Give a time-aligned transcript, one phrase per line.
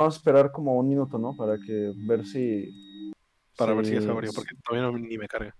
[0.00, 1.36] vamos a esperar como un minuto, ¿no?
[1.36, 3.12] Para que ver si.
[3.56, 5.54] Para ver si ya se abrió, porque todavía no, ni me carga.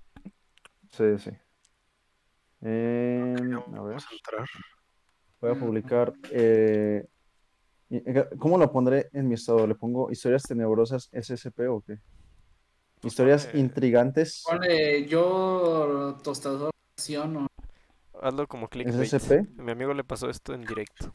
[0.90, 1.30] Sí, sí.
[2.62, 4.48] Eh, Ok, a ver, Vamos a entrar.
[5.40, 6.14] voy a publicar.
[6.32, 7.06] eh,
[7.90, 9.66] eh, ¿Cómo lo pondré en mi estado?
[9.66, 11.98] ¿Le pongo historias tenebrosas SSP o qué?
[13.02, 17.46] Historias ponle- intrigantes Ponle yo tostador o
[18.22, 19.08] Hazlo como clickbait.
[19.08, 19.46] SSP.
[19.56, 21.14] Mi amigo le pasó esto en directo.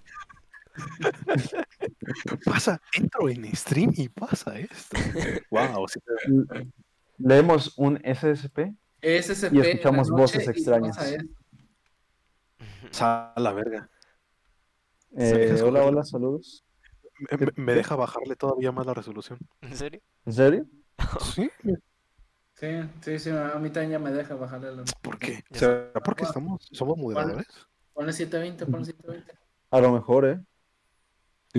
[2.46, 4.98] Pasa, entro en stream y pasa esto.
[5.50, 6.00] wow, sí
[7.18, 8.76] Leemos un SSP.
[9.02, 10.98] SSP Y escuchamos voces extrañas.
[10.98, 11.34] pasa esto.
[12.92, 13.90] sa- a la verga.
[15.18, 16.66] Eh, ¿Sabes hola, hola, saludos.
[17.56, 19.40] Me, deja bajarle todavía más la resolución.
[19.62, 20.02] ¿En serio?
[20.26, 20.66] ¿En serio?
[21.34, 21.50] Sí,
[22.56, 22.68] Sí,
[23.02, 24.84] sí, sí, a mí también ya me deja bajarle la...
[25.02, 25.44] ¿por qué?
[25.52, 27.48] ¿Será porque estamos, somos moderadores?
[27.94, 29.38] Ponle 720, ponle 720.
[29.72, 30.40] A lo mejor, ¿eh?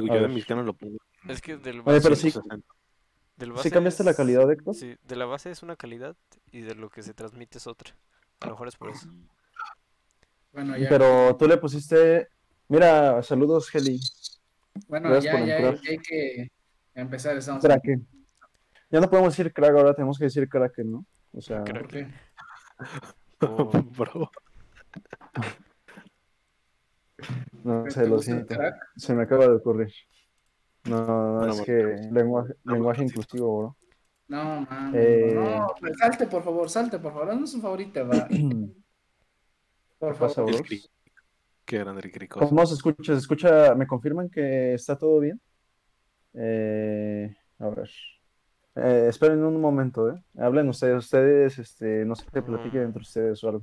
[0.01, 0.99] Digo, yo de canas lo pongo.
[1.29, 2.67] Es que del Oye, base, pero sí, 160.
[3.37, 4.75] del ¿sí base cambiaste la calidad, Héctor?
[4.75, 6.17] Sí, de la base es una calidad
[6.53, 7.95] y de lo que se transmite es otra.
[8.41, 9.09] A lo mejor es por eso.
[10.53, 10.89] Bueno, ya.
[10.89, 12.29] Pero tú le pusiste.
[12.69, 14.01] Mira, saludos, Heli.
[14.89, 15.81] bueno, gracias ya, por ya, entrar.
[15.83, 16.53] ya hay que
[16.95, 17.37] empezar.
[17.37, 18.07] Estamos Kraken.
[18.91, 21.05] Ya no podemos decir crack, ahora tenemos que decir Kraken, ¿no?
[21.33, 21.81] O sea, Crack.
[21.83, 22.09] ¿Por qué?
[23.41, 24.31] O- Bro,
[27.65, 28.55] no ¿Te sé, lo siento.
[28.97, 29.93] Se me acaba de ocurrir.
[30.85, 33.77] No, no, es que lenguaje, lenguaje inclusivo, bro.
[34.29, 34.93] No, man.
[34.95, 35.33] Eh.
[35.35, 37.31] No, pues salte, por favor, salte, por favor.
[37.31, 38.29] Haznos un favorito, va.
[39.99, 40.53] Por ¿Qué pasa, favor.
[40.53, 40.63] bro?
[41.65, 42.49] Qué grande el cricoso.
[42.49, 43.13] ¿Cómo se escucha?
[43.15, 43.75] ¿Se escucha?
[43.75, 45.41] ¿Me confirman que está todo bien?
[46.35, 47.91] Eh, a ver.
[48.77, 50.23] Eh, esperen un momento, ¿eh?
[50.39, 53.63] Hablen ustedes, ustedes, este, no sé, platiquen entre ustedes o algo.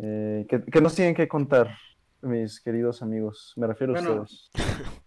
[0.00, 1.76] Eh, ¿qué, qué nos tienen que contar,
[2.22, 3.52] mis queridos amigos?
[3.56, 4.22] Me refiero a Bueno.
[4.22, 4.50] ustedes.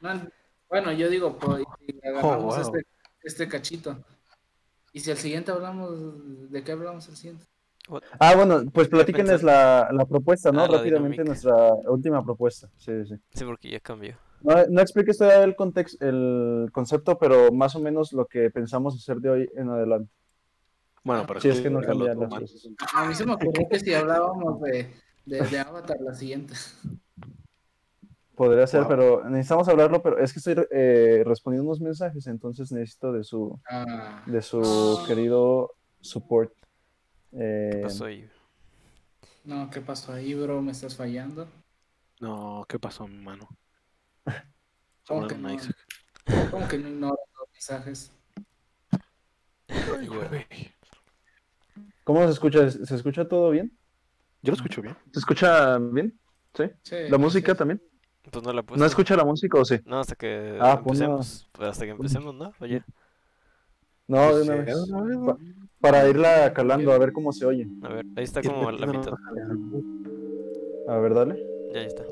[0.02, 0.28] No,
[0.70, 2.62] bueno, yo digo, pues, y agarramos wow.
[2.62, 2.88] este,
[3.24, 3.98] este cachito.
[4.92, 7.46] Y si al siguiente hablamos, ¿de qué hablamos el siguiente?
[8.20, 10.62] Ah, bueno, pues platíquenles la, la propuesta, ¿no?
[10.62, 12.70] Ah, Rápidamente nuestra última propuesta.
[12.78, 13.16] Sí, sí.
[13.34, 14.18] Sí, porque ya cambió.
[14.42, 18.96] No, no expliques todavía el contexto, el concepto, pero más o menos lo que pensamos
[18.96, 20.12] hacer de hoy en adelante.
[21.04, 22.70] Bueno, pero Si es que no cambian las cosas.
[22.94, 24.94] A mí se me ocurrió que si hablábamos de,
[25.26, 26.54] de, de Avatar, la siguiente.
[28.36, 28.90] Podría ser, Wow.
[28.90, 33.60] pero necesitamos hablarlo, pero es que estoy eh, respondiendo unos mensajes, entonces necesito de su,
[33.70, 36.52] Ah, de su querido support.
[37.32, 38.28] Eh, ¿Qué pasó ahí?
[39.46, 40.62] no, ¿qué pasó ahí, bro?
[40.64, 41.48] ¿Me estás fallando?
[42.20, 43.48] No, ¿qué pasó, mi mano?
[45.08, 45.50] ¿Cómo que no?
[46.50, 48.12] ¿Cómo que no ignoras los mensajes?
[49.68, 50.48] Ay, güey.
[52.04, 52.70] ¿Cómo se escucha?
[52.72, 53.78] ¿Se escucha todo bien?
[54.44, 54.96] Yo lo escucho bien.
[55.12, 56.14] ¿Se escucha bien?
[56.54, 56.64] ¿Sí?
[56.84, 57.58] Sí, ¿La música sí.
[57.58, 57.82] también?
[58.30, 58.80] Pues no la puse.
[58.80, 59.80] ¿No escucha la música o sí?
[59.86, 61.18] No, hasta que Ah, pues no.
[61.18, 61.50] empecemos.
[61.54, 62.54] Pues hasta que empecemos, ¿no?
[62.60, 62.84] Oye.
[64.08, 64.92] No, de Pues, una vez.
[65.26, 65.38] Pa-
[65.80, 67.68] para irla calando, a ver cómo se oye.
[67.82, 69.14] A ver, ahí está como la mitad.
[70.86, 71.36] A ver, dale.
[71.70, 72.06] Ya, ya está.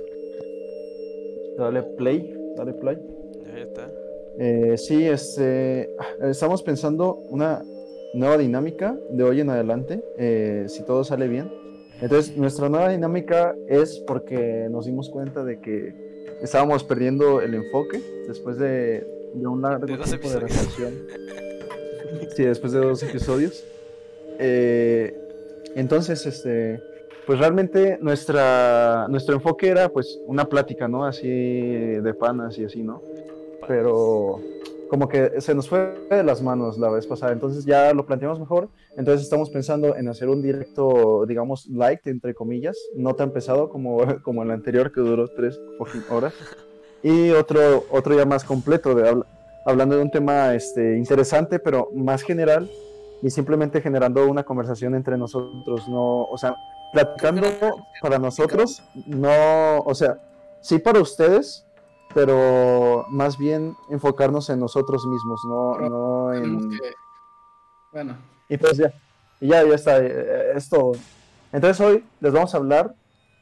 [1.56, 2.34] Dale play.
[2.56, 2.98] Dale play.
[3.40, 3.92] Ya, ya está.
[4.38, 7.66] Eh, sí, este, estamos pensando una
[8.13, 11.53] nueva dinámica de hoy en adelante, eh, si todo sale bien.
[12.01, 15.94] Entonces, nuestra nueva dinámica es porque nos dimos cuenta de que
[16.41, 20.51] estábamos perdiendo el enfoque después de, de un largo De dos tiempo de episodios.
[20.51, 20.94] reflexión.
[22.35, 23.63] Sí, después de dos episodios.
[24.39, 25.16] Eh,
[25.75, 26.81] entonces, este,
[27.25, 31.06] pues realmente nuestra, nuestro enfoque era pues una plática, ¿no?
[31.06, 33.01] Así de panas y así, ¿no?
[33.68, 34.39] pero
[34.91, 38.41] como que se nos fue de las manos la vez pasada, entonces ya lo planteamos
[38.41, 43.69] mejor, entonces estamos pensando en hacer un directo, digamos, light, entre comillas, no tan pesado
[43.69, 45.57] como, como el anterior que duró tres
[46.09, 46.34] horas,
[47.01, 49.25] y otro, otro ya más completo, de, habla-
[49.66, 52.69] hablando de un tema este, interesante, pero más general,
[53.22, 56.53] y simplemente generando una conversación entre nosotros, no, o sea,
[56.91, 57.47] platicando
[58.01, 60.18] para nosotros, no, o sea,
[60.59, 61.66] sí para ustedes,
[62.13, 66.69] pero más bien enfocarnos en nosotros mismos, no, no en...
[66.69, 66.94] que-
[67.91, 68.15] Bueno,
[68.50, 68.94] Y pues ya,
[69.39, 70.94] ya, ya está, eh, es todo.
[71.51, 72.94] Entonces hoy les vamos a hablar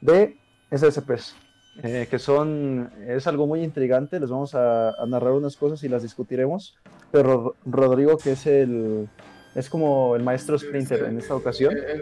[0.02, 0.38] de
[0.72, 1.36] SSPs,
[1.84, 5.90] eh, que son, es algo muy intrigante, les vamos a, a narrar unas cosas y
[5.90, 6.76] las discutiremos,
[7.12, 9.08] pero Rodrigo, que es el,
[9.56, 12.02] es como el maestro Splinter en esta ocasión, eh,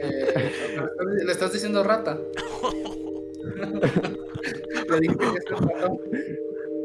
[0.00, 2.18] eh, eh, le estás diciendo rata.
[4.90, 5.24] Le dije que
[5.54, 5.98] es un ratón.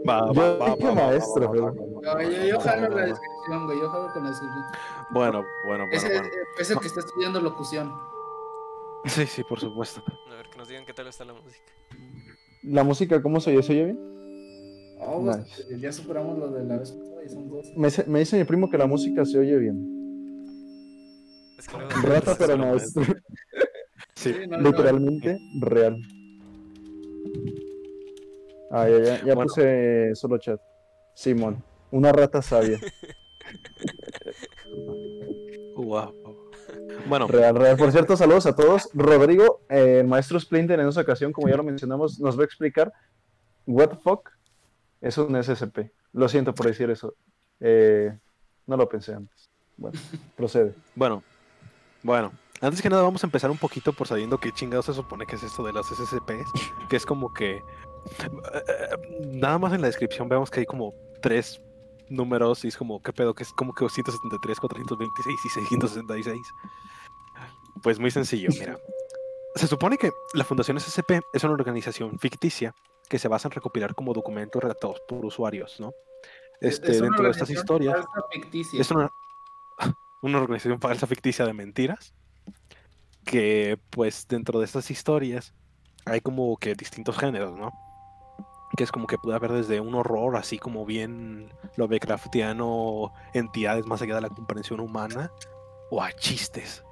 [0.08, 1.72] Va, va, Yo va, va, va, maestro, va, va, pero- va,
[2.14, 2.24] va.
[2.24, 3.80] No, yo, yo jalo la descripción, güey.
[3.80, 4.64] Yo jalo con la descripción.
[5.12, 6.28] Bueno, bueno, bueno, Ese bueno.
[6.60, 7.92] es el que está estudiando locución.
[9.06, 10.02] Sí, sí, por supuesto.
[10.32, 11.64] A ver, que nos digan qué tal está la música.
[12.64, 13.64] la música, ¿cómo se oye?
[13.64, 14.00] ¿Se oye bien?
[15.00, 15.80] Oh, pues, Nice.
[15.80, 17.66] ya superamos lo de la vez pasada y son dos.
[17.76, 19.78] Me, dice- me dice mi primo que la música se oye bien.
[21.58, 22.94] Es que luego- Rata, pero no es
[24.16, 24.34] Sí.
[24.34, 24.70] Sí, no, no.
[24.70, 25.98] literalmente real.
[28.72, 29.42] Ah, ya, ya, ya Bueno.
[29.44, 30.60] puse solo chat.
[31.14, 32.80] Simón, una rata sabia.
[35.76, 36.14] Wow.
[37.08, 37.76] Bueno, Real, real.
[37.78, 38.90] Por cierto, saludos a todos.
[38.94, 42.46] Rodrigo, eh, el maestro Splinter, en esa ocasión, como ya lo mencionamos, nos va a
[42.46, 42.94] explicar
[43.66, 44.30] what the fuck
[45.02, 45.92] es un SCP.
[46.14, 47.16] Lo siento por decir eso.
[47.60, 48.16] Eh,
[48.68, 49.50] no lo pensé antes.
[49.78, 50.00] Bueno,
[50.36, 50.76] procede.
[50.96, 51.24] bueno,
[52.04, 52.32] bueno.
[52.62, 55.36] Antes que nada vamos a empezar un poquito por sabiendo qué chingados se supone que
[55.36, 56.52] es esto de las SCPs,
[56.90, 57.60] que es como que
[59.32, 61.62] nada más en la descripción vemos que hay como tres
[62.10, 66.42] números y es como qué pedo que es como que 273, 426 y 666.
[67.82, 68.78] Pues muy sencillo, mira.
[69.56, 72.74] Se supone que la Fundación SCP es una organización ficticia
[73.10, 75.94] que se basa en recopilar como documentos redactados por usuarios, ¿no?
[76.62, 78.80] Este, Es dentro de estas historias falsa ficticia.
[78.80, 79.10] es una,
[80.22, 82.14] una organización falsa ficticia de mentiras
[83.26, 85.54] que pues dentro de estas historias
[86.06, 87.72] hay como que distintos géneros, ¿no?
[88.76, 94.02] Que es como que puede haber desde un horror así como bien Lovecraftiano, entidades más
[94.02, 95.32] allá de la comprensión humana,
[95.90, 96.84] o a chistes,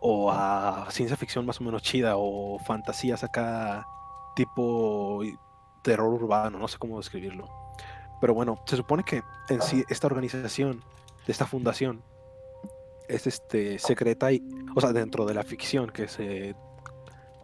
[0.00, 3.86] o a ciencia ficción más o menos chida, o fantasías acá
[4.34, 5.22] tipo
[5.82, 7.48] terror urbano, no sé cómo describirlo.
[8.20, 10.82] Pero bueno, se supone que en sí esta organización,
[11.26, 12.02] esta fundación,
[13.08, 14.42] es este secreta y,
[14.74, 16.54] o sea, dentro de la ficción que se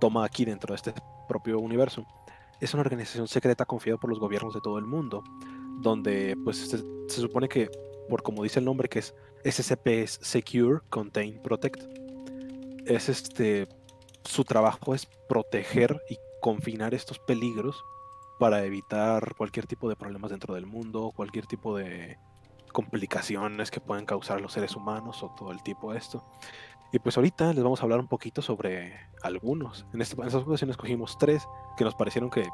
[0.00, 0.94] toma aquí dentro de este
[1.28, 2.04] propio universo,
[2.61, 5.23] es una organización secreta confiada por los gobiernos de todo el mundo,
[5.81, 7.70] donde pues se, supone que,
[8.08, 9.14] por como dice el nombre, que es
[9.44, 11.82] SCP Secure, Contain, Protect,
[12.87, 13.69] es este,
[14.25, 17.85] su trabajo es proteger y confinar estos peligros
[18.38, 22.19] para evitar cualquier tipo de problemas dentro del mundo, cualquier tipo de
[22.73, 26.23] complicaciones que pueden causar los seres humanos o todo el tipo de esto.
[26.92, 29.86] Y pues ahorita les vamos a hablar un poquito sobre algunos.
[29.92, 31.46] En, este, en esta ocasión escogimos tres
[31.76, 32.44] que nos parecieron que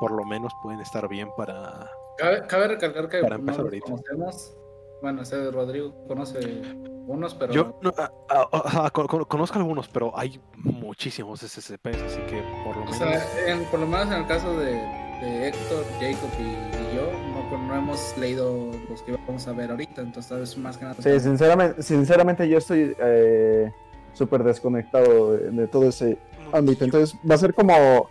[0.00, 1.90] por lo menos pueden estar bien para...
[2.18, 3.84] Cabe, cabe recalcar que Para empezar ahorita.
[3.86, 4.56] conocemos.
[5.02, 6.62] Bueno, ese Rodrigo conoce
[7.06, 8.48] unos, pero Yo no, ah, ah,
[8.84, 12.96] ah, con- con- conozco algunos, pero hay muchísimos SCPs, así que por lo o menos...
[12.96, 17.10] sea, en- por lo menos en el caso de, de Héctor, Jacob y, y yo,
[17.50, 20.96] no, hemos leído los que vamos a ver ahorita, entonces tal vez más que nada.
[21.00, 23.70] Sí, sinceramente, sinceramente yo estoy eh,
[24.12, 26.18] súper desconectado de, de todo ese
[26.52, 26.84] ámbito.
[26.84, 28.08] Entonces va a ser como...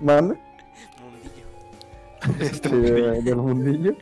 [0.00, 0.36] ¿Mande?
[1.02, 2.40] Mundillo.
[2.40, 3.10] Este mundillo.
[3.12, 3.96] de- del mundillo.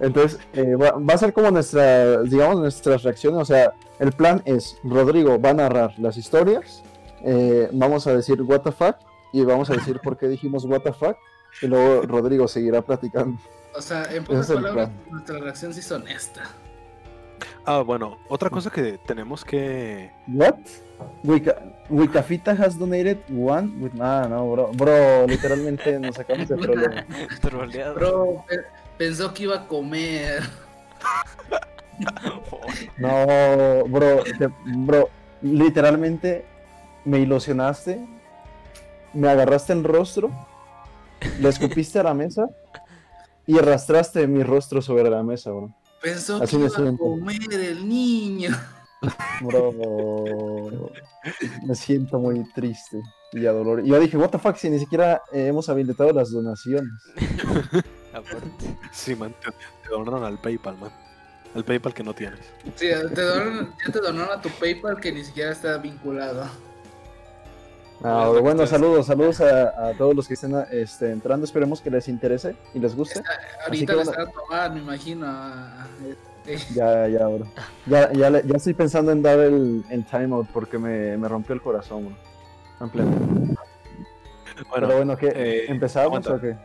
[0.00, 3.40] Entonces, eh, va, va a ser como nuestra, digamos, nuestras reacciones.
[3.40, 6.82] O sea, el plan es, Rodrigo va a narrar las historias,
[7.22, 8.96] eh, vamos a decir what the fuck,
[9.32, 11.16] y vamos a decir por qué dijimos what the fuck,
[11.62, 13.38] y luego Rodrigo seguirá platicando.
[13.74, 16.42] O sea, en pocas palabras, nuestra reacción sí es honesta.
[17.64, 20.10] Ah, bueno, otra cosa que tenemos que...
[20.26, 20.54] What?
[21.22, 21.54] Wika,
[21.90, 23.92] Wikafita has donated one with...
[24.00, 27.04] Ah, no, bro, bro, literalmente nos sacamos de problema.
[27.40, 27.94] Troleado.
[27.94, 28.64] Bro, pe-
[28.96, 30.42] pensó que iba a comer.
[32.96, 35.08] No, bro, te- bro,
[35.42, 36.44] literalmente
[37.04, 38.06] me ilusionaste,
[39.14, 40.30] me agarraste el rostro,
[41.40, 42.48] le escupiste a la mesa
[43.48, 45.74] y arrastraste mi rostro sobre la mesa, bro.
[46.02, 48.50] Pensó Así que iba a comer el niño.
[49.40, 50.90] Bro,
[51.64, 53.00] me siento muy triste
[53.32, 53.86] y adolorido.
[53.86, 56.92] Y yo dije, what the fuck, si ni siquiera eh, hemos habilitado las donaciones.
[58.12, 58.76] aparte.
[58.92, 60.90] Sí, man, te, te donaron al PayPal, man.
[61.54, 62.40] Al PayPal que no tienes.
[62.76, 66.48] Sí, te donaron, ya te donaron a tu PayPal que ni siquiera está vinculado.
[68.02, 71.44] Ah, Bueno, saludos, saludos a, a todos los que estén este, entrando.
[71.44, 73.22] Esperemos que les interese y les guste.
[73.64, 74.10] Ahorita que le bueno.
[74.12, 75.26] están a tomar, me imagino.
[76.46, 77.46] este, Ya, ya, bro.
[77.86, 81.54] Ya, ya, le- ya estoy pensando en dar el, el timeout porque me, me rompió
[81.54, 82.16] el corazón, bro.
[82.80, 83.10] En pleno.
[83.10, 83.56] Bueno,
[84.88, 85.32] Pero bueno, ¿qué?
[85.34, 86.34] eh, ¿Empezamos aguanta.
[86.34, 86.56] o qué?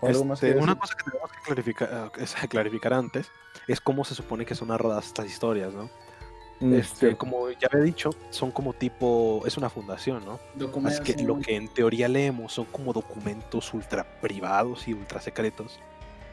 [0.00, 0.80] ¿O ¿Algo más que Este, una decir?
[0.80, 1.88] cosa que tenemos que clarificar,
[2.18, 3.28] eh, es clarificar antes
[3.68, 5.88] es cómo se supone que son narradas estas historias, ¿no?
[6.60, 7.14] Mm, Este, sí.
[7.16, 10.38] como ya había dicho, son como tipo, es una fundación, ¿no?
[10.86, 15.80] Así que lo que en teoría leemos son como documentos ultra privados y ultra secretos,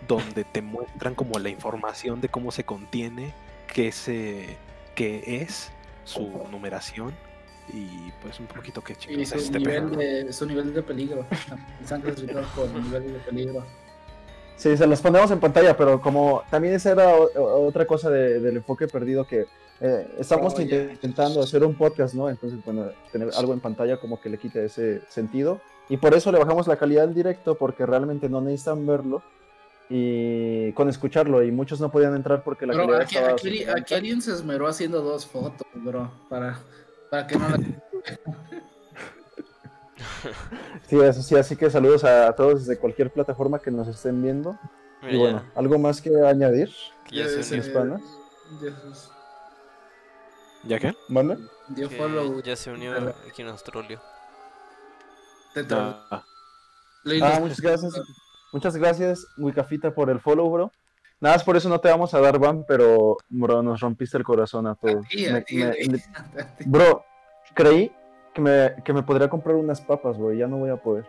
[0.07, 3.33] donde te muestran como la información de cómo se contiene,
[3.73, 4.57] qué, se,
[4.95, 5.71] qué es,
[6.03, 7.13] su numeración
[7.73, 10.83] y pues un poquito qué Y chingados su es este nivel, de, su nivel de
[10.83, 11.25] peligro.
[11.81, 12.47] Están clasificados
[12.83, 13.65] nivel de peligro.
[14.55, 18.57] Sí, se los ponemos en pantalla, pero como también esa era otra cosa de- del
[18.57, 19.45] enfoque perdido que
[19.81, 22.29] eh, estamos Oh, inte- intentando hacer un podcast, ¿no?
[22.29, 25.59] Entonces, bueno, tener algo en pantalla como que le quite ese sentido.
[25.89, 29.21] Y por eso le bajamos la calidad del directo, porque realmente no necesitan verlo.
[29.93, 33.63] y con escucharlo y muchos no podían entrar porque la Bro, calidad aquí, estaba aquí-
[33.65, 36.59] aquí alguien se esmeró haciendo dos fotos, bro, para,
[37.09, 37.57] para que no la...
[40.87, 44.57] Sí, eso sí, así que saludos a, todos desde cualquier plataforma que nos estén viendo.
[45.01, 46.69] Mira, Y ya, bueno, ¿algo más que añadir,
[47.09, 47.57] que ya Ya se
[50.63, 50.93] ¿Ya qué?
[51.09, 51.37] ¿Vale?
[51.69, 52.41] dio que follow.
[52.41, 52.93] ya se unió
[53.29, 53.99] aquí en Australia.
[55.53, 56.23] Te Ah,
[57.21, 57.93] Ah, muchas gracias.
[58.51, 60.71] Muchas gracias, Wikafita, por el follow, bro.
[61.19, 64.23] Nada más por eso no te vamos a dar ban, pero, bro, nos rompiste el
[64.23, 65.05] corazón a todos.
[65.31, 66.03] Me- ti, me- le-
[66.65, 67.05] bro,
[67.53, 67.91] creí
[68.33, 71.05] que me, que me podría comprar unas papas, bro, y ya no voy a poder.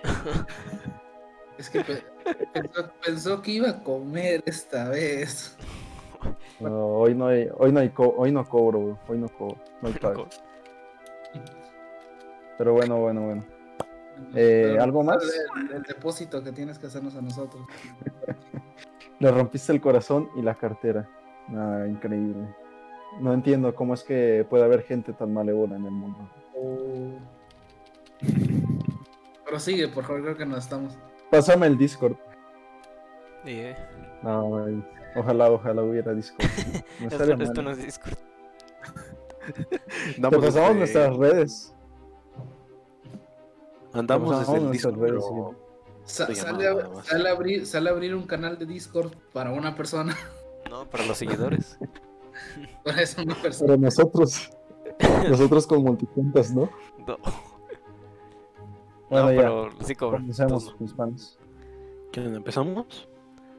[1.58, 2.04] Es que pe-
[2.52, 5.56] pensó, pensó que iba a comer esta vez.
[6.60, 9.56] No, hoy no hay, hoy no hay, co- hoy no cobro, bro, hoy no cobro,
[9.80, 10.26] no hay pago.
[12.58, 13.44] Pero bueno, bueno, bueno.
[14.34, 15.22] Eh, ¿algo más?
[15.56, 17.64] El, el depósito que tienes que hacernos a nosotros.
[19.18, 21.08] Le rompiste el corazón y la cartera.
[21.48, 22.54] Ah, increíble.
[23.20, 26.28] No entiendo cómo es que puede haber gente tan malévola en el mundo.
[29.44, 30.96] Pero sigue, por favor, creo que nos estamos.
[31.30, 32.16] Pásame el Discord.
[33.44, 33.76] Y, eh,
[34.22, 34.82] No, güey.
[35.14, 36.46] Ojalá, ojalá hubiera Discord.
[37.00, 38.14] No esto, esto no es Discord.
[40.16, 41.74] Te pasamos desde- nuestras redes.
[43.92, 45.54] Andamos desde el Discord, redes, pero-
[46.04, 49.74] Sa- Te sale, a, sale abrir, sale a abrir un canal de Discord para una
[49.74, 50.16] persona.
[50.70, 51.76] No, para los seguidores.
[52.82, 53.74] Para eso una persona.
[53.74, 54.48] Pero nosotros,
[55.28, 56.70] nosotros con multipuntas, ¿no?
[57.06, 57.18] No,
[59.10, 59.40] Bueno, no, ya.
[59.42, 59.94] pero sí.
[59.94, 61.38] Comencemos, todos mis fans.
[62.10, 63.06] ¿Quién empezamos?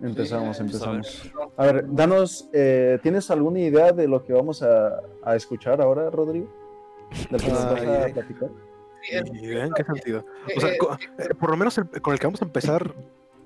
[0.03, 1.31] Empezamos, empezamos.
[1.57, 6.09] A ver, danos, eh, ¿tienes alguna idea de lo que vamos a, a escuchar ahora,
[6.09, 6.47] Rodrigo?
[7.29, 8.13] ¿De lo que nos Ah, vas a idea.
[8.13, 8.49] platicar?
[9.33, 10.25] ¿Y ¿En qué sentido?
[10.55, 10.77] O sea, eh,
[11.19, 12.93] eh, por lo menos el- con el que vamos a empezar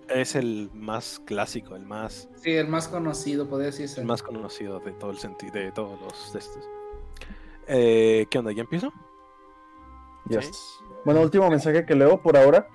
[0.09, 3.99] es el más clásico, el más, sí, el más conocido, podría decirse.
[4.01, 6.63] el más conocido de todo el sentido, de todos los de estos.
[7.67, 8.51] Eh, ¿Qué onda?
[8.51, 8.91] ¿Ya empiezo?
[10.29, 10.45] Yes.
[10.45, 10.83] Sí.
[11.05, 12.67] Bueno, último mensaje que leo por ahora.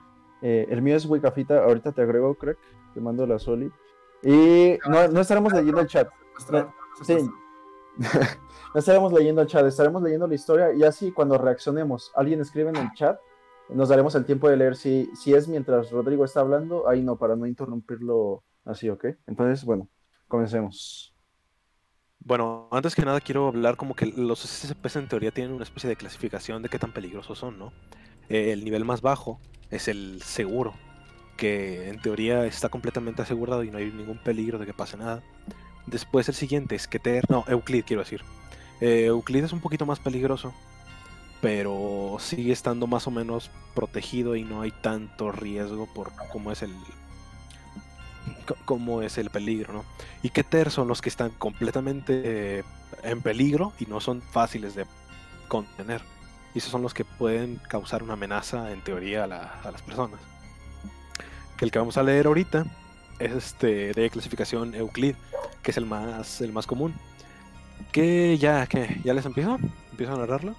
[0.43, 2.59] Eh, el mío es Wikafita, ahorita te agrego, crack.
[2.94, 3.70] Te mando la Soli.
[4.22, 6.08] Y no, no estaremos leyendo el chat.
[7.02, 7.16] Sí.
[8.75, 12.70] no estaremos leyendo el chat, estaremos leyendo la historia y así cuando reaccionemos, alguien escribe
[12.70, 13.18] en el chat,
[13.68, 17.16] nos daremos el tiempo de leer si, si es mientras Rodrigo está hablando, ahí no,
[17.16, 19.06] para no interrumpirlo así, ¿ok?
[19.26, 19.88] Entonces, bueno,
[20.28, 21.14] comencemos.
[22.20, 25.88] Bueno, antes que nada quiero hablar como que los SCPs en teoría tienen una especie
[25.88, 27.72] de clasificación de qué tan peligrosos son, ¿no?
[28.28, 30.75] Eh, el nivel más bajo es el seguro,
[31.42, 35.20] que en teoría está completamente asegurado y no hay ningún peligro de que pase nada.
[35.87, 38.22] Después el siguiente es Keter, no, Euclid quiero decir.
[38.80, 40.52] Eh, Euclid es un poquito más peligroso,
[41.40, 46.62] pero sigue estando más o menos protegido y no hay tanto riesgo por cómo es
[46.62, 46.70] el
[48.64, 49.84] cómo es el peligro, ¿no?
[50.22, 52.64] Y Keter son los que están completamente eh,
[53.02, 54.87] en peligro y no son fáciles de
[55.49, 56.02] contener.
[56.54, 59.82] Y esos son los que pueden causar una amenaza, en teoría, a, la- a las
[59.82, 60.20] personas.
[61.62, 62.66] Que el que vamos a leer ahorita
[63.21, 65.14] es este de clasificación Euclid,
[65.62, 66.92] que es el más, el más común.
[67.92, 69.61] Que ya, que ¿Ya les empiezo?
[69.92, 70.57] ¿Empiezo a narrarlo?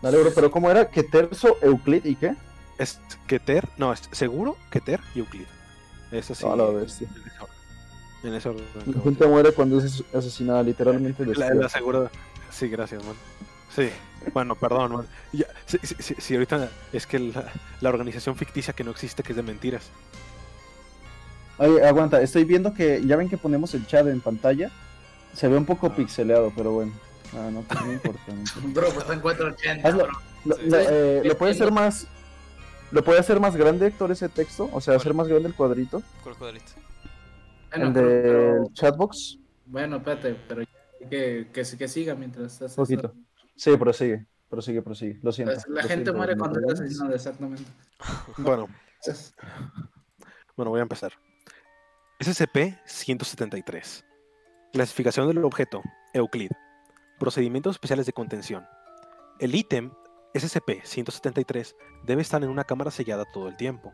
[0.00, 0.88] Dale, bro, pero ¿cómo era?
[0.88, 2.36] ¿Que terzo, Euclid y qué?
[2.78, 5.46] Es Keter, no, es seguro, Keter y Euclid.
[6.12, 6.46] Es así.
[6.46, 7.08] A la bestia.
[8.22, 8.64] En ese orden.
[8.76, 11.26] En ese orden, muere cuando es asesinada, literalmente.
[11.34, 12.08] La, la seguro.
[12.48, 13.16] Sí, gracias, man.
[13.74, 13.88] Sí,
[14.34, 15.06] bueno, perdón.
[15.32, 17.50] Ya, sí, sí, sí, ahorita es que la,
[17.80, 19.90] la organización ficticia que no existe, que es de mentiras.
[21.58, 24.70] Ay, aguanta, estoy viendo que ya ven que ponemos el chat en pantalla.
[25.34, 25.96] Se ve un poco Ah.
[25.96, 26.92] pixeleado, pero bueno.
[27.34, 28.20] Ah, no, pues no importa.
[28.28, 28.60] no importa.
[28.80, 30.04] Bro, pues te encuentro 80, Hazlo.
[30.04, 30.12] bro.
[30.44, 32.06] Lo, eh, ¿lo puede hacer más?
[32.90, 34.68] ¿Lo puede hacer más grande, Héctor, ese texto?
[34.72, 36.02] O sea, hacer más grande el cuadrito.
[36.22, 36.72] ¿Cuál cuadrito?
[37.70, 39.38] Bueno, el pero- del pero- chatbox.
[39.66, 40.62] bueno, espérate, pero
[41.08, 43.06] que, que, que siga mientras haces Un poquito.
[43.08, 43.16] eso.
[43.56, 44.26] Sí, prosigue.
[44.48, 45.18] Prosigue, prosigue.
[45.22, 45.54] Lo siento.
[45.54, 47.64] Pues, La lo gente siento, muere cuando es asesinado, exactamente.
[48.38, 48.68] Bueno,
[50.56, 51.12] bueno, voy a empezar.
[52.20, 54.04] SCP-173.
[54.72, 55.82] Clasificación del objeto,
[56.12, 56.50] Euclid.
[57.18, 58.66] Procedimientos especiales de contención.
[59.38, 59.90] El ítem
[60.34, 63.92] SCP-173 debe estar en una cámara sellada todo el tiempo.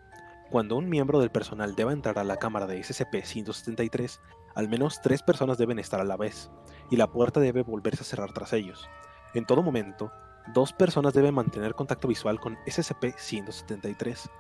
[0.51, 4.21] Cuando un miembro del personal deba entrar a la cámara de SCP-173,
[4.55, 6.51] al menos tres personas deben estar a la vez,
[6.91, 8.89] y la puerta debe volverse a cerrar tras ellos.
[9.35, 10.11] En todo momento,
[10.55, 14.31] dos personas deben mantener contacto visual con SCP-173,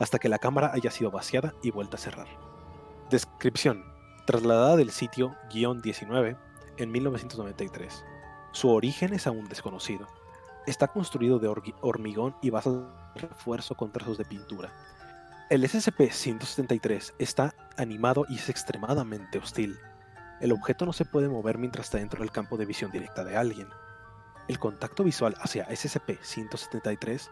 [0.00, 2.28] hasta que la cámara haya sido vaciada y vuelta a cerrar.
[3.10, 3.84] Descripción.
[4.26, 6.36] Trasladada del sitio guion 19
[6.76, 8.04] en 1993.
[8.52, 10.06] Su origen es aún desconocido.
[10.66, 11.48] Está construido de
[11.80, 14.70] hormigón y basas de refuerzo con trazos de pintura.
[15.48, 19.78] El SCP-173 está animado y es extremadamente hostil.
[20.40, 23.36] El objeto no se puede mover mientras está dentro del campo de visión directa de
[23.36, 23.68] alguien.
[24.48, 27.28] El contacto visual hacia SCP-173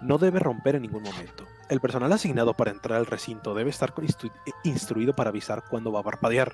[0.00, 1.44] no debe romper en ningún momento.
[1.68, 4.32] El personal asignado para entrar al recinto debe estar instru-
[4.64, 6.52] instruido para avisar cuando va a parpadear.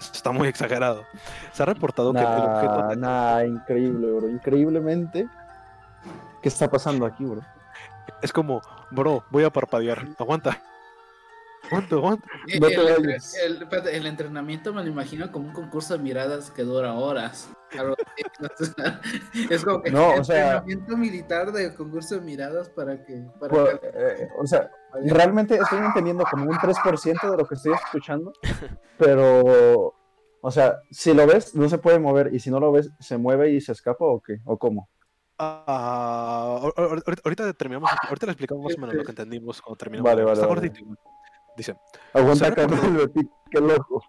[0.00, 1.04] Está muy exagerado.
[1.52, 4.28] Se ha reportado que el objeto nah, increíble, bro.
[4.28, 5.28] Increíblemente.
[6.42, 7.40] ¿Qué está pasando aquí, bro?
[8.20, 8.60] es como,
[8.90, 10.06] bro, voy a parpadear.
[10.18, 10.60] Aguanta.
[11.70, 12.26] Aguanta.
[12.48, 16.92] Eh, No te el, entrenamiento me lo imagino como un concurso de miradas que dura
[16.94, 17.48] horas.
[19.50, 23.24] Es como que No, o sea- entrenamiento militar de concurso de miradas para que.
[23.40, 24.70] Para Pues, que- eh, o sea,
[25.06, 28.32] realmente estoy entendiendo como un 3% de lo que estoy escuchando,
[28.98, 29.94] pero,
[30.40, 33.16] o sea, si lo ves, no se puede mover, y si no lo ves, ¿se
[33.18, 34.40] mueve y se escapa o qué?
[34.44, 34.88] ¿O cómo?
[35.38, 39.60] Ah, ahor- ahor- ahorita, ahorita terminamos, ahorita le explicamos más o menos lo que entendimos
[39.60, 40.12] cuando terminamos.
[40.12, 40.70] Vale, vale, está vale.
[41.56, 41.76] Dice,
[42.12, 44.02] Aguanta ¿Sabe que me pique el ojo.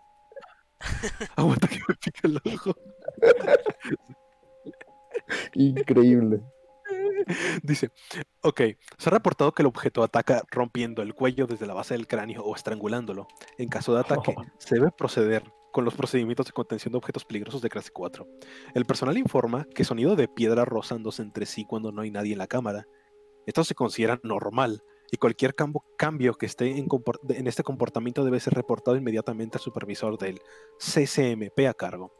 [1.35, 2.75] aguanta que me pica el ojo.
[5.53, 6.41] Increíble.
[7.63, 7.91] Dice,
[8.41, 8.61] ok,
[8.97, 12.43] se ha reportado que el objeto ataca rompiendo el cuello desde la base del cráneo
[12.43, 13.27] o estrangulándolo.
[13.57, 17.61] En caso de ataque, se debe proceder con los procedimientos de contención de objetos peligrosos
[17.61, 18.27] de clase 4.
[18.75, 22.37] El personal informa que sonido de piedra rozándose entre sí cuando no hay nadie en
[22.37, 22.87] la cámara.
[23.45, 25.55] Esto se considera normal y cualquier
[25.97, 26.87] cambio que esté en,
[27.29, 30.39] en este comportamiento debe ser reportado inmediatamente al supervisor del
[30.79, 32.11] CCMP a cargo.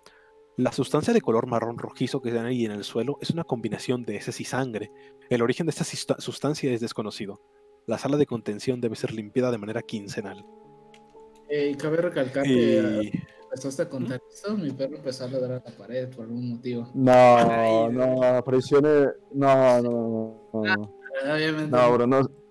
[0.58, 4.16] La sustancia de color marrón rojizo que hay en el suelo es una combinación de
[4.16, 4.90] heces y sangre.
[5.30, 7.42] El origen de esta sustancia es desconocido.
[7.88, 10.46] La sala de contención debe ser limpiada de manera quincenal.
[11.50, 13.12] Eh, y cabe recalcar que ah, Y
[13.44, 16.90] empezaste a contar esto, mi perro empezó a ladrar a la pared por algún motivo.
[16.94, 19.10] No, Ay, no, presione.
[19.34, 20.96] No, no, no, no, no.
[21.34, 21.76] Obviamente.
[21.76, 22.45] No, bro, no.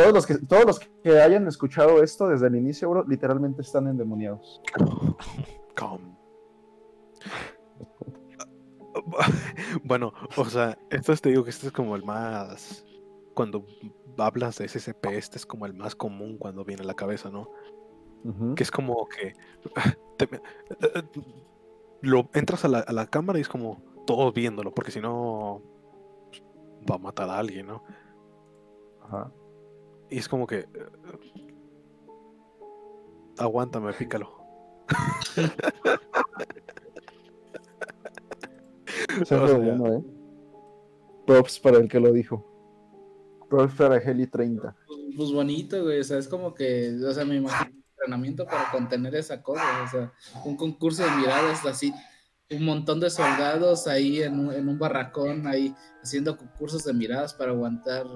[0.00, 3.86] Todos los, que, todos los que hayan escuchado esto desde el inicio, bro, literalmente están
[3.88, 4.60] endemoniados.
[5.74, 6.16] Calm.
[9.84, 12.84] Bueno, o sea, esto es- te digo que este es como el más.
[13.34, 13.64] Cuando
[14.16, 17.48] hablas de SCP, este es como el más común cuando viene a la cabeza, ¿no?
[18.56, 19.34] Que es como que.
[20.18, 20.28] te-
[22.02, 25.62] lo entras a la, a la cámara y es como todos viéndolo, porque si no.
[26.90, 27.82] Va a matar a alguien, ¿no?
[29.02, 29.30] Ajá.
[30.10, 30.58] Y es como que.
[30.58, 30.68] eh,
[33.38, 34.36] Aguántame, pícalo.
[39.24, 40.04] Se O sea, bueno, ¿eh?
[41.26, 42.44] Props para el que lo dijo.
[43.48, 44.76] Props para Heli 30.
[44.86, 46.00] Pues, pues bonito, güey.
[46.00, 49.82] O sea, es como que, o sea, me imagino un entrenamiento para contener esa cosa.
[49.84, 50.12] O sea,
[50.44, 51.92] un concurso de miradas así.
[52.50, 57.34] Un montón de soldados ahí en un, en un barracón, ahí haciendo concursos de miradas
[57.34, 58.06] para aguantar,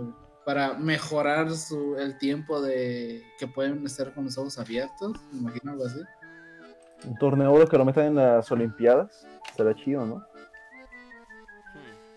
[0.45, 5.13] para mejorar su, el tiempo de que pueden estar con los ojos abiertos.
[5.33, 6.01] Me imagino algo así.
[7.07, 9.27] Un torneo que lo metan en las Olimpiadas.
[9.57, 10.25] Será chido, ¿no?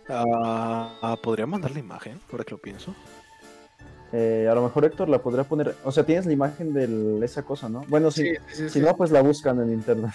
[0.08, 2.20] Ah, ¿Podría mandar la imagen?
[2.32, 2.94] Ahora que lo pienso.
[4.12, 5.76] Eh, a lo mejor Héctor la podría poner.
[5.84, 7.84] O sea, tienes la imagen de esa cosa, ¿no?
[7.88, 8.24] Bueno, sí.
[8.24, 8.86] Sí, sí, sí, Si sí.
[8.86, 10.12] no, pues la buscan en internet.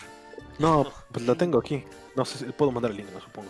[0.58, 1.84] No, pues la tengo aquí.
[2.16, 3.48] No sé si puedo mandar el link, no supongo.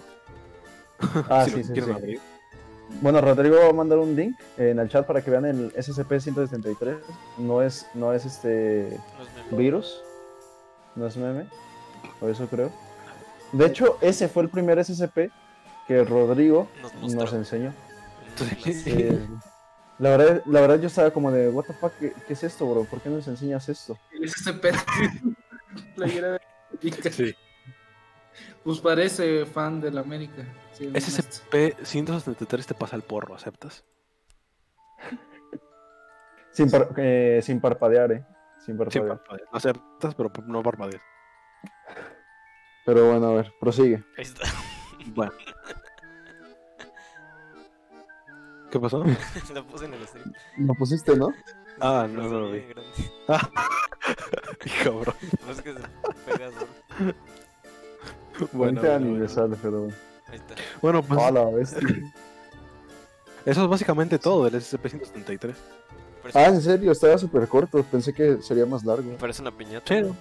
[1.29, 1.97] Ah, Si sí, lo sí, quieren sí.
[1.97, 2.21] abrir.
[3.03, 6.99] Bueno, Rodrigo va a mandar un link en el chat para que vean el SCP-173.
[7.39, 9.57] No es, no es este No es meme.
[9.57, 10.03] virus,
[10.97, 11.47] no es meme,
[12.21, 12.71] o eso creo.
[13.53, 15.31] De hecho, ese fue el primer SCP
[15.87, 16.69] que Rodrigo
[17.03, 17.73] Nos enseñó.
[18.37, 18.83] Sí.
[18.87, 19.27] Eh,
[19.99, 22.71] la, verdad, la verdad yo estaba como de, what the fuck, ¿qué, qué es esto,
[22.71, 22.85] bro?
[22.85, 23.99] ¿Por qué nos enseñas esto?
[24.23, 24.77] Ese pet-
[25.97, 26.41] playera de
[26.81, 27.11] América.
[27.11, 27.35] Sí.
[28.63, 30.45] Pues parece fan del América.
[30.81, 31.23] Sí, honesto.
[31.53, 33.85] SCP-173 te pasa el porro, ¿aceptas?
[36.53, 38.27] Sin, par- eh, sin parpadear, ¿eh?
[38.59, 39.19] Sin parpadear.
[39.19, 39.49] parpadeas.
[39.53, 41.01] Aceptas, pero no parpadeas.
[42.85, 44.05] Pero bueno, a ver, prosigue.
[44.17, 44.43] Ahí está.
[45.15, 45.33] Bueno.
[48.71, 49.03] ¿Qué pasó?
[49.55, 50.33] Lo puse en el stream.
[50.59, 51.33] Lo pusiste, ¿no?
[51.81, 52.61] Ah, no, no lo vi.
[52.61, 52.91] Grande.
[54.85, 55.15] Cabrón.
[55.47, 55.81] No es que se
[56.27, 56.67] pega solo.
[58.53, 59.29] Bueno, Bueno, bueno, bueno.
[59.29, 59.97] sale, pero bueno.
[60.31, 60.55] Ahí está.
[60.81, 61.31] Bueno, pues Ah,
[63.47, 65.55] eso es básicamente todo del SCP-173.
[66.23, 67.83] Parece, Ah, en serio, estaba súper corto.
[67.85, 69.17] Pensé que sería más largo.
[69.17, 69.87] parece una piñata.
[69.95, 70.03] Sí.
[70.03, 70.17] ¿no?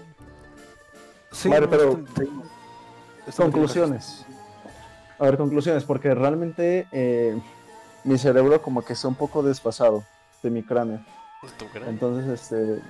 [1.31, 2.23] Sí, Vale, no, pero- está-
[3.27, 4.25] está- Conclusiones.
[5.19, 7.37] A ver, conclusiones, porque realmente eh,
[8.05, 10.03] mi cerebro como que está un poco desfasado
[10.41, 11.01] de mi cráneo.
[11.57, 12.81] Tu Entonces, este,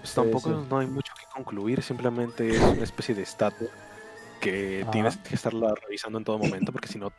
[0.00, 0.66] Pues tampoco sí.
[0.68, 3.68] no hay mucho que concluir, simplemente es una especie de estatus
[4.50, 4.90] que Ajá.
[4.90, 7.12] tienes que estarla revisando en todo momento, porque si no,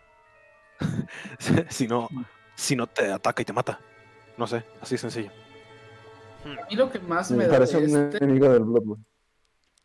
[1.70, 2.10] si no,
[2.56, 3.80] si no te ataca y te mata.
[4.38, 5.32] No sé, así sencillo.
[6.46, 9.04] A mí lo que más me, Me da parece un este- enemigo del Bloodborne.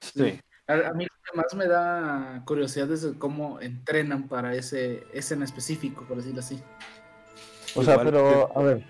[0.00, 0.40] Sí.
[0.66, 5.34] a, a mí lo que más me da curiosidad es cómo entrenan para ese, ese
[5.34, 6.62] en específico, por decirlo así.
[7.74, 8.84] O sea, Igual pero, a ver.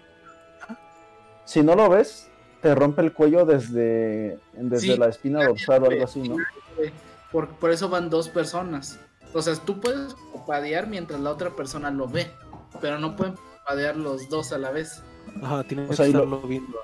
[1.45, 2.29] Si no lo ves,
[2.63, 4.97] te rompe el cuello desde, desde Sí.
[4.97, 6.37] la espina dorsal o algo así, ¿no?
[7.33, 8.99] Por, por eso van dos personas.
[9.33, 10.15] O sea, tú puedes
[10.47, 12.31] padear mientras la otra persona lo ve,
[12.81, 13.35] pero no pueden
[13.67, 15.03] padear los dos a la vez.
[15.43, 16.79] Ajá, tiene O que y lo- estarlo viendo.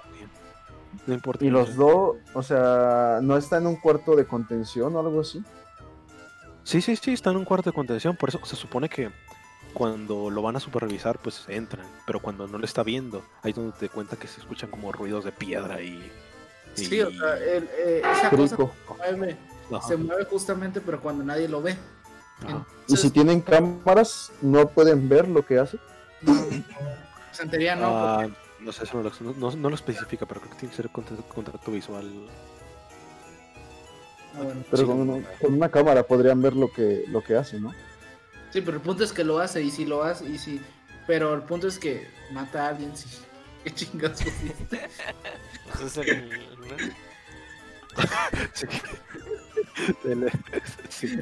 [1.06, 1.44] No importa.
[1.44, 5.42] Y los dos, o sea, no está en un cuarto de contención o algo así.
[6.64, 8.16] Sí, sí, sí, está en un cuarto de contención.
[8.16, 9.10] Por eso se supone que
[9.72, 11.86] cuando lo van a supervisar, pues entran.
[12.06, 14.90] Pero cuando no lo está viendo, ahí es donde te cuenta que se escuchan como
[14.92, 15.88] ruidos de piedra y.
[16.76, 18.72] y- Sí, o sea, el- eh, esa cosa rico.
[19.04, 19.36] se mueve,
[19.72, 21.76] Ajá, se mueve justamente, pero cuando nadie lo ve.
[22.88, 25.78] Y si tienen cámaras, no pueden ver lo que hace.
[26.24, 28.26] Pues, en teoría no, Ah,
[28.60, 30.90] no sé, eso no, lo- no- no lo especifica, pero creo que tiene que ser
[30.90, 32.10] contra- contacto visual.
[34.34, 34.64] ah, bueno.
[34.70, 34.84] Pero Sí.
[34.86, 37.72] con, una, con una cámara podrían ver lo que, lo que hace, ¿no?
[38.52, 40.60] Sí, pero el punto es que lo hace, y si lo hace, y si.
[41.06, 43.08] Pero el punto es que mata a alguien, sí.
[43.64, 44.88] ¿Qué chingados pusiste?
[45.72, 46.76] Pues es el- ¿no?
[50.88, 51.18] Sí.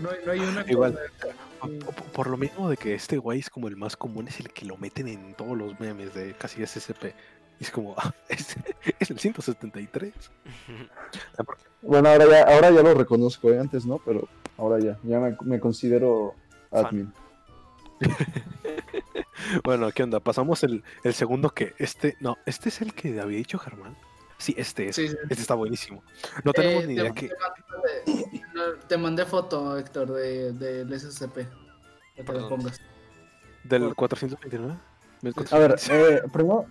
[0.00, 0.98] No, hay- no hay una Igual.
[1.20, 1.34] cosa-
[2.12, 4.64] Por, lo mismo de que este güey es como el más común, es el que
[4.64, 7.14] lo meten en todos los memes de casi SCP.
[7.60, 8.56] Y es como, ah, es,
[8.98, 10.12] es el 173.
[11.82, 13.58] Bueno, ahora ya, ahora ya lo reconozco, ¿eh?
[13.58, 16.34] antes no, pero ahora ya, ya me, me considero
[16.70, 17.12] admin.
[19.64, 20.20] Bueno, ¿qué onda?
[20.20, 23.96] Pasamos el, el segundo que este, no, este es el que había dicho Germán.
[24.42, 24.96] Sí, este es.
[24.96, 25.16] Sí, sí.
[25.30, 26.02] Este está buenísimo.
[26.44, 27.28] No tenemos Eh, ni te, idea que.
[27.28, 27.34] te
[28.88, 31.46] te mandé foto, Héctor, de, del SCP.
[32.16, 32.22] Que.
[33.64, 34.76] ¿Del 429?
[35.22, 36.14] ¿Del A ver, 429?
[36.14, 36.66] eh, primero,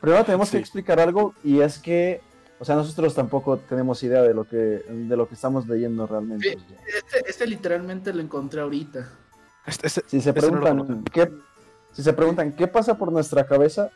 [0.00, 2.20] primero tenemos que explicar algo y es que,
[2.58, 6.50] o sea, nosotros tampoco tenemos idea de lo que, de lo que estamos leyendo realmente.
[6.86, 9.08] Este, este literalmente lo encontré ahorita.
[9.66, 11.32] Este- este- Si se este no lo preguntan qué,
[11.92, 13.90] si se preguntan qué pasa por nuestra cabeza,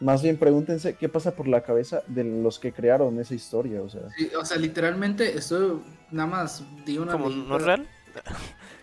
[0.00, 3.88] más bien pregúntense qué pasa por la cabeza de los que crearon esa historia, o
[3.88, 4.02] sea.
[4.16, 7.12] Sí, o sea, literalmente, esto nada más di una.
[7.12, 7.44] ¿Cómo leída.
[7.48, 7.88] no es real?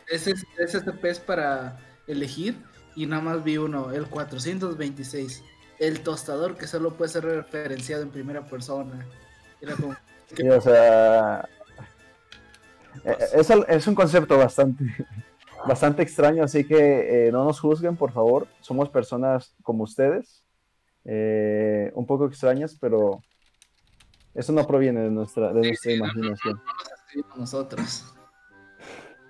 [0.07, 2.57] Ese SCP es para elegir
[2.95, 5.43] y nada más vi uno, el 426.
[5.79, 9.05] El tostador que solo puede ser referenciado en primera persona.
[9.61, 9.95] Era como.
[10.35, 11.47] Sí, o sea,
[13.03, 14.83] eh, es, al- es un concepto bastante,
[15.67, 18.47] bastante extraño, así que eh, no nos juzguen, por favor.
[18.61, 20.43] Somos personas como ustedes,
[21.05, 23.21] eh, un poco extrañas, pero
[24.33, 26.61] eso no proviene de nuestra, de Sí, nuestra sí, no, no, imaginación.
[27.35, 28.13] nosotros.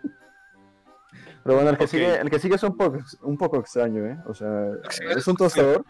[1.44, 4.18] Pero bueno, el que, sigue, el que sigue es un poco, un poco extraño, ¿eh?
[4.28, 4.70] O sea,
[5.16, 5.86] es un tostador.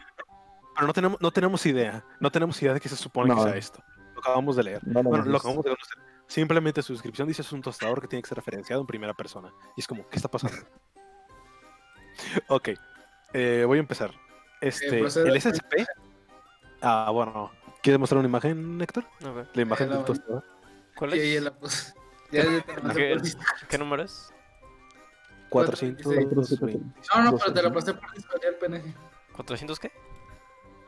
[0.75, 2.03] Pero no tenemos, no tenemos idea.
[2.19, 3.35] No tenemos idea de qué se supone No.
[3.35, 3.83] que sea esto.
[4.15, 4.81] Lo acabamos de leer.
[4.87, 5.97] No lo Bueno, acabamos de conocer.
[6.25, 9.53] Simplemente su descripción dice es un tostador que tiene que ser referenciado en primera persona.
[9.77, 10.57] Y es como, ¿qué está pasando?
[12.47, 12.69] ok.
[13.33, 14.11] eh, voy a empezar.
[14.67, 15.29] Este, procede.
[15.29, 15.85] el SCP.
[16.81, 17.51] Ah, bueno.
[17.81, 19.03] ¿Quieres mostrar una imagen, Héctor?
[19.25, 20.43] A ver, La imagen Eh, del tostador.
[20.95, 21.41] ¿cuál es?
[21.41, 21.93] la puse.
[22.31, 23.31] Ya, ya te la mandé ¿Qué.
[23.69, 24.33] ¿Qué número es?
[25.49, 26.79] 426.
[27.15, 28.93] No, no, pero te la pasé por Discord, ya el PNG.
[29.37, 29.91] ¿400 qué?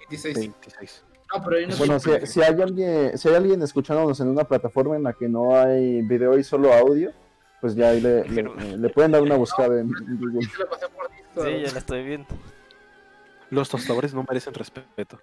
[0.09, 0.35] 26.
[0.39, 1.05] 26.
[1.33, 4.43] No, pero ahí no Bueno, si, si hay alguien, si hay alguien escuchándonos en una
[4.43, 7.11] plataforma en la que no hay video y solo audio,
[7.61, 10.47] pues ya ahí le, le- le pueden dar una buscada en en Google.
[10.57, 11.45] te la pasé por Discord.
[11.47, 12.27] Sí, ya la estoy viendo.
[13.55, 15.17] Los tostadores no merecen respeto.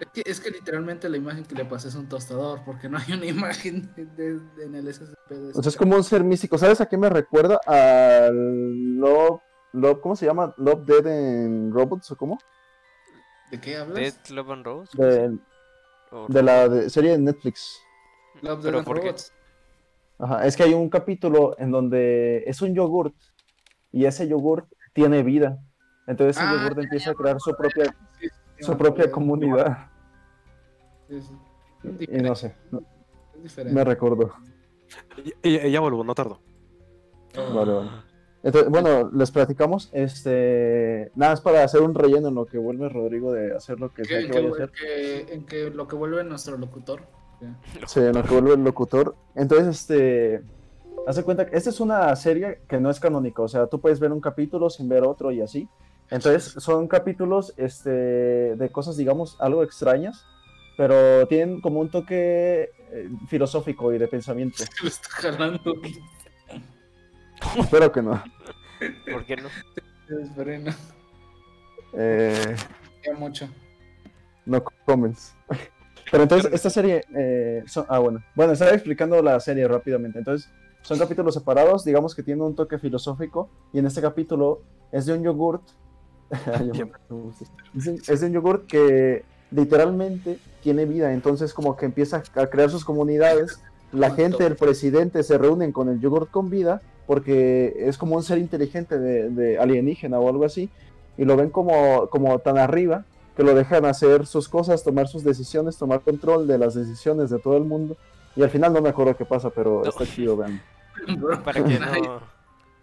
[0.00, 2.96] Es que, es que literalmente la imagen que le pasé es un tostador, porque no
[2.98, 6.04] hay una imagen de, de- de- en el SCP de O sea, es como un
[6.04, 6.56] ser místico.
[6.56, 7.60] ¿Sabes a qué me recuerda?
[7.66, 9.40] Al Love,
[9.72, 10.54] Love ¿cómo se llama?
[10.56, 12.38] Love Dead en Robots o cómo?
[13.50, 13.96] ¿De qué hablas?
[13.98, 15.38] Dead Love and Rose.
[16.28, 17.78] De, la de- serie de Netflix.
[18.42, 19.06] Love, ¿Pero and por qué?
[19.08, 19.32] Robots.
[20.18, 23.14] Ajá, es que hay un capítulo en donde es un yogurt
[23.90, 25.58] y ese yogurt tiene vida.
[26.06, 27.94] Entonces el Ah, ya, empieza a crear su propia,
[28.60, 29.88] su propia comunidad.
[31.08, 31.34] Sí, sí.
[32.00, 32.82] Es Y no sé, no-
[33.36, 33.74] es diferente.
[33.74, 34.32] me recordó.
[35.42, 36.40] Ya, ya- vuelvo, no tardo.
[37.54, 37.90] Vale, vale.
[38.42, 39.88] Entonces, bueno, les platicamos.
[39.92, 43.92] Este, nada es para hacer un relleno en lo que vuelve Rodrigo de hacer lo
[43.92, 44.70] que sea que vaya a hacer.
[44.70, 44.74] en
[45.26, 47.02] que- en que lo que vuelve nuestro locutor.
[47.86, 49.14] Sí, en lo que vuelve el locutor.
[49.34, 50.42] Entonces, este,
[51.06, 53.42] hace cuenta que esta es una serie que no es canónica.
[53.42, 55.68] O sea, tú puedes ver un capítulo sin ver otro y así.
[56.10, 60.24] Entonces, son capítulos, este, de cosas, digamos, algo extrañas,
[60.76, 64.62] pero tienen como un toque eh, filosófico y de pensamiento.
[64.82, 65.74] Lo está jalando.
[67.58, 68.22] Espero que no.
[69.10, 69.48] ¿Por qué no?
[70.22, 70.72] Esperen, no.
[71.94, 72.56] Eh,
[73.18, 73.48] mucho.
[74.46, 75.34] No comes.
[76.10, 77.02] Pero entonces, esta serie.
[77.16, 78.22] eh, son- ah, bueno.
[78.34, 80.18] Bueno, estaba explicando la serie rápidamente.
[80.18, 80.50] Entonces,
[80.82, 81.84] son capítulos separados.
[81.84, 83.48] Digamos que tiene un toque filosófico.
[83.72, 84.62] Y en este capítulo
[84.92, 85.62] es de un yogurt.
[88.08, 91.12] es, un yogurt que literalmente tiene vida.
[91.12, 93.60] Entonces, como que empieza a crear sus comunidades.
[93.92, 96.80] La gente, el presidente se reúnen con el yogurt con vida.
[97.06, 100.70] Porque es como un ser inteligente de, de alienígena o algo así.
[101.18, 103.04] Y lo ven como, como tan arriba
[103.36, 107.38] que lo dejan hacer sus cosas, tomar sus decisiones, tomar control de las decisiones de
[107.38, 107.96] todo el mundo.
[108.36, 109.90] Y al final no me acuerdo qué pasa, pero No.
[109.90, 110.60] está chido, vean.
[111.44, 112.20] Para que no.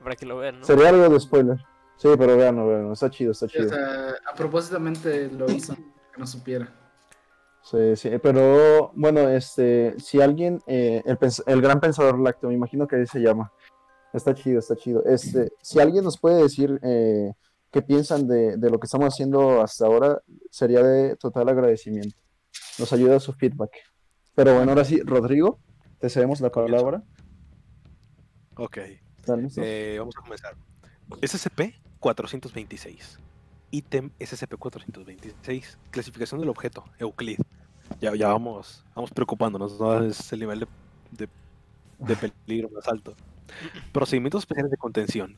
[0.04, 0.66] Para que lo vean, ¿no?
[0.66, 1.58] Sería algo de spoiler.
[2.02, 3.70] Sí, pero vean, vean, está chido, está O chido.
[3.70, 6.74] sea, a propósitamente lo hizo, que no supiera.
[7.62, 11.04] Sí, sí, pero bueno, este, si alguien, eh,
[11.46, 13.52] el, gran pensador lácteo, me imagino que ahí se llama.
[14.14, 15.06] Está chido, está chido.
[15.06, 17.34] Este, si alguien nos puede decir eh,
[17.72, 22.18] qué piensan de, de lo que estamos haciendo hasta ahora, sería de total agradecimiento.
[22.80, 23.74] Nos ayuda su feedback.
[24.34, 25.60] Pero bueno, ahora sí, Rodrigo,
[26.00, 27.04] te cedemos la palabra.
[28.56, 28.78] Ok.
[29.20, 29.64] ¿Están listos?
[29.64, 30.56] Eh, vamos a comenzar.
[32.02, 33.18] SCP-426.
[33.72, 35.78] Ítem SCP-426.
[35.92, 36.84] Clasificación del objeto.
[37.00, 37.40] Euclid.
[38.00, 39.80] Ya, vamos, vamos preocupándonos.
[39.80, 40.04] ¿no?
[40.04, 40.68] Es el nivel
[41.12, 43.16] de peligro más alto.
[43.92, 45.38] Procedimientos especiales de contención.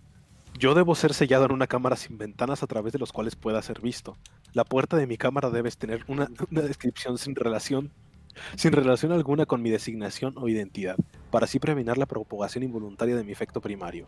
[0.58, 3.62] Yo debo ser sellado en una cámara sin ventanas a través de los cuales pueda
[3.62, 4.17] ser visto.
[4.54, 7.91] La puerta de mi cámara debe tener una, una descripción sin relación,
[8.56, 10.95] sin relación alguna con mi designación o identidad,
[11.32, 14.08] para así prevenir la propagación involuntaria de mi efecto primario.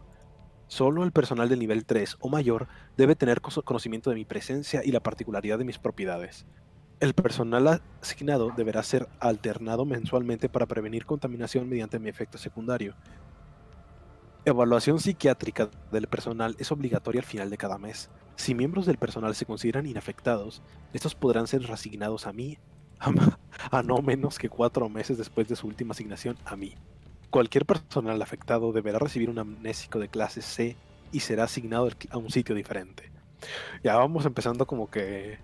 [0.68, 4.92] Solo el personal del nivel 3 o mayor debe tener conocimiento de mi presencia y
[4.92, 6.46] la particularidad de mis propiedades.
[7.00, 12.96] El personal asignado deberá ser alternado mensualmente para prevenir contaminación mediante mi efecto secundario.
[14.46, 18.10] Evaluación psiquiátrica del personal es obligatoria al final de cada mes.
[18.36, 20.62] Si miembros del personal se consideran inafectados,
[20.94, 22.58] estos podrán ser reasignados a mí
[23.00, 23.12] a,
[23.72, 26.76] a no menos que cuatro meses después de su última asignación a mí.
[27.36, 30.78] Cualquier personal afectado deberá recibir un amnésico de clase C
[31.12, 33.12] y será asignado a un sitio diferente.
[33.84, 35.38] Ya vamos empezando como que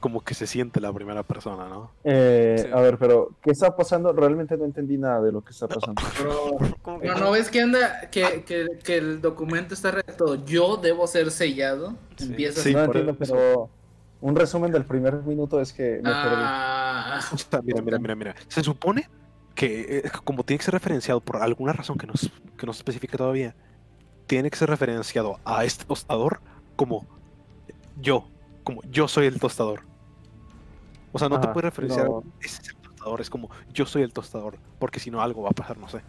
[0.00, 1.92] como que se siente la primera persona, ¿no?
[2.02, 2.68] Eh, sí.
[2.72, 4.12] A ver, pero ¿qué está pasando?
[4.12, 6.02] Realmente no entendí nada de lo que está pasando.
[6.18, 7.20] Pero, ¿Cómo que no, no?
[7.20, 10.44] ¿no ves que anda, que, que, que el documento está redactado?
[10.46, 11.94] Yo debo ser sellado.
[12.16, 12.24] Sí.
[12.24, 13.18] Empieza Sí, no entiendo, eso.
[13.20, 13.70] pero
[14.20, 16.42] un resumen del primer minuto es que me perdí.
[16.42, 18.34] Ah, O sea, mira, mira, mira, mira.
[18.48, 19.08] Se supone
[19.56, 22.72] que eh, como tiene que ser referenciado por alguna razón que no, es- que no
[22.72, 23.56] se especifica todavía,
[24.28, 26.40] tiene que ser referenciado a este tostador
[26.76, 27.06] como
[28.00, 28.28] yo,
[28.62, 29.80] como yo soy el tostador.
[31.12, 32.18] O sea, no te Ajá, puedes referenciar no.
[32.18, 35.42] a ese es el tostador, es como yo soy el tostador, porque si no algo
[35.42, 36.02] va a pasar, no sé.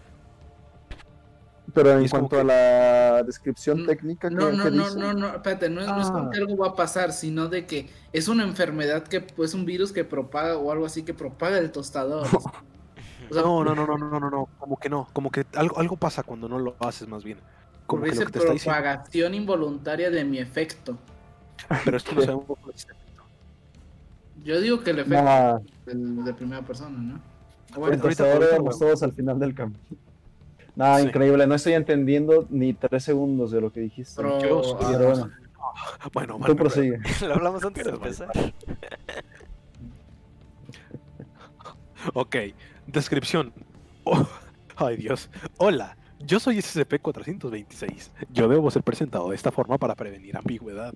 [1.73, 4.99] Pero en es cuanto que- a la descripción Mm, técnica, no, ¿qué, no, no, dice?
[4.99, 6.29] no, no, espérate, no, es- no es como Ah.
[6.33, 9.91] que algo va a pasar, sino de que es una enfermedad que, pues, un virus
[9.93, 12.25] que propaga o algo así que propaga el tostador.
[13.29, 15.45] O sea, No, no, no, no, no, no, no, no, como que no, como que
[15.55, 17.39] algo, algo pasa cuando no lo haces más bien.
[17.85, 20.97] Como que dice lo que te está diciendo, propagación involuntaria de mi efecto.
[21.85, 22.87] pero esto no sabemos cuál es.
[24.43, 27.19] Yo digo que el efecto Nah, de primera persona, ¿no?
[27.77, 29.79] Bueno, ahorita- lo- todos al final del camino.
[30.75, 31.07] Nada, Sí.
[31.07, 34.21] increíble, no estoy entendiendo ni tres segundos de lo que dijiste.
[34.21, 35.31] pero, yo soy- ah, Pero bueno,
[36.13, 36.99] Bueno, tú bueno, prosigue.
[37.27, 38.29] Lo hablamos antes de empezar.
[42.13, 42.35] Ok,
[42.87, 43.53] descripción.
[44.09, 44.25] Oh,
[44.77, 45.29] ay Dios.
[45.57, 48.09] Hola, yo soy SCP-426.
[48.29, 50.93] Yo debo ser presentado de esta forma para prevenir ambigüedad.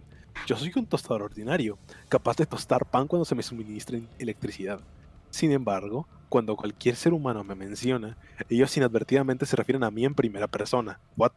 [0.48, 1.78] Yo soy un tostador ordinario,
[2.08, 4.80] capaz de tostar pan cuando se me suministre electricidad.
[5.30, 8.16] Sin embargo, cuando cualquier ser humano me menciona,
[8.48, 10.98] ellos inadvertidamente se refieren a mí en primera persona.
[11.18, 11.34] What?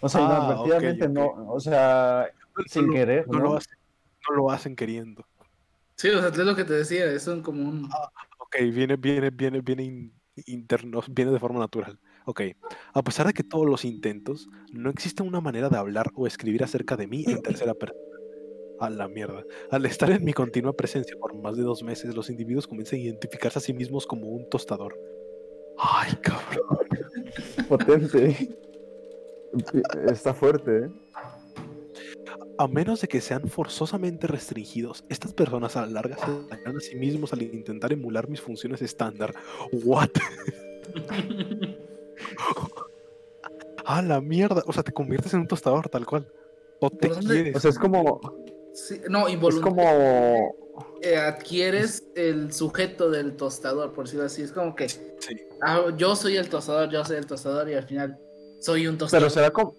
[0.00, 2.28] O sea, Ah, inadvertidamente no, o sea,
[2.68, 3.44] sin no, querer, no ¿no?
[3.46, 3.76] lo hacen,
[4.30, 5.26] no lo hacen queriendo.
[5.96, 7.90] Sí, o sea, es lo que te decía, es un como un...
[8.48, 10.14] Ok, viene, viene, viene, viene in-
[10.46, 11.98] interno, viene de forma natural.
[12.24, 12.42] Ok,
[12.94, 16.64] a pesar de que todos los intentos, no existe una manera de hablar o escribir
[16.64, 17.98] acerca de mí en tercera persona.
[18.78, 19.46] A la mierda.
[19.70, 23.02] Al estar en mi continua presencia por más de dos meses, los individuos comienzan a
[23.02, 24.98] identificarse a sí mismos como un tostador.
[25.76, 26.62] Ay, cabrón.
[27.68, 28.36] potente.
[30.10, 30.90] Está fuerte, ¿eh?
[32.58, 36.80] A menos de que sean forzosamente restringidos, estas personas a la larga se dañan a
[36.80, 39.34] sí mismos al intentar emular mis funciones estándar.
[39.72, 40.10] What?
[43.84, 44.62] A la mierda.
[44.66, 46.30] O sea, te conviertes en un tostador tal cual.
[46.80, 47.56] O te quieres.
[47.56, 48.20] O sea, es como,
[48.74, 50.54] Sí, no, es como,
[51.26, 54.42] adquieres el sujeto del tostador, por decirlo así.
[54.42, 55.36] Es como que Sí.
[55.62, 58.18] ah, yo soy el tostador, yo soy el tostador y al final
[58.60, 59.22] soy un tostador.
[59.26, 59.74] pero será como,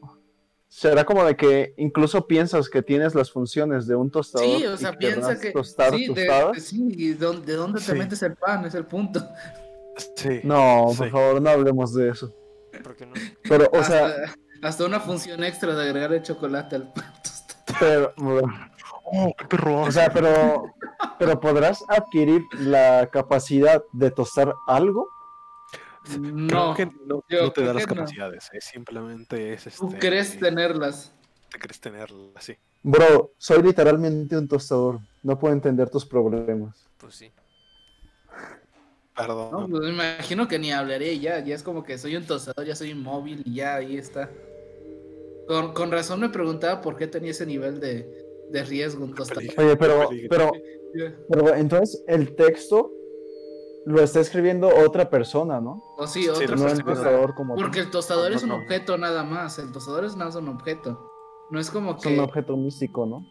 [0.69, 4.47] será como de que incluso piensas que tienes las funciones de un tostador.
[4.47, 5.51] Sí, o sea, piensa que.
[5.51, 6.63] tostar sí, de, tostadas?
[6.63, 7.93] sí, ¿y dónde- ¿de dónde te Sí.
[7.93, 8.63] metes el pan?
[8.65, 9.19] Es el punto.
[10.15, 10.39] Sí.
[10.43, 11.11] No, por Sí.
[11.11, 12.33] favor, no hablemos de eso.
[12.83, 13.13] ¿Por qué no?
[13.43, 14.13] Pero, o sea,
[14.61, 18.13] hasta, una función extra de agregarle chocolate al pan tostado.
[18.15, 18.43] pero,
[19.11, 19.81] Oh, qué perro.
[19.81, 20.65] o sea, pero,
[21.17, 25.09] pero podrás adquirir la capacidad de tostar algo.
[26.19, 28.01] No, Creo que no, yo no te da las que no.
[28.01, 29.79] capacidades, es simplemente es este.
[29.79, 31.13] tú crees tenerlas.
[31.51, 32.55] Te crees tenerlas, sí.
[32.81, 34.99] Bro, soy literalmente un tostador.
[35.23, 36.87] No puedo entender tus problemas.
[36.97, 37.31] Pues sí.
[39.15, 39.51] Perdón.
[39.51, 41.39] No, pues me imagino que ni hablaré ya.
[41.43, 44.31] Ya es como que soy un tostador, ya soy inmóvil y ya ahí está.
[45.47, 49.43] Con, con razón me preguntaba por qué tenía ese nivel de, de riesgo un tostador.
[49.57, 50.09] Oye, pero,
[51.27, 52.91] pero entonces el texto
[53.85, 55.81] lo está escribiendo otra persona, ¿no?
[55.97, 56.93] O sí, Sí, otra No está el persona.
[57.09, 57.55] tostador como.
[57.55, 58.55] Porque el tostador No, es un no.
[58.57, 59.57] objeto nada más.
[59.59, 61.09] El tostador es nada más un objeto.
[61.51, 62.13] No es como Es que.
[62.13, 63.25] un objeto místico, ¿no?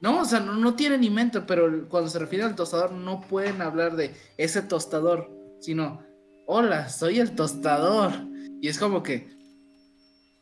[0.00, 3.22] No, o sea, no, no tiene ni mente, pero cuando se refiere al tostador no
[3.22, 6.02] pueden hablar de ese tostador, sino,
[6.46, 8.12] hola, soy el tostador.
[8.60, 9.28] Y es como que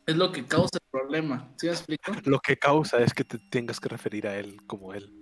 [0.06, 1.52] es lo que causa el problema.
[1.56, 2.12] ¿Sí me explico?
[2.24, 5.12] Lo que causa es que te tengas que referir a él como él.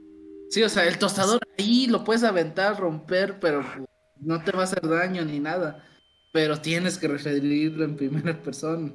[0.51, 3.87] Sí, o sea, el tostador ahí lo puedes aventar, romper, pero pues,
[4.23, 5.85] no te va a hacer daño ni nada.
[6.33, 8.91] Pero tienes que referirlo en primera persona.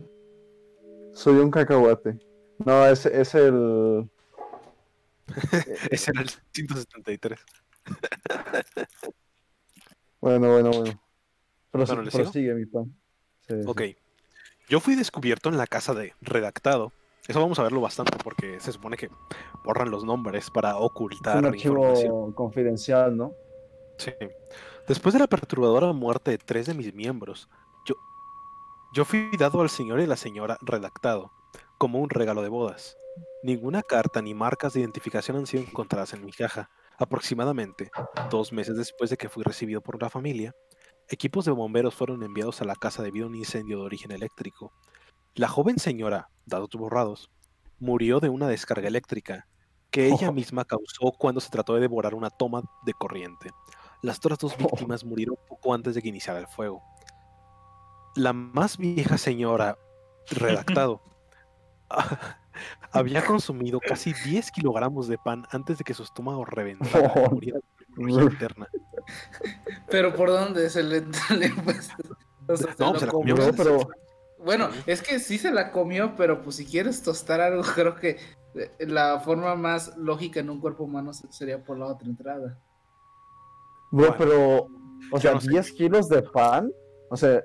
[1.13, 2.17] Soy un cacahuate.
[2.65, 4.09] No, es, es el.
[5.91, 7.39] Era el 173.
[10.19, 10.99] Bueno, bueno, bueno.
[11.71, 12.85] Pero Bueno, prosigue mi pan.
[13.47, 13.67] Sí, sí.
[13.67, 13.81] Ok.
[14.67, 16.91] Yo fui descubierto en la casa de redactado.
[17.27, 19.09] Eso vamos a verlo bastante porque se supone que
[19.63, 21.89] borran los nombres para Es ocultar un información.
[21.97, 23.33] archivo confidencial, ¿no?
[23.97, 24.11] Sí.
[24.87, 27.49] Después de la perturbadora muerte de tres de mis miembros,
[27.85, 27.95] yo,
[28.93, 31.33] yo fui dado al señor y la señora redactado,
[31.77, 32.95] como un regalo de bodas.
[33.43, 36.69] Ninguna carta ni marcas de identificación han sido encontradas en mi caja.
[36.97, 37.91] Aproximadamente
[38.29, 40.55] dos meses después de que fui recibido por la familia,
[41.09, 44.71] equipos de bomberos fueron enviados a la casa debido a un incendio de origen eléctrico.
[45.35, 47.29] La joven señora, dados borrados,
[47.77, 49.47] murió de una descarga eléctrica
[49.91, 53.49] que ella misma causó cuando se trató de devorar una toma de corriente.
[54.01, 56.83] Las otras dos víctimas murieron poco antes de que iniciara el fuego.
[58.15, 59.77] La más vieja señora,
[60.29, 61.01] redactado,
[62.91, 67.29] había consumido casi 10 kilogramos de pan antes de que su estómago reventara y Oh.
[67.31, 68.67] muriera de interna.
[69.89, 71.89] Pero ¿por dónde se le, le- pues,
[72.47, 73.35] o sea, se No, lo se la comió?
[73.35, 73.53] comió.
[73.55, 73.89] Pero.
[74.43, 78.17] Bueno, es que sí se la comió, pero pues si quieres tostar algo, creo que
[78.55, 82.57] eh, la forma más lógica en un cuerpo humano se- sería por la otra entrada.
[83.91, 84.67] Bro, Bueno, pero.
[85.11, 85.49] O sea, no sé.
[85.49, 86.71] 10 kilos de pan.
[87.09, 87.43] O sea,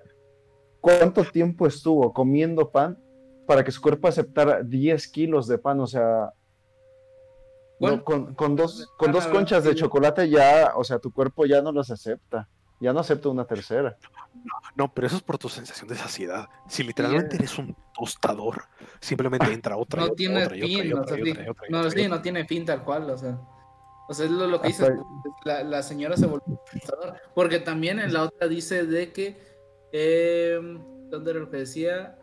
[0.80, 2.98] ¿cuánto tiempo estuvo comiendo pan
[3.46, 5.80] para que su cuerpo aceptara 10 kilos de pan?
[5.80, 6.32] O sea.
[7.78, 11.62] no, con, con dos, con dos conchas de chocolate ya, o sea, tu cuerpo ya
[11.62, 12.48] no las acepta.
[12.82, 13.96] Ya no acepta una tercera.
[14.74, 16.48] No, pero eso es por tu sensación de saciedad.
[16.68, 18.64] Si literalmente eres un tostador,
[18.98, 20.92] simplemente entra otra No tiene fin,
[21.70, 23.38] No, no tiene fin tal cual, o sea.
[24.12, 24.90] O sea, es lo, lo que dices,
[25.46, 27.14] la, la señora se volvió tostador.
[27.34, 29.38] Porque también en la otra dice de que,
[29.90, 30.60] eh,
[31.08, 32.18] ¿dónde era lo que decía?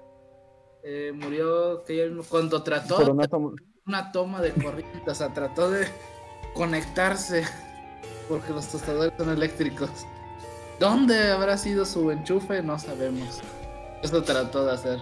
[0.83, 3.55] Eh, murió que cuando trató no tomo-
[3.87, 5.87] una toma de corriente, o sea, trató de
[6.53, 7.43] conectarse
[8.29, 9.89] porque los tostadores son eléctricos.
[10.79, 12.61] ¿Dónde habrá sido su enchufe?
[12.61, 13.41] No sabemos.
[14.03, 14.99] Eso trató de hacer.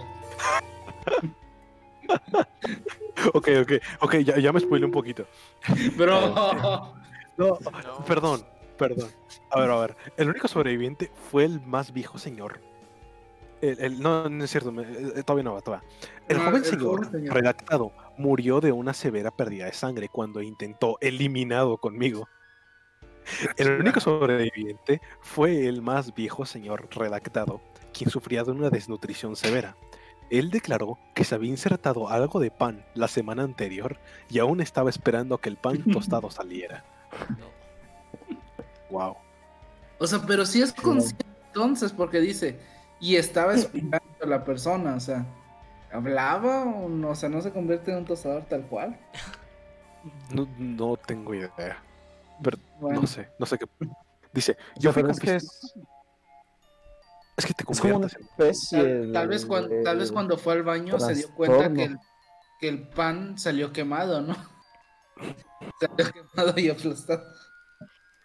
[3.34, 5.26] Ok, ok, ok, ya, ya me spoilé un poquito.
[5.96, 6.34] Bro,
[7.36, 8.04] No, No.
[8.06, 8.44] perdón,
[8.76, 9.10] perdón.
[9.50, 9.96] A ver, a ver.
[10.16, 12.60] El único sobreviviente fue el más viejo señor.
[13.60, 15.88] El, el- no, no es cierto, me- eh, todavía no va, todavía.
[16.28, 17.34] El No, joven el señor, joven señor.
[17.34, 22.28] redactado, murió de una severa pérdida de sangre cuando intentó eliminado conmigo.
[23.56, 27.60] El único sobreviviente fue el más viejo señor redactado,
[27.92, 29.76] quien sufría de una desnutrición severa.
[30.30, 34.90] Él declaró que se había insertado algo de pan la semana anterior y aún estaba
[34.90, 36.84] esperando a que el pan tostado saliera.
[37.38, 37.58] No.
[38.90, 39.16] Wow.
[39.98, 42.58] o sea, pero sí es consciente entonces, porque dice,
[43.00, 45.26] y estaba escuchando a la persona, o sea,
[45.92, 47.10] ¿hablaba o no?
[47.10, 48.98] O sea, no se convierte en un tostador tal cual.
[50.32, 51.82] No, no tengo idea.
[52.42, 53.66] Pero Bueno, no sé, no sé qué.
[54.32, 55.74] Dice, o yo sea, fui pero es que es,
[57.38, 60.36] es que te es como una especie tal, tal vez de- cuando, tal vez cuando
[60.38, 61.98] fue al baño se dio cuenta que el,
[62.58, 64.36] que el pan salió quemado, ¿no?
[65.80, 67.24] Salió quemado y aplastado.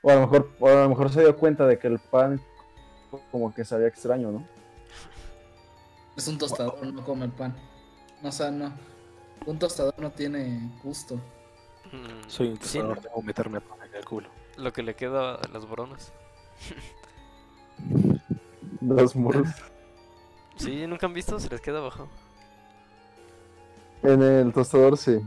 [0.01, 2.41] O a lo mejor, o a lo mejor se dio cuenta de que el pan
[3.31, 4.47] como que sabía extraño, ¿no?
[6.17, 7.55] Es un tostador, no come el pan.
[8.21, 8.71] No, o sea, no.
[9.45, 11.15] Un tostador no tiene gusto.
[11.91, 14.29] Mm, Soy un sí, tostador, debo meterme pan en el culo.
[14.57, 16.11] lo que le queda a las boronas.
[18.87, 19.47] Los muros.
[20.57, 22.07] Sí, nunca han visto, se les queda abajo.
[24.03, 25.19] En el tostador, sí.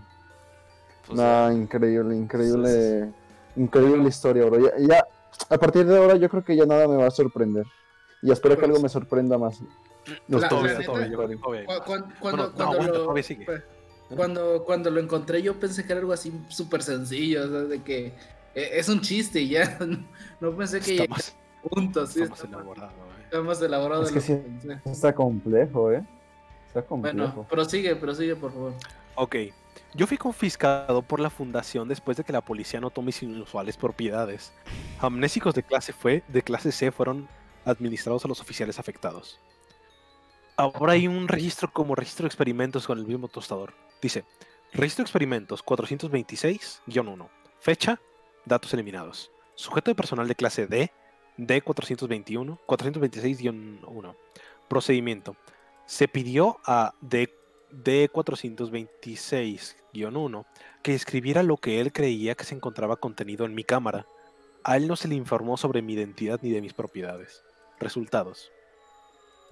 [1.06, 3.12] Pues, Nah, increíble, increíble.
[3.56, 4.58] Increíble historia, bro.
[4.60, 5.04] Ya, ya,
[5.48, 7.64] a partir de ahora, yo creo que ya nada me va a sorprender.
[8.22, 9.60] Y espero que algo me sorprenda más.
[10.28, 13.02] Los La- todavía- la neta- todavía- todavía- todavía- Cu- cuan- Cuando, Bueno, no, cuando, lo,
[13.04, 13.46] todavía sigue.
[14.14, 17.44] cuando, cuando lo encontré, yo pensé que era algo así súper sencillo.
[17.44, 18.06] O sea, de que
[18.54, 19.78] eh, es un chiste y ya.
[20.40, 22.06] No, no pensé que a punto.
[22.06, 22.66] Sí, está más
[23.26, 24.78] está, más elaborado Es de que lo sí.
[24.82, 24.90] que.
[24.90, 26.04] Está complejo, ¿eh?
[26.66, 27.16] Está complejo.
[27.16, 28.72] Bueno, prosigue, prosigue, por favor.
[29.14, 29.36] Ok.
[29.94, 34.52] Yo fui confiscado por la fundación después de que la policía notó mis inusuales propiedades.
[34.98, 37.28] Amnésicos de clase, fue, de clase C fueron
[37.64, 39.40] administrados a los oficiales afectados.
[40.56, 43.74] Ahora hay un registro como registro de experimentos con el mismo tostador.
[44.00, 44.24] Dice,
[44.72, 47.28] registro de experimentos 426-1.
[47.60, 48.00] Fecha,
[48.44, 49.30] datos eliminados.
[49.54, 50.92] Sujeto de personal de clase D,
[51.38, 54.14] D421, 426-1.
[54.68, 55.36] Procedimiento.
[55.86, 57.32] Se pidió a D
[57.72, 60.44] D426-1
[60.82, 64.06] que escribiera lo que él creía que se encontraba contenido en mi cámara.
[64.62, 67.42] A él no se le informó sobre mi identidad ni de mis propiedades.
[67.78, 68.50] Resultados.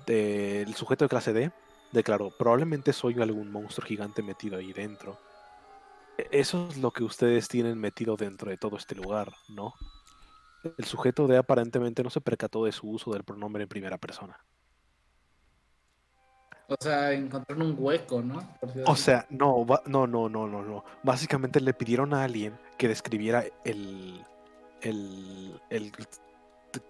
[0.06, 1.50] El sujeto de clase D
[1.92, 5.18] declaró, probablemente soy algún monstruo gigante metido ahí dentro.
[6.18, 9.74] E- Eso es lo que ustedes tienen metido dentro de todo este lugar, ¿no?
[10.78, 14.38] El sujeto D aparentemente no se percató de su uso del pronombre en primera persona.
[16.66, 18.38] O sea, encontraron un hueco, ¿no?
[18.86, 19.02] O así.
[19.02, 20.84] sea, no, no, no, no, no, no.
[21.02, 24.24] Básicamente le pidieron a alguien que describiera el,
[24.80, 25.92] el, el,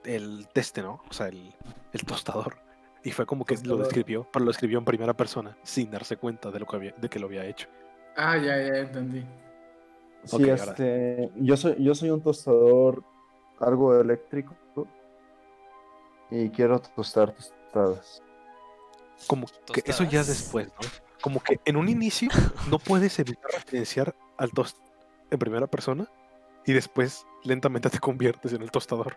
[0.05, 1.03] el teste, ¿no?
[1.11, 1.53] O sea, el,
[1.93, 2.57] el tostador.
[3.03, 6.51] Y fue como que lo describió, pero lo escribió en primera persona, sin darse cuenta
[6.51, 7.69] de lo que había, de que lo había hecho.
[8.17, 9.25] Ah, ya, ya entendí.
[10.23, 10.55] Sí, ahora.
[10.55, 13.05] este, yo soy, yo soy un tostador
[13.61, 14.55] algo eléctrico
[16.31, 18.23] y quiero tostar tostadas.
[19.27, 20.89] Como que eso ya es después, ¿no?
[21.23, 22.29] Como que en un inicio
[22.69, 24.77] no puedes evitar referenciar al tost
[25.31, 26.09] en primera persona
[26.67, 29.17] y después lentamente te conviertes en el tostador.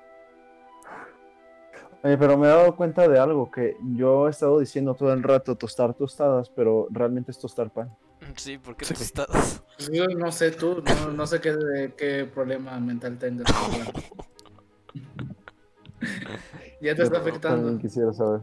[2.04, 5.24] Oye, pero me he dado cuenta de algo que yo he estado diciendo todo el
[5.24, 7.96] rato tostar tostadas, pero realmente es tostar pan.
[8.36, 8.94] Sí, ¿por qué Sí.
[8.94, 9.64] tostadas?
[9.78, 13.48] Pues Yo no sé tú, no, no sé qué, qué problema mental tengas.
[16.82, 17.58] ya te está afectando.
[17.58, 18.42] También quisiera saber.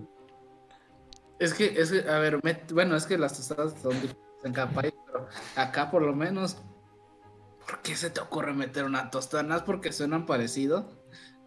[1.39, 2.41] Es que, es que, a ver,
[2.73, 5.27] bueno, es que las tostadas son diferentes en cada país, pero
[5.57, 6.59] acá por lo menos,
[7.67, 9.43] ¿por qué se te ocurre meter una tostada?
[9.43, 10.89] Nada más porque suenan parecido.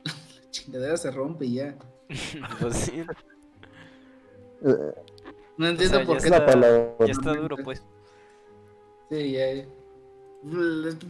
[0.03, 0.13] La
[0.51, 1.75] chingadera se rompe y ya.
[2.59, 3.03] pues sí,
[4.65, 4.93] Eh,
[5.57, 6.29] No entiendo por es qué.
[6.29, 6.95] la está- palabra.
[6.99, 7.83] ya está duro, pues.
[9.09, 9.65] Sí, ya, ya.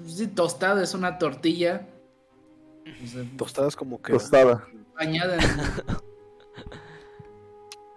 [0.08, 1.88] Sí, tostada es una tortilla.
[3.04, 4.14] o sea, Tostadas como que...
[4.14, 4.68] Tostada.
[4.95, 5.41] bañada en.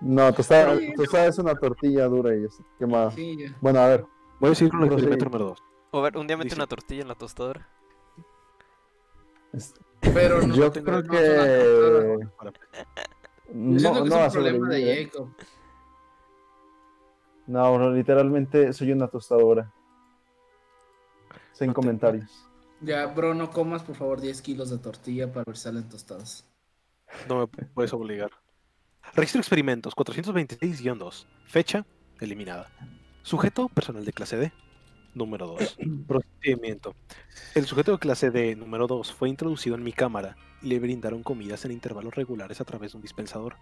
[0.02, 2.46] No, tostada, Sí, tostada es una tortilla dura y
[2.78, 3.10] quemada.
[3.10, 3.54] Sí, ya.
[3.60, 4.06] Bueno, a ver.
[4.40, 5.62] Voy a seguir con el experimento número 2.
[5.90, 7.68] O ver, un día mete una tortilla en la tostadora.
[9.52, 9.74] es-
[10.14, 11.46] Pero no, yo no creo es tostada.
[11.46, 12.18] que.
[13.52, 15.04] Yo No, que no a es un problema de ¿eh?
[15.04, 15.28] Jacob.
[17.46, 19.70] No, bro, literalmente soy una tostadora.
[21.60, 22.30] Sin No comentarios.
[22.80, 26.46] Ya, bro, no comas por favor 10 kilos de tortilla para ver si salen tostadas.
[27.28, 28.30] No me puedes obligar.
[29.14, 31.26] Registro de experimentos 426-2.
[31.44, 31.84] Fecha
[32.18, 32.70] eliminada.
[33.22, 34.52] Sujeto personal de clase D.
[35.14, 35.76] Número 2.
[36.08, 36.94] Procedimiento.
[37.54, 41.22] El sujeto de clase D número 2 fue introducido en mi cámara y le brindaron
[41.22, 43.56] comidas en intervalos regulares a través de un dispensador.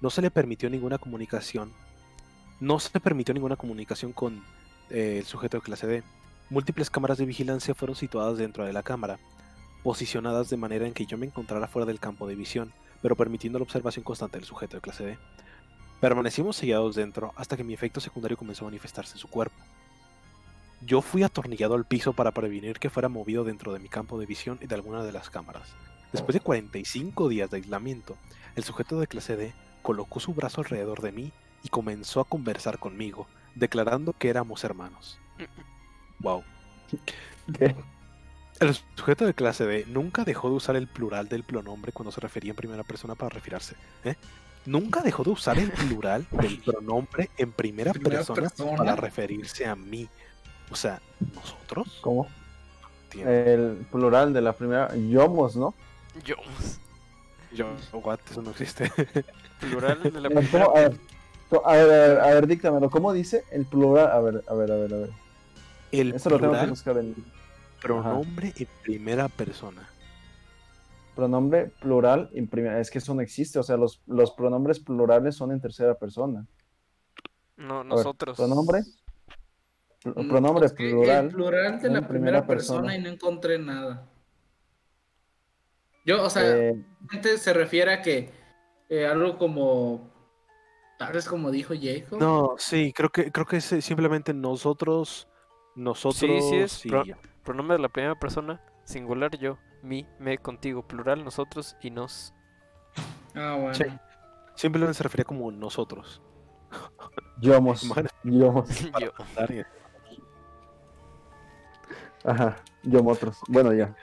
[0.00, 1.70] No se le permitió ninguna comunicación.
[2.58, 4.42] No se permitió ninguna comunicación con
[4.90, 6.02] eh, el sujeto de clase D.
[6.48, 9.18] Múltiples cámaras de vigilancia fueron situadas dentro de la cámara,
[9.82, 12.72] posicionadas de manera en que yo me encontrara fuera del campo de visión,
[13.02, 15.18] pero permitiendo la observación constante del sujeto de clase D.
[16.00, 19.56] Permanecimos sellados dentro hasta que mi efecto secundario comenzó a manifestarse en su cuerpo.
[20.82, 24.26] Yo fui atornillado al piso para prevenir que fuera movido dentro de mi campo de
[24.26, 25.74] visión y de alguna de las cámaras.
[26.12, 28.16] Después de 45 días de aislamiento,
[28.54, 31.32] el sujeto de clase D colocó su brazo alrededor de mí
[31.64, 33.26] y comenzó a conversar conmigo,
[33.56, 35.18] declarando que éramos hermanos.
[36.20, 36.42] Wow.
[37.58, 37.74] ¿Qué?
[38.60, 42.20] El sujeto de clase D nunca dejó de usar el plural del pronombre cuando se
[42.20, 43.74] refería en primera persona para referirse.
[44.04, 44.14] ¿eh?
[44.64, 48.76] Nunca dejó de usar el plural del pronombre en primera, Primera persona, persona.
[48.78, 50.08] para referirse a mí.
[50.70, 51.00] O sea,
[51.34, 51.98] nosotros.
[52.00, 52.26] ¿Cómo?
[53.14, 54.94] El plural de la primera.
[54.96, 55.74] Yomos, ¿no?
[56.24, 56.34] Yo.
[57.52, 58.90] Yo, what, eso no existe.
[59.60, 60.64] Plural de la primera.
[60.64, 60.96] A ver,
[61.48, 62.90] co- a ver, a ver, a ver, díctamelo.
[62.90, 64.10] ¿Cómo dice el plural?
[64.10, 65.10] A ver, a ver, a ver, a ver.
[65.92, 67.14] El Eso lo tengo que plural, buscar en
[67.80, 69.88] pronombre en primera persona.
[71.14, 72.28] pronombre plural.
[72.34, 73.58] en primera- Es que eso no existe.
[73.58, 76.46] O sea, los, los pronombres plurales son en tercera persona.
[77.56, 78.36] No, A ver, nosotros.
[78.36, 78.80] pronombre.
[80.02, 81.24] pr- Mm, Pronombre plural.
[81.26, 82.80] El plural de en la primera, primera persona.
[82.82, 82.96] persona.
[82.96, 84.06] y no encontré nada.
[86.04, 88.30] Yo, o sea, eh, gente se refiere a que
[88.88, 90.08] eh, algo como.
[90.98, 92.18] Tal vez como dijo Jacob.
[92.20, 95.26] No, sí, creo que creo que es eh, simplemente nosotros,
[95.76, 97.16] nosotros sí es, y pro- ya.
[97.44, 102.34] Pronombre de la primera persona, singular yo, mi, me, contigo, plural nosotros y nos.
[103.34, 103.74] Ah, bueno.
[103.74, 103.84] Sí.
[104.56, 106.20] simplemente se refería como nosotros.
[107.40, 107.82] Yomos.
[107.84, 108.14] Imagínate.
[108.24, 108.68] Yomos.
[109.00, 109.12] yo.
[112.24, 112.56] Ajá.
[112.82, 113.38] Yomotros.
[113.48, 113.94] Bueno, ya.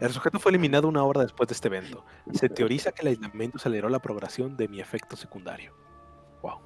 [0.00, 2.02] El sujeto fue eliminado una hora después de este evento.
[2.32, 5.74] Se teoriza que el aislamiento aceleró la progresión de mi efecto secundario.
[6.40, 6.60] Wow.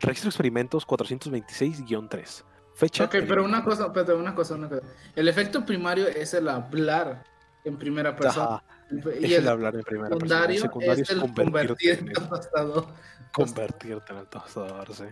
[0.00, 2.44] Registro experimentos 426-3.
[2.80, 3.04] Fecha.
[3.04, 4.80] Ok, pero una cosa, espérate, una cosa, una cosa.
[5.14, 7.22] El efecto primario es el hablar
[7.62, 8.54] en primera persona.
[8.54, 10.44] Ajá, y es el el hablar en primera persona.
[10.46, 12.86] El secundario, es el convertirte convertir en el, tostador.
[13.32, 15.04] convertirte en el tostador, sí.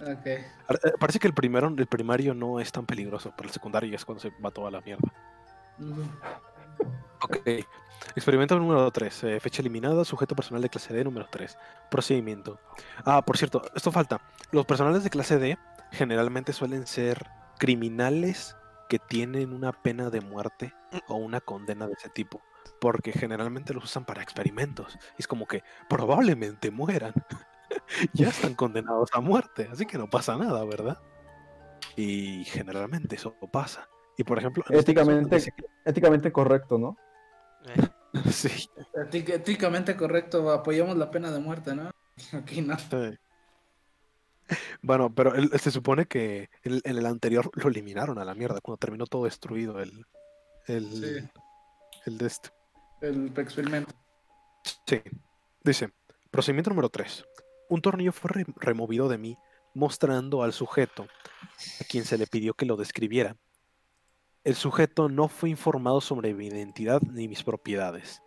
[0.00, 0.26] Ok.
[0.68, 3.96] Ar- eh, Parece que el primero, el primario no es tan peligroso, pero el secundario
[3.96, 5.10] es cuando se va toda la mierda.
[7.22, 7.36] Ok.
[8.14, 9.40] Experimento número 3.
[9.40, 10.04] fecha eliminada.
[10.04, 11.56] Sujeto personal de clase D número 3.
[11.90, 12.60] Procedimiento.
[13.04, 14.20] Ah, por cierto, esto falta.
[14.52, 15.58] Los personales de clase D
[15.92, 17.26] generalmente suelen ser
[17.58, 18.56] criminales
[18.88, 20.74] que tienen una pena de muerte
[21.08, 22.42] o una condena de ese tipo.
[22.80, 24.96] Porque generalmente los usan para experimentos.
[25.18, 27.12] Y es como que probablemente mueran.
[28.12, 29.68] ya están condenados a muerte.
[29.70, 30.98] Así que no pasa nada, ¿verdad?
[31.96, 33.88] Y generalmente eso pasa.
[34.16, 36.96] Y por ejemplo, este caso, Éticamente- dice que- Éticamente correcto, ¿no?
[37.66, 37.88] Eh,
[38.30, 38.68] sí.
[38.94, 41.90] Étic- Éticamente correcto, apoyamos la pena de muerte, ¿no?
[42.32, 42.78] Aquí no.
[42.78, 43.16] Sí.
[44.82, 48.78] Bueno, pero él- se supone que en el anterior lo eliminaron a la mierda cuando
[48.78, 50.06] terminó todo destruido el,
[50.66, 51.28] el, Sí.
[52.06, 52.50] el de este.
[53.00, 53.94] El experimento.
[54.86, 55.00] Sí.
[55.62, 55.92] Dice,
[56.30, 57.24] procedimiento número 3.
[57.68, 59.36] Un tornillo fue re- removido de mí
[59.74, 61.06] mostrando al sujeto
[61.80, 63.36] a quien se le pidió que lo describiera.
[64.44, 68.22] El sujeto no fue informado sobre mi identidad ni mis propiedades.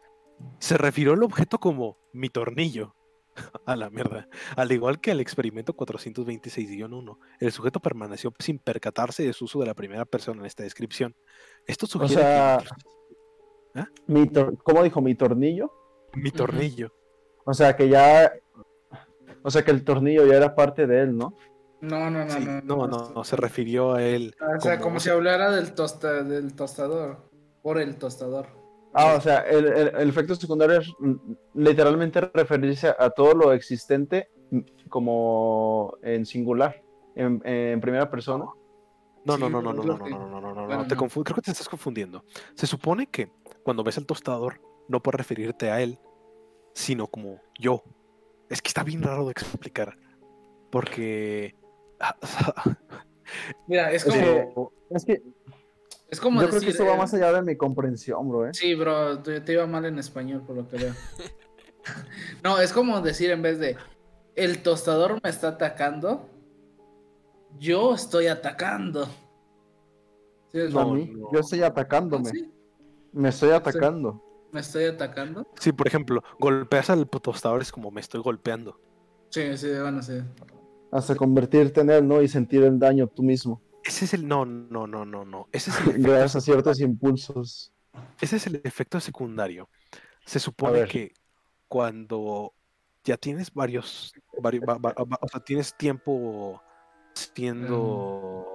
[0.60, 2.96] Se refirió al objeto como mi tornillo.
[3.66, 4.28] A la mierda.
[4.56, 9.66] Al igual que el experimento 426-1, el sujeto permaneció sin percatarse de su uso de
[9.68, 11.16] la primera persona en esta descripción.
[11.66, 12.64] Esto sugiere sea,
[13.74, 15.02] que Mi tor- ¿Cómo dijo?
[15.02, 15.72] Mi tornillo.
[16.14, 16.94] mi tornillo.
[17.46, 18.32] O sea, que ya.
[19.44, 21.36] O sea, que el tornillo ya era parte de él, ¿no?
[21.80, 22.62] No, no, no, Sí, no.
[22.62, 24.36] no, no, no, se refirió a él.
[24.58, 27.30] O sea, como, como- si hablara del, tosta, del tostador.
[27.64, 28.48] Por el tostador.
[28.94, 31.14] Ah, o sea, el, el- el efecto secundario es mm,
[31.56, 36.82] literalmente referirse a todo lo existente mm, como en singular,
[37.16, 38.46] en, en primera persona.
[39.24, 41.02] No, no, no, no, no, no, no, no, no, no, no, te no.
[41.02, 42.24] confu- Creo que te estás confundiendo.
[42.56, 43.32] Se supone que
[43.64, 46.00] cuando ves el tostador no puedes referirte a él,
[46.74, 47.84] sino como yo.
[48.50, 49.96] Es que está bien raro de explicar.
[50.72, 51.56] Porque.
[53.68, 55.22] Mira, es como, Es que
[56.12, 58.52] es como yo creo que esto va eh, más allá de mi comprensión, bro, ¿eh?
[58.54, 60.94] Sí, bro, te, te iba mal en español por lo que veo.
[62.44, 63.78] no, es como decir en vez de
[64.36, 66.30] el tostador me está atacando,
[67.58, 69.06] yo estoy atacando.
[70.52, 71.32] ¿Sí es A No, mí, no.
[71.32, 72.30] yo estoy atacándome.
[72.30, 72.52] ¿Sí?
[73.14, 74.22] Me estoy atacando.
[74.52, 75.48] ¿Me estoy atacando?
[75.60, 78.78] Sí, por ejemplo, golpeas al tostador es como me estoy golpeando.
[79.30, 80.20] Sí, sí, bueno, sí.
[80.92, 82.22] Hasta convertirte en él, ¿no?
[82.22, 83.62] Y sentir el daño tú mismo.
[83.84, 84.28] Ese es el.
[84.28, 85.48] No, no, no, no, no.
[85.52, 87.74] Ese es el efecto, Gracias a ciertos impulsos.
[88.20, 89.70] ese es el efecto secundario.
[90.26, 91.14] Se supone que
[91.68, 92.54] cuando
[93.04, 94.14] ya tienes varios.
[94.42, 96.62] varios va- va- va- o sea, tienes tiempo
[97.14, 98.46] siendo.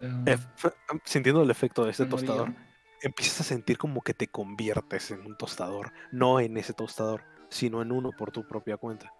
[0.00, 2.26] Eh, ef- sintiendo el efecto de ese memoria.
[2.26, 2.54] tostador,
[3.02, 7.80] empiezas a sentir como que te conviertes en un tostador, no en ese tostador, sino
[7.82, 9.12] en uno por tu propia cuenta.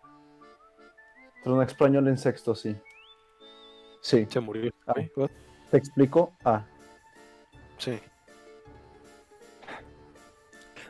[1.42, 2.76] Pero un español en sexto, sí.
[4.04, 4.26] Sí.
[4.28, 4.70] Se murió.
[4.86, 4.92] Ah.
[4.96, 5.10] ¿eh?
[5.16, 5.30] What?
[5.70, 6.32] Te explico.
[6.44, 6.62] Ah,
[7.78, 7.98] Sí.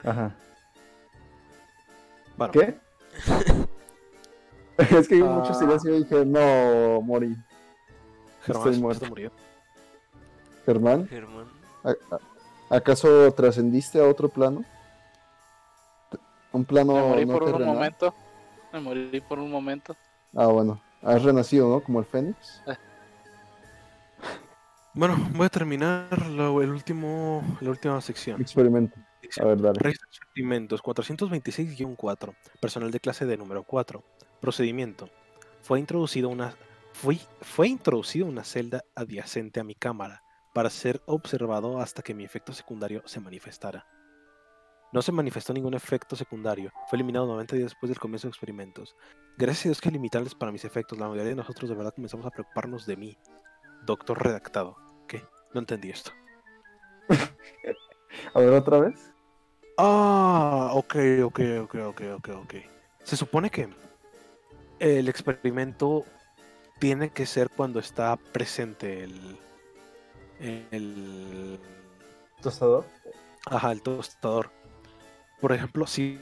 [0.05, 0.35] ajá.
[2.37, 2.77] Bueno, ¿Qué?
[4.99, 5.55] es que hay mucho Ah.
[5.55, 7.37] silencio y dije, no, morí.
[8.43, 9.07] Germán estoy muerto.
[9.07, 9.31] murió.
[10.67, 11.47] Germán, Germán.
[11.85, 14.65] ¿a- a- ¿acaso trascendiste a otro plano?
[16.53, 18.15] Un plano Me morí no por un momento.
[18.73, 19.97] Me morí por un momento.
[20.35, 20.81] Ah, bueno.
[21.03, 21.81] Has renacido, ¿no?
[21.81, 22.61] Como el Fénix.
[24.95, 28.40] Bueno, voy a terminar lo- el último, la última sección.
[28.40, 28.97] Experimento.
[29.40, 29.78] A ver, dale.
[29.82, 34.05] De experimentos 426-4, personal de clase D número 4.
[34.40, 35.09] Procedimiento.
[35.62, 36.55] Fue introducido una
[36.92, 40.22] Fui, fue introducido una celda adyacente a mi cámara
[40.53, 43.84] para ser observado hasta que mi efecto secundario se manifestara.
[44.92, 48.95] No se manifestó ningún efecto secundario, fue eliminado 90 días después del comienzo de experimentos.
[49.36, 52.26] Gracias a Dios que limitables para mis efectos, la mayoría de nosotros de verdad comenzamos
[52.26, 53.18] a preocuparnos de mí.
[53.84, 54.76] Doctor redactado.
[55.07, 55.23] ¿Qué?
[55.53, 56.11] No entendí esto.
[58.35, 59.13] A ver, otra vez.
[59.77, 62.55] Ah, ok, ok, ok, ok, ok, ok.
[63.03, 63.69] Se supone que
[64.79, 66.05] el experimento
[66.79, 69.39] tiene que ser cuando está presente el.
[70.41, 71.59] el.
[72.41, 72.85] Tostador.
[73.47, 74.51] Ajá, el tostador.
[75.41, 76.21] Por ejemplo, si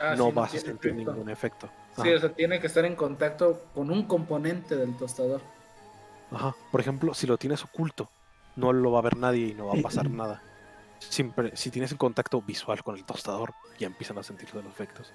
[0.00, 1.12] Ah, no sí, vas a sentir efecto.
[1.12, 1.68] ningún efecto.
[1.96, 5.40] Sí, Ajá, o sea, tiene que estar en contacto con un componente del tostador.
[6.30, 6.56] Ajá.
[6.70, 8.12] Por ejemplo, si lo tienes oculto,
[8.54, 10.44] no lo va a ver nadie y no va a pasar nada.
[11.00, 15.14] Siempre, si tienes en contacto visual con el tostador, ya empiezan a sentir los efectos.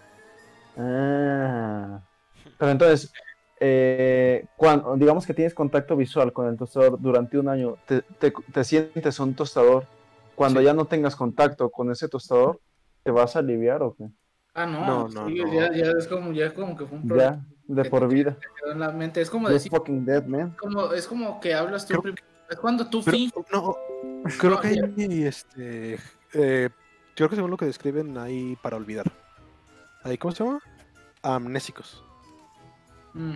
[0.76, 2.02] Ah.
[2.58, 3.12] Pero entonces,
[3.60, 8.34] eh, cuando, digamos que tienes contacto visual con el tostador durante un año, te, te-
[8.54, 9.90] te sientes un tostador.
[10.36, 10.66] Cuando Sí.
[10.66, 12.62] ya no tengas contacto con ese tostador,
[13.04, 14.06] ¿te vas a aliviar o qué?
[14.56, 15.54] Ah, no, No, no, sí, no.
[15.54, 18.14] Ya, ya es como, ya es como que fue un problema Ya, de por te
[18.14, 18.38] vida.
[18.72, 19.22] en la mente.
[19.22, 20.56] Es como You're decir, fucking dead, man.
[20.60, 22.16] como, es como que hablas tú Creo-.
[22.50, 23.44] Es cuando tú Pero, finges.
[23.52, 23.76] no,
[24.38, 25.98] creo No, que hay, este,
[26.34, 26.70] eh,
[27.16, 29.10] creo que según lo que describen hay para olvidar.
[30.04, 30.60] Ahí, ¿cómo se llama?
[31.22, 32.04] Amnésicos.
[33.14, 33.34] Mm.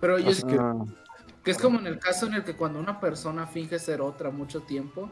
[0.00, 0.74] Pero yo sé que- Ah,
[1.42, 4.30] que es como en el caso en el que cuando una persona finge ser otra
[4.30, 5.10] mucho tiempo,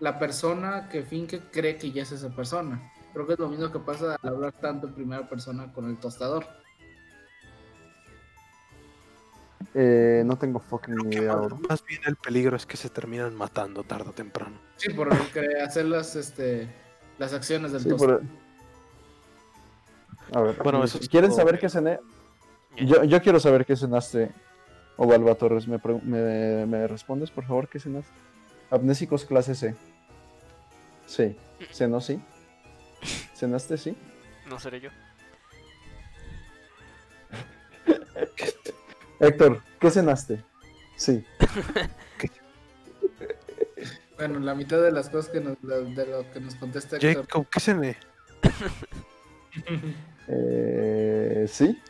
[0.00, 2.90] la persona que finge cree que ya es esa persona.
[3.12, 5.98] Creo que es lo mismo que pasa al hablar tanto en primera persona con el
[5.98, 6.46] tostador.
[9.74, 11.58] Eh, no tengo fucking idea, bro.
[11.68, 14.58] Más bien el peligro es que se terminan matando tarde o temprano.
[14.76, 16.68] Sí, por el que hacer las, este,
[17.18, 18.22] las acciones del Sí, por-
[20.34, 21.38] A ver, Bueno, eso ¿quieren todo.
[21.40, 21.98] saber qué cené?
[22.76, 24.30] Yo, yo quiero saber qué cenaste,
[24.96, 25.68] Ovalva Torres.
[25.68, 28.10] ¿Me, me, me respondes, por favor, qué cenaste?
[28.70, 29.74] Amnésicos clase C.
[31.06, 31.36] Sí.
[31.70, 32.18] ¿Cenó sí?
[33.34, 33.94] ¿Cenaste sí?
[34.48, 34.90] No seré yo.
[39.22, 40.42] Héctor, ¿qué cenaste?
[40.96, 41.24] Sí.
[44.14, 47.24] Bueno, la mitad de las cosas que nos, de lo que nos contesta Héctor.
[47.24, 47.96] Jacob, ¿qué cené?
[50.28, 51.82] Eh, ¿Sí?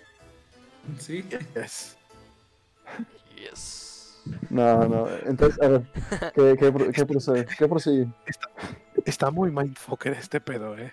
[0.98, 1.22] Sí.
[1.54, 1.98] Yes.
[3.36, 4.22] Yes.
[4.48, 5.06] No, no.
[5.26, 5.82] Entonces, a ver,
[6.34, 7.44] ¿qué, qué, qué procede?
[7.44, 8.08] ¿Qué prosigue?
[9.04, 10.92] Está muy mindfucker este pedo, eh.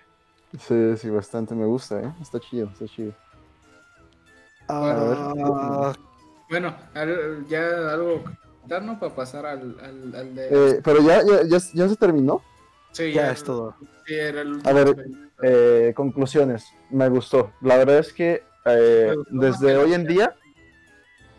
[0.59, 1.55] Sí, sí, bastante.
[1.55, 2.13] Me gusta, ¿eh?
[2.21, 3.13] Está chido, está chido.
[4.67, 5.93] Ah,
[6.49, 6.75] Bueno,
[7.47, 8.99] ya algo que ¿no?
[8.99, 10.47] Para pasar al, al, al de...
[10.51, 12.41] Eh, pero ya, ya, ya, ya se terminó.
[12.91, 13.75] sí, ya es todo.
[14.05, 15.05] Sí, era el último A ver.
[15.41, 16.65] Eh, conclusiones.
[16.89, 17.51] Me gustó.
[17.61, 20.35] La verdad es que eh, desde hoy la en día,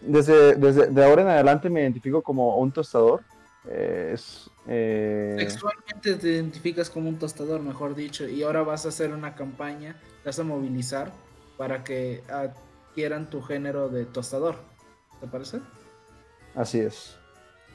[0.01, 3.23] desde, desde de ahora en adelante me identifico como un tostador.
[3.69, 8.89] Eh, es, eh, Sexualmente te identificas como un tostador, mejor dicho, y ahora vas a
[8.89, 11.13] hacer una campaña, vas a movilizar
[11.59, 14.57] para que adquieran tu género de tostador.
[15.21, 15.61] ¿Te parece?
[16.55, 17.16] así es.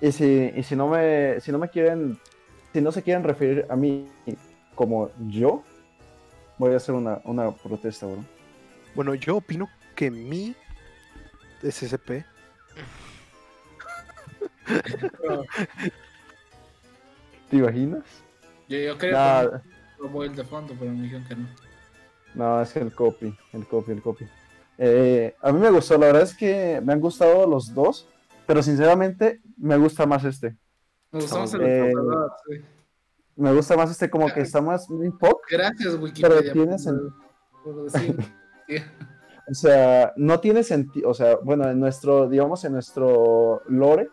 [0.02, 2.20] Y si, y si no me, si no me quieren,
[2.74, 4.08] si no se quieren referir a mí
[4.76, 5.64] como yo,
[6.58, 8.24] voy a hacer una, una protesta, bro.
[8.94, 10.56] Bueno, yo opino que mi
[11.62, 12.26] SCP
[17.50, 18.04] ¿Te imaginas?
[18.68, 19.62] Yo, yo quería Nah, poner
[20.00, 21.48] un Boyle de fondo, pero me dijeron que no.
[22.34, 24.26] No, es el copy, el copy, el copy.
[24.78, 28.08] Eh, a mí me gustó, la verdad es que me han gustado los dos,
[28.46, 30.56] pero sinceramente me gusta más este.
[31.12, 31.94] Me gustó más el Eh,
[32.50, 32.62] sí.
[33.38, 36.40] Me gusta más este como que está más muy pop, Gracias, Wikipedia.
[36.40, 37.14] pero tiene por- sen-
[37.64, 38.18] por decir.
[38.68, 38.78] Sí.
[39.48, 44.10] o sea, no tiene sentido, o sea, bueno, en nuestro, digamos, en nuestro lore,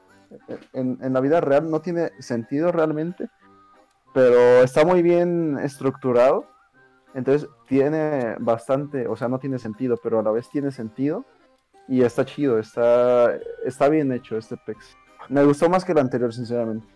[0.72, 3.28] en, en la vida real no tiene sentido realmente,
[4.12, 6.46] pero está muy bien estructurado,
[7.14, 11.24] entonces tiene bastante, o sea, no tiene sentido, pero a la vez tiene sentido
[11.88, 13.34] y está chido, está,
[13.64, 14.96] está bien hecho este PEX.
[15.28, 16.86] Me gustó más que el anterior, sinceramente.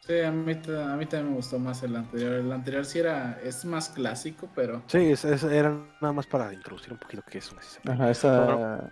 [0.00, 2.32] Sí, a mí, a mí también me gustó más el anterior.
[2.34, 5.70] El anterior sí era, es más clásico, pero Sí, es, es- era
[6.00, 7.52] nada más para introducir un poquito qué es.
[7.88, 8.44] Ajá, esa...
[8.44, 8.90] Bueno,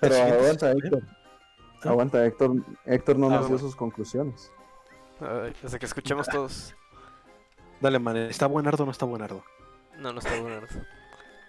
[0.00, 0.72] Pero aguanta.
[0.72, 1.02] Héctor.
[1.84, 1.88] Ah.
[1.90, 2.52] Aguanta, Héctor.
[2.84, 4.50] Héctor no Ah, nos dio sus conclusiones.
[5.20, 6.74] Ay, hasta que escuchemos todos.
[7.80, 9.44] Dale, man, ¿está buenardo o no está buenardo?
[9.98, 10.60] No, no está bueno.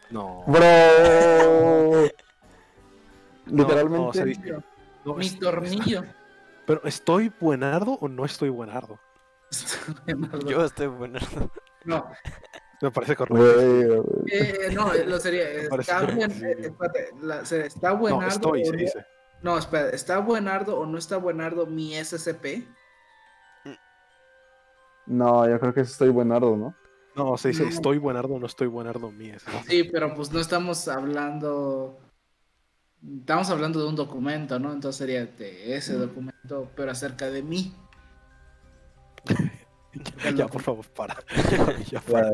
[0.09, 0.43] No.
[0.47, 2.07] ¡Bro!
[3.49, 4.51] No, Literalmente.
[4.51, 4.63] no,
[5.05, 6.03] no, mi es- tornillo.
[6.65, 8.99] Pero, ¿estoy buenardo o no estoy buenardo?
[10.45, 11.17] Yo estoy bueno.
[11.85, 12.05] No,
[12.81, 14.03] Me parece correcto.
[14.29, 15.49] Eh, no, lo sería.
[15.49, 18.27] Está, buen, eh, espérate, la- se- está No, buenardo.
[18.27, 19.05] estoy, o se no- dice.
[19.41, 22.67] No, espera, ¿está buenardo o no está buenardo mi SCP?
[25.05, 26.75] No, yo creo que estoy buenardo, ¿no?
[27.17, 27.69] No, se dice No.
[27.69, 29.29] estoy buenardo o no estoy buenardo mí.
[29.29, 31.97] es- Sí, pero pues no estamos hablando.
[33.19, 34.71] Estamos hablando de un documento, ¿no?
[34.71, 37.73] Entonces sería de ese documento, pero acerca de mí.
[40.35, 41.15] Ya, por favor, para.
[41.91, 42.29] ya, para.
[42.31, 42.33] La-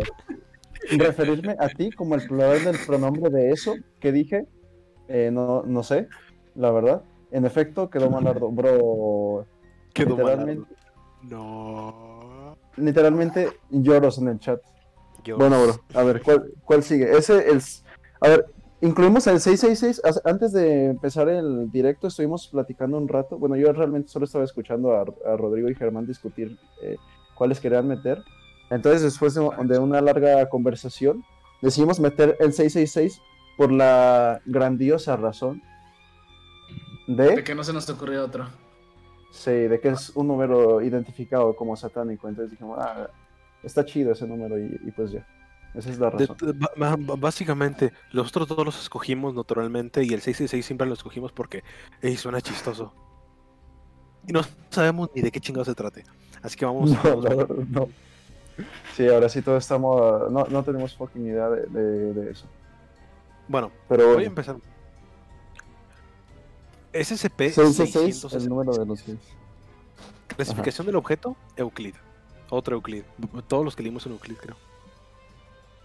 [1.05, 4.47] referirme a ti como el plural del pronombre de eso que dije,
[5.07, 6.09] eh, no, no sé,
[6.55, 7.03] la verdad.
[7.31, 9.45] En efecto, quedó malardo, bro.
[9.93, 10.75] Quedó literalmente,
[11.21, 12.57] No.
[12.75, 14.59] literalmente lloros en el chat.
[15.23, 17.15] Yo- Bueno, bro, a ver, ¿cuál, cuál sigue?
[17.17, 17.61] Ese, el,
[18.21, 18.45] a ver,
[18.81, 20.01] incluimos el 666.
[20.03, 23.37] As- Antes de empezar el directo, estuvimos platicando un rato.
[23.37, 26.97] Bueno, yo realmente solo estaba escuchando a, a Rodrigo y Germán discutir eh,
[27.35, 28.21] cuáles querían meter.
[28.69, 31.23] Entonces, después de, de una larga conversación,
[31.61, 33.21] decidimos meter el 666
[33.57, 35.61] por la grandiosa razón
[37.07, 38.47] De de, que no se nos ocurrió otro.
[39.31, 42.27] sí, de que es un número identificado como satánico.
[42.27, 43.07] Entonces dijimos, ah,
[43.63, 45.25] está chido ese número y, y pues ya.
[45.73, 46.37] Esa es la razón.
[46.39, 51.63] de- básicamente, los otros todos los escogimos naturalmente y el 666 siempre lo escogimos porque
[52.17, 52.93] suena chistoso.
[54.27, 56.03] Y no sabemos ni de qué chingado se trate.
[56.41, 57.89] Así que vamos, No, verdad, no.
[58.95, 60.31] Sí, ahora sí todos estamos.
[60.31, 62.45] No, no tenemos fucking idea de, eso.
[63.47, 64.57] Bueno, Pero voy a empezar.
[66.93, 68.47] SCP 666, el 666.
[68.49, 69.17] número de los seis.
[70.27, 71.95] Clasificación del objeto, Euclid.
[72.53, 73.03] Otro Euclid.
[73.47, 74.55] Todos los que leímos en Euclid, creo.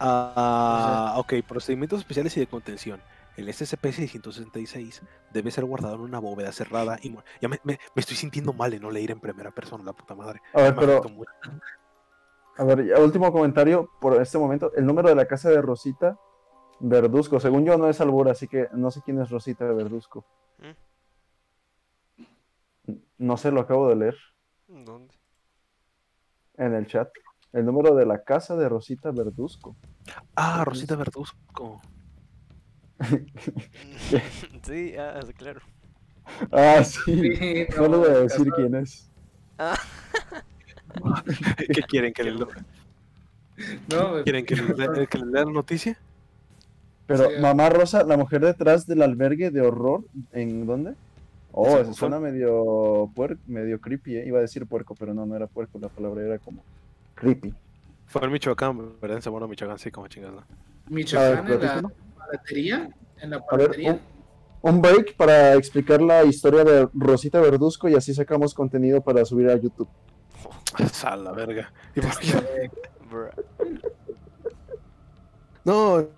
[0.01, 3.01] Ah, ok, procedimientos especiales y de contención.
[3.37, 5.01] El SCP-666
[5.33, 7.15] debe ser guardado en una bóveda cerrada y...
[7.41, 10.15] Ya me, me- me estoy sintiendo mal en no leer en primera persona, la puta
[10.15, 10.41] madre.
[10.53, 11.03] A ver, Me pero,
[12.59, 14.73] a ver, ya último comentario por este momento.
[14.77, 16.19] El número de la casa de Rosita
[16.81, 17.39] Verduzco.
[17.41, 20.25] Según yo, no es Albura, así que no sé quién es Rosita Verduzco.
[23.19, 24.17] No sé, lo acabo de leer
[24.67, 25.15] ¿Dónde?
[26.59, 27.09] En el chat.
[27.53, 29.77] El número de la casa de Rosita Verduzco.
[30.37, 31.81] Ah, Rosita Verduzco.
[34.63, 35.61] sí, ah, sí, claro.
[36.53, 37.37] Ah, sí.
[37.37, 39.11] Sí, No le voy a no, decir quién es.
[41.75, 42.13] ¿Qué quieren?
[42.13, 42.47] ¿Que, le, No,
[44.25, 45.99] ¿Quieren que les lea, que les lea la noticia?
[47.07, 47.37] Pero Sí.
[47.41, 50.95] Mamá Rosa, la mujer detrás del albergue de horror, ¿en dónde?
[51.61, 54.25] Oh, eso suena medio puer- medio creepy, ¿eh?
[54.27, 56.63] Iba a decir puerco, pero no, no era puerco, la palabra era como
[57.15, 57.53] creepy.
[58.07, 59.17] Fue en Michoacán, ¿verdad?
[59.17, 60.47] En Zamora, Michoacán, sí, como chingada.
[60.89, 62.91] Michoacán en la paletería.
[63.21, 64.01] En la A ver, paletería.
[64.63, 69.25] un, un break para explicar la historia de Rosita Verduzco y así sacamos contenido para
[69.25, 69.89] subir a YouTube.
[71.05, 71.73] A la verga.
[71.97, 72.71] ¿Y por qué?
[75.65, 76.09] No, no,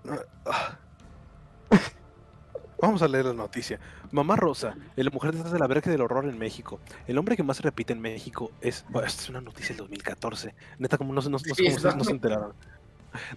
[0.45, 0.77] ah.
[2.81, 3.79] Vamos a leer la noticia.
[4.11, 6.79] Mamá Rosa, la mujer detrás de la verga del horror en México.
[7.07, 8.85] El hombre que más se repite en México es.
[8.89, 10.53] bueno, esta es una noticia del 2014.
[10.79, 12.53] Neta, como no, se- no, no sé cómo se, está- no se enteraron.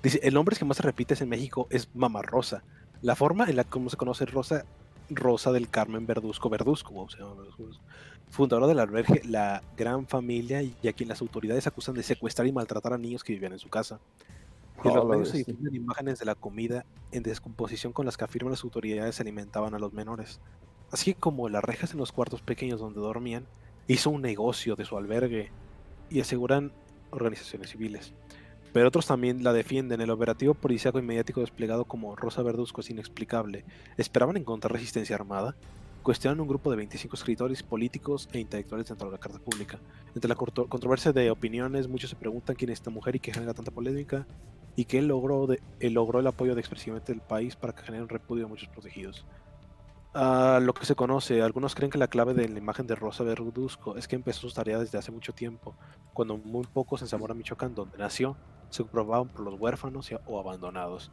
[0.02, 2.62] Dice: El hombre que más se repite en México es Mamá Rosa.
[3.02, 4.64] La forma en la que se conoce Rosa,
[5.10, 7.84] Rosa del Carmen Verduzco Verduzco, wow, se llama Verduzco, Verduzco,
[8.30, 12.52] fundadora del albergue La Gran Familia y a quien las autoridades acusan de secuestrar y
[12.52, 14.00] maltratar a niños que vivían en su casa.
[14.82, 18.24] Oh, los la medios se difunden imágenes de la comida en descomposición con las que
[18.24, 20.40] afirman las autoridades se alimentaban a los menores.
[20.90, 23.46] Así como las rejas en los cuartos pequeños donde dormían,
[23.86, 25.50] hizo un negocio de su albergue
[26.10, 26.72] y aseguran
[27.10, 28.12] organizaciones civiles.
[28.72, 30.00] Pero otros también la defienden.
[30.00, 33.64] El operativo policíaco y mediático desplegado como Rosa Verduzco es inexplicable.
[33.96, 35.54] ¿Esperaban encontrar resistencia armada?
[36.02, 39.78] Cuestionan un grupo de 25 escritores, políticos e intelectuales dentro de la carta pública.
[40.14, 43.54] Entre la controversia de opiniones, muchos se preguntan quién es esta mujer y qué genera
[43.54, 44.26] tanta polémica,
[44.76, 45.46] y que él logró,
[45.80, 49.24] él logró el apoyo de expresidente del país para que genere repudio de muchos protegidos.
[50.14, 53.24] Ah, lo que se conoce, algunos creen que la clave de la imagen de Rosa
[53.24, 55.74] Verduzco es que empezó sus tareas desde hace mucho tiempo,
[56.12, 58.36] cuando muy pocos en Zamora, Michoacán, donde nació,
[58.70, 61.10] se comprobaban por los huérfanos o abandonados.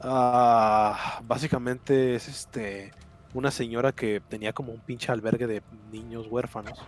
[0.00, 2.92] Ah, básicamente es este
[3.34, 6.78] una señora que tenía como un pinche albergue de niños huérfanos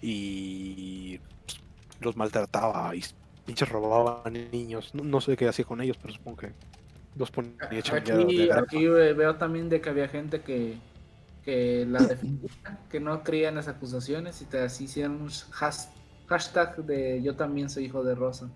[0.00, 1.60] y pues,
[2.00, 2.94] los maltrataba
[3.50, 4.94] pinches robaba niños.
[4.94, 6.52] No, no sé qué hacía con ellos, pero supongo que
[7.16, 7.56] los ponía
[7.92, 10.76] Aquí, aquí veo también de que había gente que,
[11.44, 12.50] que la defendía,
[12.90, 15.30] que no creía en las acusaciones y te así hicieron un
[15.60, 15.90] has-
[16.28, 18.48] hashtag de yo también soy hijo de Rosa.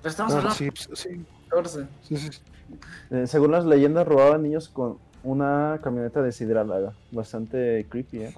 [0.00, 1.86] Pero estamos Ah, hablando sí, pues, sí, de 14.
[2.02, 2.40] sí, sí, sí.
[3.10, 6.92] Eh, según las leyendas, robaban niños con una camioneta de Sidrálaga.
[7.10, 8.34] Bastante creepy, ¿eh?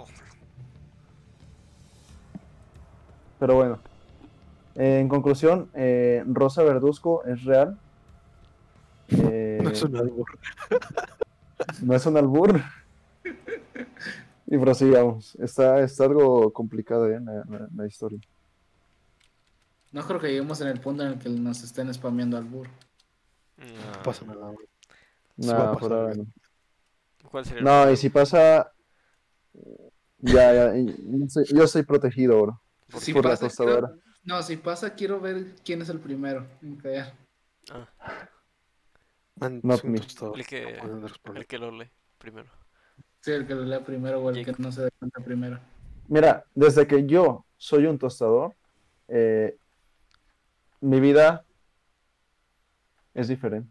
[3.38, 3.80] Pero bueno.
[4.76, 7.78] Eh, en conclusión, eh, Rosa Verduzco es real.
[9.08, 10.26] Eh, No es un albur.
[11.82, 12.60] no es un albur.
[14.46, 15.34] Y prosigamos.
[15.36, 17.20] Está, está algo complicado ¿eh?
[17.20, 18.20] la, la- la historia.
[19.92, 22.70] No creo que lleguemos en el punto en el que nos estén spameando al burro.
[23.58, 23.66] No
[23.96, 24.02] No.
[24.02, 25.72] pasa nada.
[25.72, 26.26] a por ahora no.
[27.30, 28.72] ¿Cuál sería el No, y si pasa.
[30.18, 30.72] Ya, ya.
[31.52, 32.60] Yo soy protegido, bro.
[32.98, 33.92] Si por la tostadora.
[34.24, 37.12] No, si pasa, quiero ver quién es el primero en caer.
[39.36, 40.38] Man, Not soy un me.
[40.38, 42.50] El que, no el que lo lee primero.
[43.20, 45.58] Sí, el que lo lea primero o el que no se dé cuenta primero.
[46.08, 48.54] Mira, desde que yo soy un tostador,
[49.08, 49.56] eh,
[50.80, 51.44] mi vida
[53.14, 53.70] es diferente.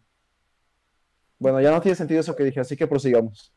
[1.38, 3.54] Bueno, ya no tiene sentido eso que dije, así que prosigamos.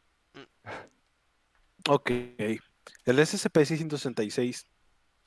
[1.88, 2.11] Ok.
[2.11, 4.66] El SCP-666.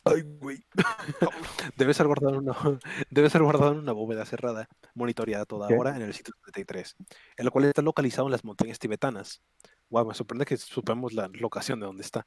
[0.05, 0.63] Ay, güey.
[1.77, 2.53] debe ser guardado en una,
[3.09, 5.75] debe ser guardado en una bóveda cerrada, monitoreada toda ¿Qué?
[5.75, 6.95] hora en el sitio 33,
[7.37, 9.41] el cual está localizado en las montañas tibetanas.
[9.89, 12.25] Wow, me sorprende que supamos la locación de donde está.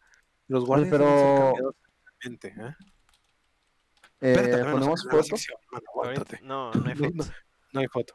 [0.49, 1.77] Los guardias deben ser pero- cambiados
[2.21, 2.75] semanalmente, ¿eh?
[4.21, 5.23] Eh, Espérate, al menos ponemos foto.
[5.23, 5.85] sección, mano.
[6.43, 7.33] No, no hay No, foto.
[7.73, 8.15] No hay foto.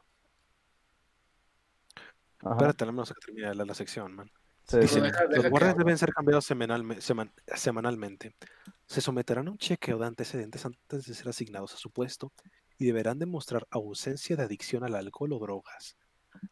[2.40, 4.30] Ajá, Espérate, al menos que termine la, la sección, man.
[4.64, 5.00] sí, Dice, sí.
[5.00, 8.34] deja- deja los guardias deben ser cambiados semanalme- seman- semanalmente.
[8.86, 12.32] Se someterán a un chequeo de antecedentes antes de ser asignados a su puesto
[12.78, 15.96] y deberán demostrar ausencia de adicción al alcohol o drogas.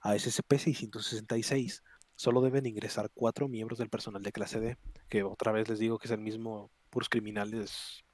[0.00, 1.82] A SCP-666
[2.14, 4.78] solo deben ingresar cuatro miembros del personal de clase D,
[5.08, 8.04] que otra vez les digo que es el mismo puros criminales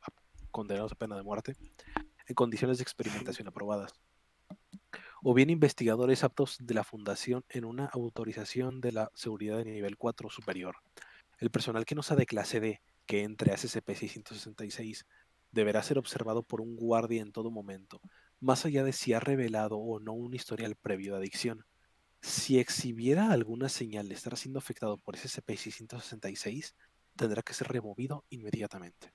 [0.51, 1.57] condenados a pena de muerte,
[2.27, 3.95] en condiciones de experimentación aprobadas
[5.23, 9.97] o bien investigadores aptos de la Fundación en una autorización de la seguridad de nivel
[9.97, 10.77] 4 superior.
[11.39, 15.07] El personal que no sea de clase D, que entre a SCP-666,
[15.51, 18.03] deberá ser observado por un guardia en todo momento,
[18.39, 21.65] más allá de si ha revelado o no un historial previo de adicción.
[22.21, 26.75] Si exhibiera alguna señal de estar siendo afectado por SCP-666,
[27.17, 29.11] tendrá que ser removido inmediatamente.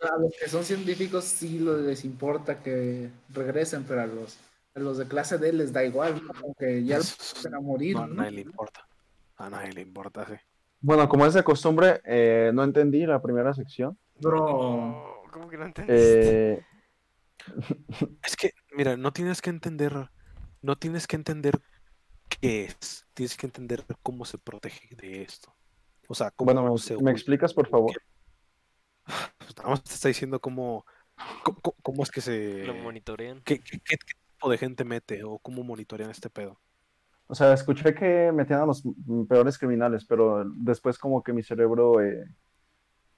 [0.00, 4.36] A los que son científicos sí les importa que regresen, pero a los,
[4.74, 6.34] a los de clase D les da igual, ¿no?
[6.34, 6.98] Como que ya
[7.44, 7.94] van a morir.
[7.94, 8.14] no, a ¿no?
[8.14, 8.88] nadie le importa.
[9.36, 10.34] A nadie le importa, sí.
[10.80, 13.98] Bueno, como es de costumbre, eh, no entendí la primera sección.
[14.20, 16.52] Bro, ¿Cómo que no entendiste?
[16.54, 16.64] Eh,
[18.22, 20.10] Es que, mira, no tienes que entender,
[20.62, 21.60] no tienes que entender
[22.28, 25.54] qué es, tienes que entender cómo se protege de esto.
[26.08, 27.92] O sea, cómo bueno, se ¿me explicas, por favor?
[29.38, 30.84] Pues nada más te está diciendo cómo,
[31.82, 32.64] cómo, es que se...
[32.64, 33.42] Lo monitorean.
[33.42, 36.60] qué, qué- qué tipo de gente mete o cómo monitorean este pedo.
[37.30, 38.82] O sea, escuché que metían a los
[39.28, 42.24] peores criminales, pero después como que mi cerebro eh,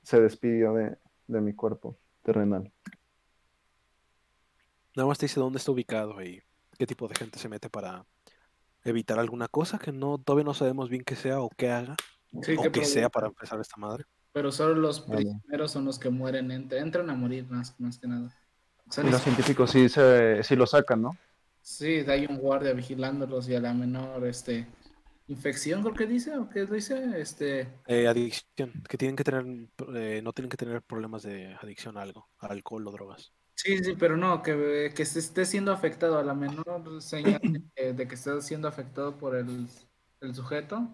[0.03, 0.99] se despidió de,
[1.29, 2.73] de mi cuerpo terrenal.
[4.97, 6.43] Nada más te dice dónde está ubicado y
[6.79, 8.05] qué tipo de gente se mete para
[8.85, 11.97] evitar alguna cosa que no todavía no sabemos bien qué sea o qué haga
[12.43, 14.05] sí, o qué que sea para empezar esta madre.
[14.33, 18.09] Pero solo los primeros son los que mueren, ent- entran a morir más, más que
[18.09, 18.33] nada.
[18.91, 21.17] Son Y los científicos sí, se, sí lo sacan, ¿no?
[21.63, 24.67] Sí, hay un guardia vigilándolos y a la menor este
[25.29, 29.45] infección, creo que dice, o qué dice, este, Eh, adicción, que tienen que tener,
[29.97, 33.33] eh, no tienen que tener problemas de adicción a algo, a alcohol o drogas.
[33.55, 37.41] sí, sí, pero no, que, que se esté siendo afectado a la menor señal
[37.77, 39.69] de, de que esté siendo afectado por el,
[40.21, 40.89] el sujeto,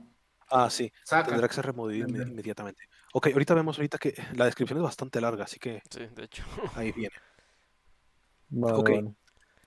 [0.51, 1.27] Ah, sí, saca.
[1.27, 2.83] tendrá que ser removido inmediatamente.
[3.13, 6.45] Ok, ahorita vemos ahorita que la descripción es bastante larga, así que Sí, de hecho.
[6.73, 7.15] ahí viene.
[8.51, 8.91] Vale, Ok.
[8.91, 9.15] vale.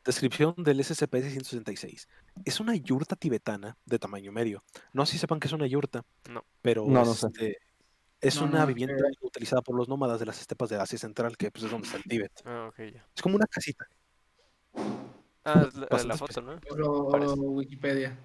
[0.04, 2.08] Descripción del SCP-666.
[2.46, 4.64] Es una yurta tibetana de tamaño medio.
[4.94, 6.44] No sé si sepan que es una yurta, No.
[6.62, 7.28] pero No, no sé.
[7.28, 7.58] este,
[8.20, 9.18] es No, una no, vivienda eh.
[9.22, 11.98] utilizada por los nómadas de las estepas de Asia Central, que pues, es donde está
[11.98, 12.32] el Tíbet.
[12.46, 13.06] Ah, ok, ya.
[13.16, 13.86] Es como una casita.
[15.44, 16.60] Ah, la, la foto, ¿no?
[16.72, 18.18] Oro Wikipedia.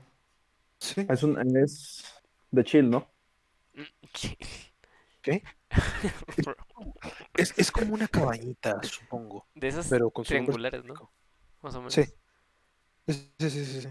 [0.79, 1.07] Sí.
[1.09, 2.05] Es, un, es
[2.51, 3.07] de chill, ¿no?
[5.23, 5.43] ¿Qué?
[7.37, 10.95] Es, es como una cabañita, supongo, De esas pero con triangulares, ¿no?
[11.67, 11.95] Más o menos.
[11.95, 12.05] Sí.
[13.09, 13.89] Sí, sí, sí, sí, sí.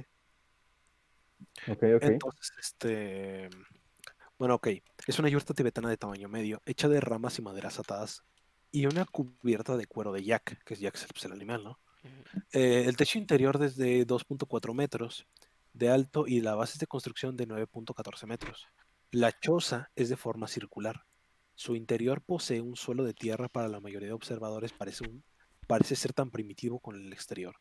[1.67, 2.03] Ok, ok.
[2.03, 3.49] Entonces, este.
[4.39, 4.69] Bueno, ok.
[5.07, 8.23] Es una yurta tibetana de tamaño medio, hecha de ramas y maderas atadas,
[8.71, 11.79] y una cubierta de cuero de yak, que es yak es el animal, ¿no?
[12.53, 15.27] Eh, el techo interior desde 2.4 metros
[15.73, 18.67] de alto y la base es de construcción de 9.14 metros.
[19.11, 21.03] La choza es de forma circular.
[21.55, 25.25] Su interior posee un suelo de tierra para la mayoría de observadores parece, un-
[25.67, 27.55] parece ser tan primitivo con el exterior.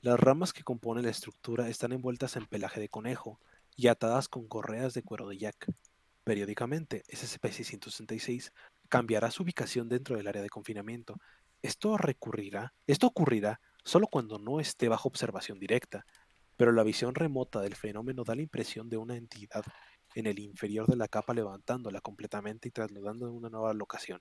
[0.00, 3.40] Las ramas que componen la estructura están envueltas en pelaje de conejo
[3.76, 5.66] y atadas con correas de cuero de yak.
[6.24, 8.52] Periódicamente, SCP-666
[8.88, 11.18] cambiará su ubicación dentro del área de confinamiento.
[11.62, 16.04] Esto recurrirá, esto ocurrirá solo cuando no esté bajo observación directa,
[16.56, 19.64] pero la visión remota del fenómeno da la impresión de una entidad
[20.14, 24.20] en el inferior de la capa levantándola completamente y trasladándola a una nueva locación.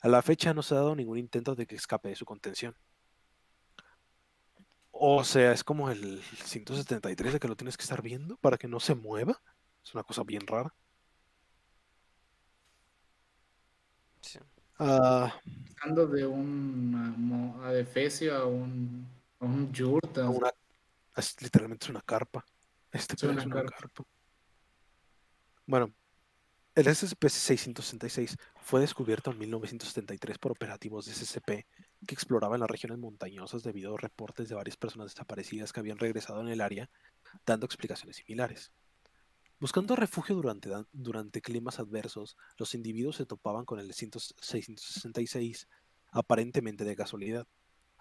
[0.00, 2.74] A la fecha no se ha dado ningún intento de que escape de su contención.
[4.90, 8.68] O sea, es como el 173 de que lo tienes que estar viendo para que
[8.68, 9.40] no se mueva.
[9.84, 10.72] Es una cosa bien rara.
[14.20, 14.38] Sí.
[14.78, 19.06] Pasando de un adefesio a un,
[19.40, 20.28] a un yurta.
[20.28, 20.52] una-
[21.16, 22.44] es, literalmente es una carpa.
[22.90, 23.76] Este Es una es una carpa.
[23.78, 24.04] carpa.
[25.66, 25.92] Bueno,
[26.74, 31.66] el SCP-666 fue descubierto en 1973 por operativos de SCP
[32.06, 36.40] que exploraban las regiones montañosas debido a reportes de varias personas desaparecidas que habían regresado
[36.40, 36.88] en el área,
[37.44, 38.72] dando explicaciones similares.
[39.60, 45.68] Buscando refugio durante, durante climas adversos, los individuos se topaban con el 666
[46.10, 47.46] aparentemente de casualidad.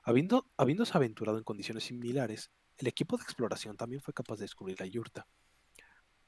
[0.01, 4.79] Habiendo, habiéndose aventurado en condiciones similares, el equipo de exploración también fue capaz de descubrir
[4.79, 5.27] la yurta.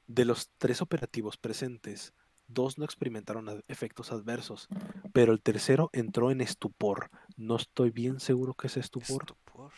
[0.06, 2.12] De los tres operativos presentes,
[2.46, 4.68] dos no experimentaron ad- efectos adversos,
[5.12, 7.10] pero el tercero entró en estupor.
[7.36, 9.72] No estoy bien seguro que es estupor, Estupor.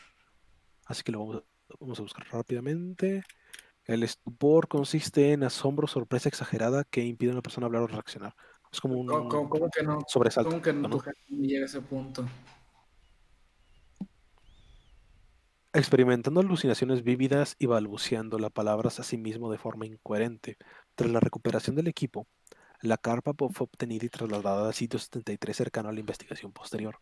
[0.86, 1.42] así que lo vamos a,
[1.80, 3.22] vamos a buscar rápidamente.
[3.84, 8.34] El estupor consiste en asombro, sorpresa exagerada que impide a una persona hablar o reaccionar.
[8.72, 10.00] Es como un ¿Cómo, cómo- cómo que no?
[10.08, 10.50] sobresalto.
[10.50, 10.90] ¿Cómo que no, ¿no?
[10.90, 12.26] tu gente no llega a ese punto?
[15.72, 20.56] experimentando alucinaciones vívidas y balbuceando las palabras a sí mismo de forma incoherente.
[20.94, 22.26] Tras la recuperación del equipo,
[22.82, 26.98] la carpa fue obtenida y trasladada al sitio 73 cercano a la investigación posterior.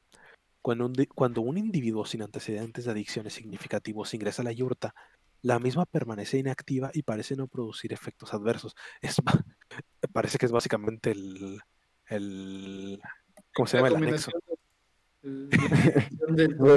[0.62, 4.94] Cuando un, cuando un individuo sin antecedentes de adicciones significativos ingresa a la yurta,
[5.42, 8.74] la misma permanece inactiva y parece no producir efectos adversos.
[9.02, 9.16] Es,
[10.12, 11.60] parece que es básicamente el,
[12.08, 13.00] el
[13.52, 13.98] ¿cómo se La llama?
[13.98, 14.30] El anexo.
[14.30, 14.54] de-
[16.58, 16.76] Bro.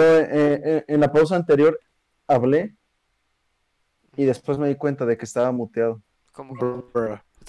[0.00, 1.78] eh, eh, en la pausa anterior
[2.26, 2.76] hablé
[4.16, 6.02] y después me di cuenta de que estaba muteado.
[6.32, 6.54] ¿Cómo.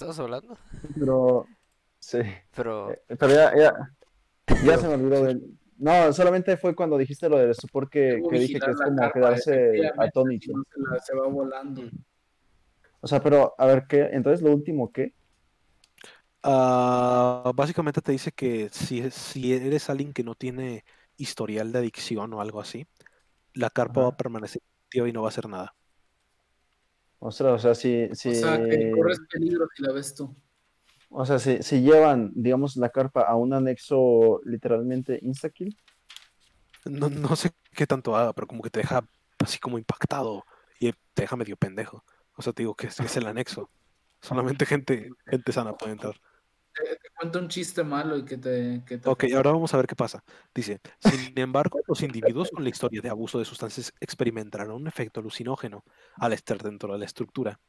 [0.00, 0.56] Estabas hablando?
[0.98, 1.46] Pero
[1.98, 2.18] sí,
[2.54, 3.72] Pero eh, pero ya, ya,
[4.64, 5.42] ya se me olvidó del...
[5.78, 10.52] No, solamente fue cuando dijiste lo del estupor que, dije que es como quedarse atónito.
[10.52, 11.82] no se, la- se va volando.
[13.02, 15.14] O sea, pero a ver qué, entonces lo último qué.
[16.42, 20.84] Ah, básicamente te dice que si, si eres alguien que no tiene
[21.16, 22.86] historial de adicción o algo así,
[23.54, 25.76] la carpa va a permanecer activa y no va a hacer nada.
[27.20, 30.34] O sea, o sea, si, si, O sea, que corres peligro si la ves tú.
[31.10, 35.76] o sea, si, si llevan, digamos, la carpa a un anexo literalmente insta-kill,
[36.86, 39.06] No, no sé qué tanto haga, pero como que te deja
[39.38, 40.44] así como impactado
[40.80, 42.04] y te deja medio pendejo.
[42.36, 43.68] O sea, te digo que es, es el anexo.
[44.22, 46.14] Solamente gente, gente sana puede entrar.
[46.74, 48.82] Te, te cuenta un chiste malo y que te...
[48.86, 50.24] Que te Ok, ahora vamos a ver qué pasa.
[50.54, 55.20] Dice, sin embargo, los individuos con la historia de abuso de sustancias experimentarán un efecto
[55.20, 55.84] alucinógeno
[56.16, 57.60] al estar dentro de la estructura.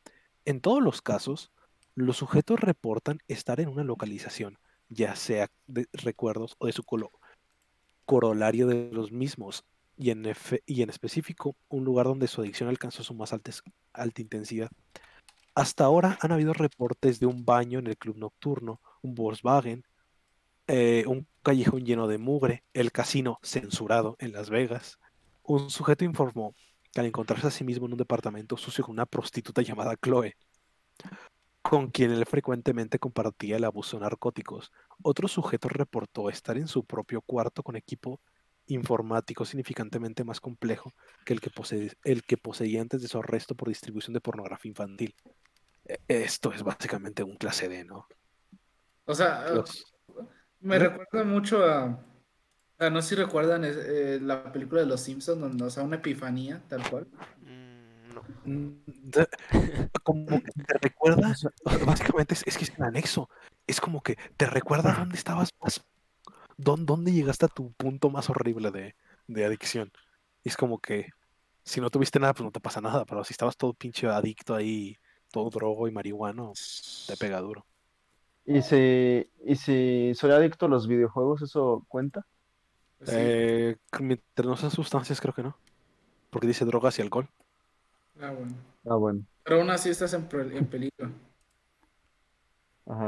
[0.45, 1.51] En todos los casos,
[1.95, 7.11] los sujetos reportan estar en una localización, ya sea de recuerdos o de su colo-
[8.05, 9.65] corolario de los mismos,
[9.97, 14.21] y en, efe- y en específico, un lugar donde su adicción alcanzó su más alta
[14.21, 14.69] intensidad.
[15.53, 19.83] Hasta ahora han habido reportes de un baño en el club nocturno, un Volkswagen,
[20.67, 24.97] eh, un callejón lleno de mugre, el casino censurado en Las Vegas.
[25.43, 26.55] Un sujeto informó
[26.93, 30.37] que al encontrarse a sí mismo en un departamento sucio con una prostituta llamada Chloe,
[31.61, 34.71] con quien él frecuentemente compartía el abuso de narcóticos.
[35.03, 38.21] Otro sujeto reportó estar en su propio cuarto con equipo
[38.73, 40.93] informático significantemente más complejo
[41.25, 44.69] que el que, posee- el que poseía antes de su arresto por distribución de pornografía
[44.69, 45.15] infantil.
[45.85, 48.07] E- Esto es básicamente un clase D, ¿no?
[49.05, 49.83] O sea, Los-
[50.59, 51.99] me recuerda mucho a...
[52.79, 55.97] a no sé si recuerdan eh, la película de Los Simpsons, donde, o sea, una
[55.97, 57.07] epifanía, tal cual.
[57.39, 58.23] mm, no.
[58.45, 58.83] Mm,
[60.03, 61.35] como que te recuerda,
[61.85, 63.29] básicamente es, es que es el anexo,
[63.67, 65.83] es como que te recuerda dónde estabas más,
[66.63, 68.95] dónde, dónde llegaste a tu punto más horrible de,
[69.27, 69.91] de adicción.
[70.43, 71.09] Y es como que
[71.63, 74.55] si no tuviste nada, pues no te pasa nada, pero si estabas todo pinche adicto
[74.55, 74.97] ahí,
[75.31, 76.59] todo drogo y marihuano,
[77.05, 77.65] te pega duro.
[78.45, 82.25] y si, y si soy adicto a los videojuegos, ¿eso cuenta?
[83.03, 83.15] Sí.
[83.17, 85.57] Eh, mientras no sean sustancias, creo que no.
[86.29, 87.29] Porque dice drogas y alcohol.
[88.19, 88.55] Ah, bueno.
[88.85, 89.25] Ah, bueno.
[89.43, 91.11] Pero aún así estás en peligro.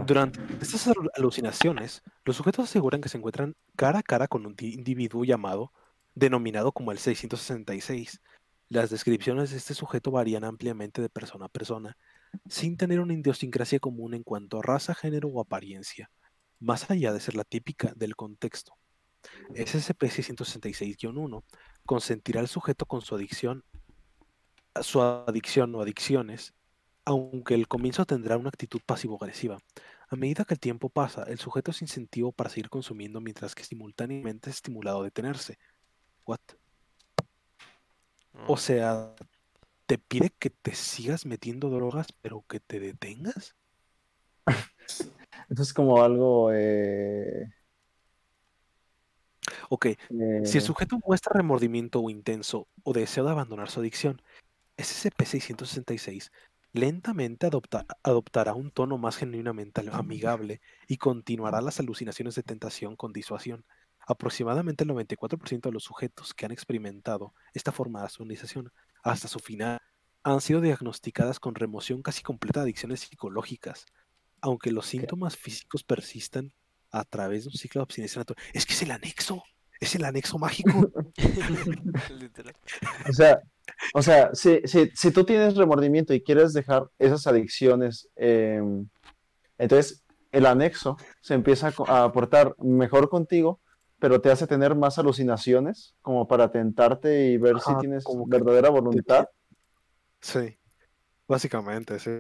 [0.06, 4.56] Durante estas alu- alucinaciones, los sujetos aseguran que se encuentran cara a cara con un
[4.56, 5.74] di- individuo llamado,
[6.16, 8.22] denominado como el 666.
[8.70, 11.98] Las descripciones de este sujeto varían ampliamente de persona a persona,
[12.48, 16.10] sin tener una idiosincrasia común en cuanto a raza, género o apariencia,
[16.60, 18.74] más allá de ser la típica del contexto.
[19.54, 21.44] SCP-666-1
[21.86, 23.64] consentirá al sujeto con su adicción,
[24.82, 26.54] su adicción o adicciones,
[27.06, 29.60] aunque el comienzo tendrá una actitud pasivo-agresiva.
[30.10, 33.64] A medida que el tiempo pasa, el sujeto es incentivo para seguir consumiendo mientras que
[33.64, 35.58] simultáneamente es estimulado a detenerse.
[36.26, 36.40] What?
[38.46, 39.16] O Mm, sea,
[39.88, 43.56] te pide que te sigas metiendo drogas, pero que te detengas.
[45.50, 46.52] Entonces como algo...
[46.54, 47.50] eh,
[49.70, 49.88] Ok,
[50.42, 54.22] si eh, el sujeto muestra remordimiento o intenso o deseo de abandonar su adicción,
[54.78, 56.32] SCP-666
[56.74, 63.14] lentamente adopta- adoptará un tono más genuinamente amigable y continuará las alucinaciones de tentación con
[63.14, 63.64] disuasión.
[64.06, 68.72] Aproximadamente el 94% de los sujetos que han experimentado esta forma de asonización
[69.04, 69.80] hasta su final
[70.24, 73.86] han sido diagnosticadas con remoción casi completa de adicciones psicológicas,
[74.42, 76.54] aunque los síntomas físicos persistan
[76.92, 78.44] a través de un ciclo de abstinencia natural.
[78.54, 79.44] Es que es el anexo,
[79.80, 80.92] es el anexo mágico.
[82.20, 82.56] Literal.
[83.10, 83.40] O sea,
[83.94, 88.62] o sea, si, si, si tú tienes remordimiento y quieres dejar esas adicciones, eh,
[89.58, 93.62] entonces el anexo se empieza a aportar mejor contigo,
[94.00, 98.38] pero te hace tener más alucinaciones como para tentarte y ver si tienes como que
[98.38, 99.28] verdadera voluntad.
[100.20, 100.58] Sí,
[101.28, 102.12] básicamente, sí.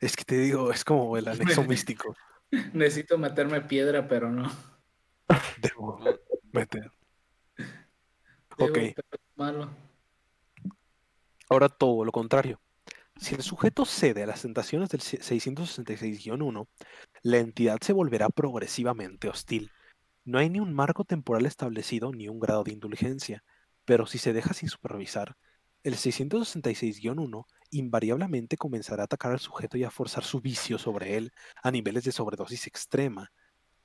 [0.00, 2.14] Es que te digo, es como el anexo místico.
[2.72, 4.50] Necesito meterme piedra, pero no.
[5.58, 5.98] Debo
[6.52, 6.90] meter.
[7.56, 8.78] Debo, Ok,
[9.36, 9.70] malo.
[11.52, 12.60] Ahora todo lo contrario.
[13.18, 16.66] Si el sujeto cede a las tentaciones del 666-1,
[17.22, 19.70] la entidad se volverá progresivamente hostil.
[20.24, 23.44] No hay ni un marco temporal establecido ni un grado de indulgencia,
[23.84, 25.36] pero si se deja sin supervisar,
[25.82, 31.32] el 666-1 invariablemente comenzará a atacar al sujeto y a forzar su vicio sobre él
[31.62, 33.32] a niveles de sobredosis extrema.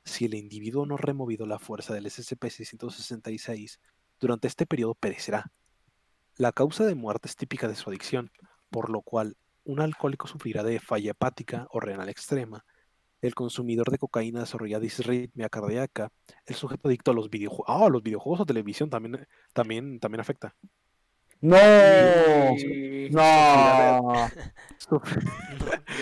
[0.03, 3.79] Si el individuo no ha removido la fuerza del SCP-666,
[4.19, 5.51] durante este periodo perecerá.
[6.37, 8.31] La causa de muerte es típica de su adicción,
[8.69, 12.63] por lo cual un alcohólico sufrirá de falla hepática o renal extrema.
[13.21, 16.11] El consumidor de cocaína desarrolla disritmia cardíaca.
[16.45, 17.65] El sujeto adicto a los videojuegos.
[17.67, 20.55] Ah, los videojuegos o televisión también, también, también afecta.
[21.41, 21.57] ¡No!
[23.09, 24.29] ¡No!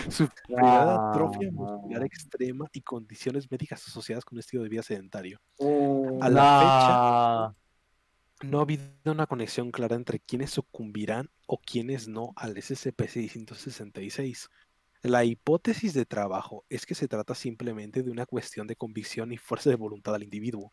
[0.09, 5.39] Sufrirá de atrofia muscular extrema y condiciones médicas asociadas con un estilo de vida sedentario.
[6.19, 7.64] A la No.
[8.45, 14.49] No ha habido una conexión clara entre quienes sucumbirán o quienes no al SCP-666.
[15.01, 19.37] La hipótesis de trabajo es que se trata simplemente de una cuestión de convicción y
[19.37, 20.71] fuerza de voluntad del individuo.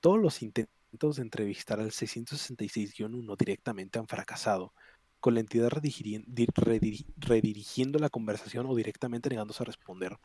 [0.00, 4.72] Todos los intentos de entrevistar al 666-1 directamente han fracasado,
[5.20, 10.16] con la entidad redirigiendo la conversación o directamente negándose a responder.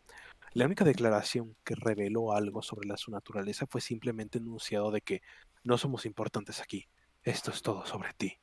[0.54, 5.22] La única declaración que reveló algo sobre la, su naturaleza fue simplemente enunciado de que
[5.68, 6.88] no somos importantes aquí.
[7.24, 8.38] Esto es todo sobre ti.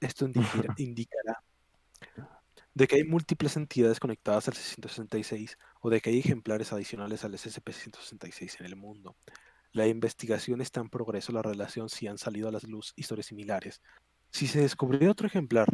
[0.00, 1.42] Esto indicará, indicará
[2.74, 7.34] de que hay múltiples entidades conectadas al 666 o de que hay ejemplares adicionales al
[7.34, 9.16] SCP-666 en el mundo.
[9.72, 13.80] La investigación está en progreso, la relación si han salido a la luz historias similares.
[14.30, 15.68] Si se descubrió otro ejemplar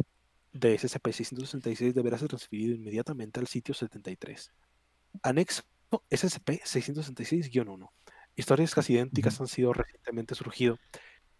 [0.53, 4.51] de SCP-666 deberá ser transferido inmediatamente al sitio 73.
[5.23, 7.89] Anexo SCP-666-1.
[8.41, 10.79] Historias casi idénticas han sido recientemente surgido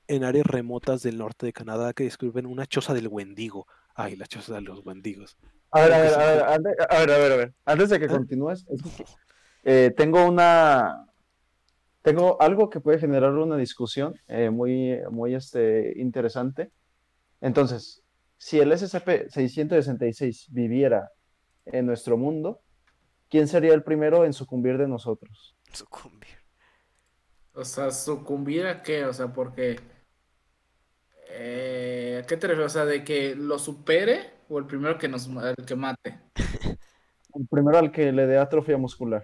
[0.07, 3.65] en áreas remotas del norte de Canadá que describen una choza del Wendigo.
[3.95, 5.35] Ay, la choza de los Wendigos.
[5.71, 7.53] A ver, a ver, a ver, a ver, a ver, a ver.
[7.65, 8.07] Antes de que ¿Eh?
[8.07, 8.67] continúes,
[9.63, 11.07] eh, tengo una,
[12.03, 16.69] tengo algo que puede generar una discusión eh, muy, muy este, interesante.
[17.41, 18.03] Entonces,
[18.37, 21.09] si el SCP-666 viviera
[21.65, 22.61] en nuestro mundo,
[23.27, 25.55] ¿quién sería el primero en sucumbir de nosotros?
[25.73, 26.40] Sucumbir.
[27.53, 29.79] O sea, sucumbir a qué, o sea, porque...
[31.29, 32.71] eh, ¿a qué te refieres?
[32.71, 36.19] O sea, de que lo supere o el primero que nos el que mate.
[37.33, 39.23] El primero al que le dé atrofia muscular.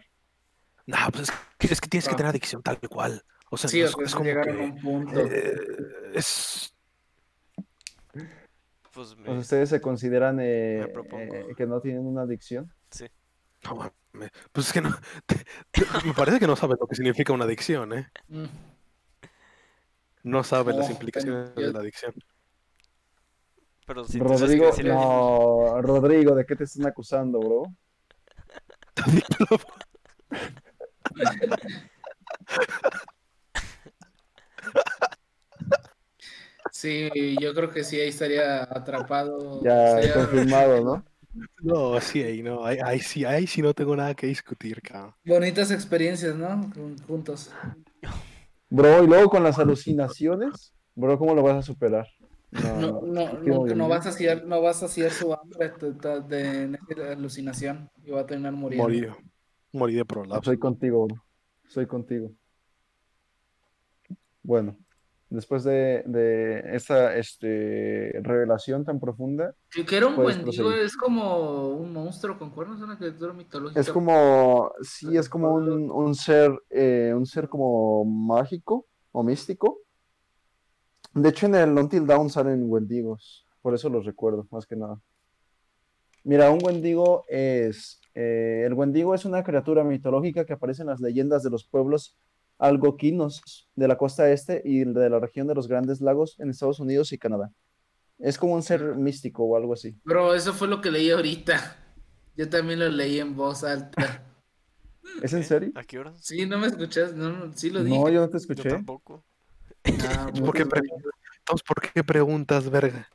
[0.85, 2.17] Nah, pues es que, es que tienes que Ah.
[2.17, 3.23] tener adicción tal cual.
[3.49, 5.19] O sea, Sí, no o es, sea, es es como llegar a un punto.
[5.19, 5.55] eh,
[6.13, 6.73] es
[8.93, 9.37] Pues me...
[9.37, 12.71] ¿Ustedes se consideran eh, me eh, que no tienen una adicción?
[13.63, 14.95] no mames, pues es que no
[15.25, 18.09] te- te- me parece que no sabes lo que significa una adicción, ¿eh?
[18.29, 18.45] Mm.
[20.23, 22.13] No sabes las No, implicaciones yo- de la adicción.
[23.85, 27.63] Pero si Rodrigo, no, Rodrigo, ¿de qué te están acusando, bro?
[36.71, 37.09] Sí,
[37.41, 39.61] yo creo que sí, ahí estaría atrapado.
[39.63, 41.05] Ya confirmado, ¿no?
[41.61, 45.13] No, sí, ahí no, ahí, ahí sí, ahí sí no tengo nada que discutir, cabrón.
[45.25, 46.47] Bonitas experiencias, ¿no?
[46.73, 47.51] Jun- Juntos.
[48.69, 52.07] Bro, y luego con las alucinaciones, bro, ¿cómo lo vas a superar?
[52.51, 56.95] No, no, no, vas a hacer, no vas a hacer su hambre de, de- de-
[56.95, 58.83] de alucinación y va a terminar muriendo.
[58.87, 59.07] Morí,
[59.73, 60.43] morí de prolapso.
[60.51, 61.23] Soy contigo, bro.
[61.67, 62.31] Soy contigo.
[64.43, 64.77] Bueno,
[65.29, 72.37] después de, de esa este, revelación tan profunda, que era un es como un monstruo
[72.37, 73.79] con cuernos, una criatura mitológica.
[73.79, 79.79] es como, sí, es como un, un ser, eh, un ser como mágico o místico.
[81.13, 84.99] De hecho, en el Until Dawn salen Wendigos, por eso los recuerdo, más que nada.
[86.23, 90.99] Mira, un Wendigo es, eh, el Wendigo es una criatura mitológica que aparece en las
[90.99, 92.17] leyendas de los pueblos
[92.59, 96.79] algoquinos de la costa este y de la región de los Grandes Lagos en Estados
[96.79, 97.51] Unidos y Canadá.
[98.17, 99.95] Es como un ser místico o algo así.
[100.03, 101.77] Bro, eso fue lo que leí ahorita.
[102.35, 104.23] Yo también lo leí en voz alta.
[105.21, 105.71] ¿Es en serio?
[105.75, 106.17] ¿A qué horas?
[106.21, 107.97] Sí, no me escuchas, no, no, sí lo dije.
[107.97, 108.69] No, yo no te Yo escuché.
[108.69, 109.23] tampoco.
[109.83, 110.81] Ah, ¿Por qué, pre-
[111.39, 113.07] Entonces, ¿por qué preguntas, verga?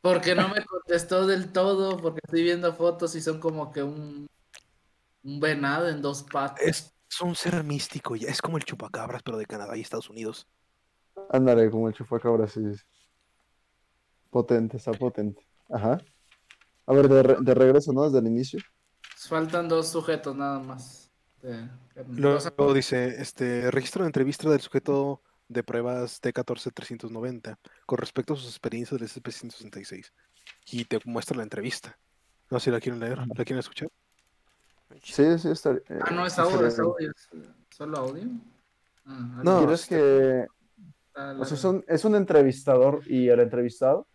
[0.00, 4.26] Porque no me contestó del todo, porque estoy viendo fotos y son como que un,
[5.24, 6.62] un venado en dos patas.
[6.64, 10.10] Es, es un ser místico, ya es como el chupacabras, pero de Canadá y Estados
[10.10, 10.46] Unidos.
[11.30, 12.60] Ándale, como el chupacabra, sí.
[14.30, 15.46] Potente, está potente.
[15.70, 15.98] Ajá.
[16.86, 18.04] A ver, de, re- de regreso, ¿no?
[18.04, 18.60] Desde el inicio.
[19.16, 21.10] Faltan dos sujetos nada más.
[21.42, 21.68] De-
[22.08, 28.48] Luego, dice, este, registro de entrevista del sujeto de pruebas T14390 con respecto a sus
[28.48, 30.12] experiencias del SCP-166.
[30.66, 31.98] Y te muestra la entrevista.
[32.50, 33.88] No sé si la quieren leer, ¿la quieren escuchar?
[35.02, 35.72] Sí, sí, está.
[35.72, 37.10] eh, Ah, no, es audio, estaría es audio.
[37.10, 37.28] ¿es
[37.70, 38.24] ¿Solo audio?
[39.04, 40.46] Ah, No, ¿Quieres que.?
[41.14, 44.06] O sea, es un, es un entrevistador y el entrevistado.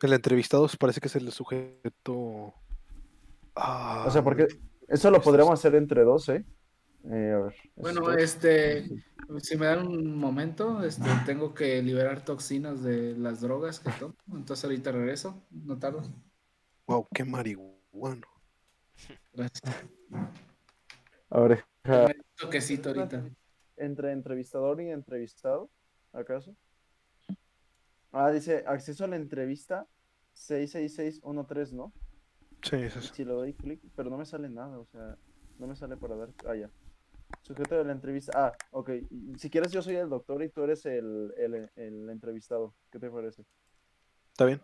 [0.00, 2.54] El entrevistado parece que es el sujeto...
[3.54, 4.48] Ah, O sea, porque
[4.88, 6.44] eso lo podríamos hacer entre dos, ¿eh?
[7.04, 7.54] Eh, a ver.
[7.76, 8.88] Bueno, este,
[9.42, 14.14] si me dan un momento, este, tengo que liberar toxinas de las drogas que tomo.
[14.32, 16.02] Entonces ahorita regreso, no tardo.
[16.86, 18.26] Wow, qué marihuano.
[19.32, 19.62] Gracias.
[21.30, 23.24] A ver, deja- Me doy un toquecito ahorita.
[23.76, 25.70] entre entrevistador y entrevistado,
[26.12, 26.54] ¿acaso?
[28.12, 29.86] Ah, dice acceso a la entrevista
[30.32, 31.92] 66613, ¿no?
[32.62, 33.14] Sí, es eso.
[33.14, 35.16] Si le doy clic, pero no me sale nada, o sea,
[35.58, 36.28] no me sale para dar.
[36.46, 36.70] Ah, ya.
[37.42, 38.32] Sujeto de la entrevista.
[38.34, 38.90] Ah, ok.
[39.38, 42.74] Si quieres, yo soy el doctor y tú eres el, el, el entrevistado.
[42.90, 43.44] ¿Qué te parece?
[44.32, 44.60] ¿Está bien?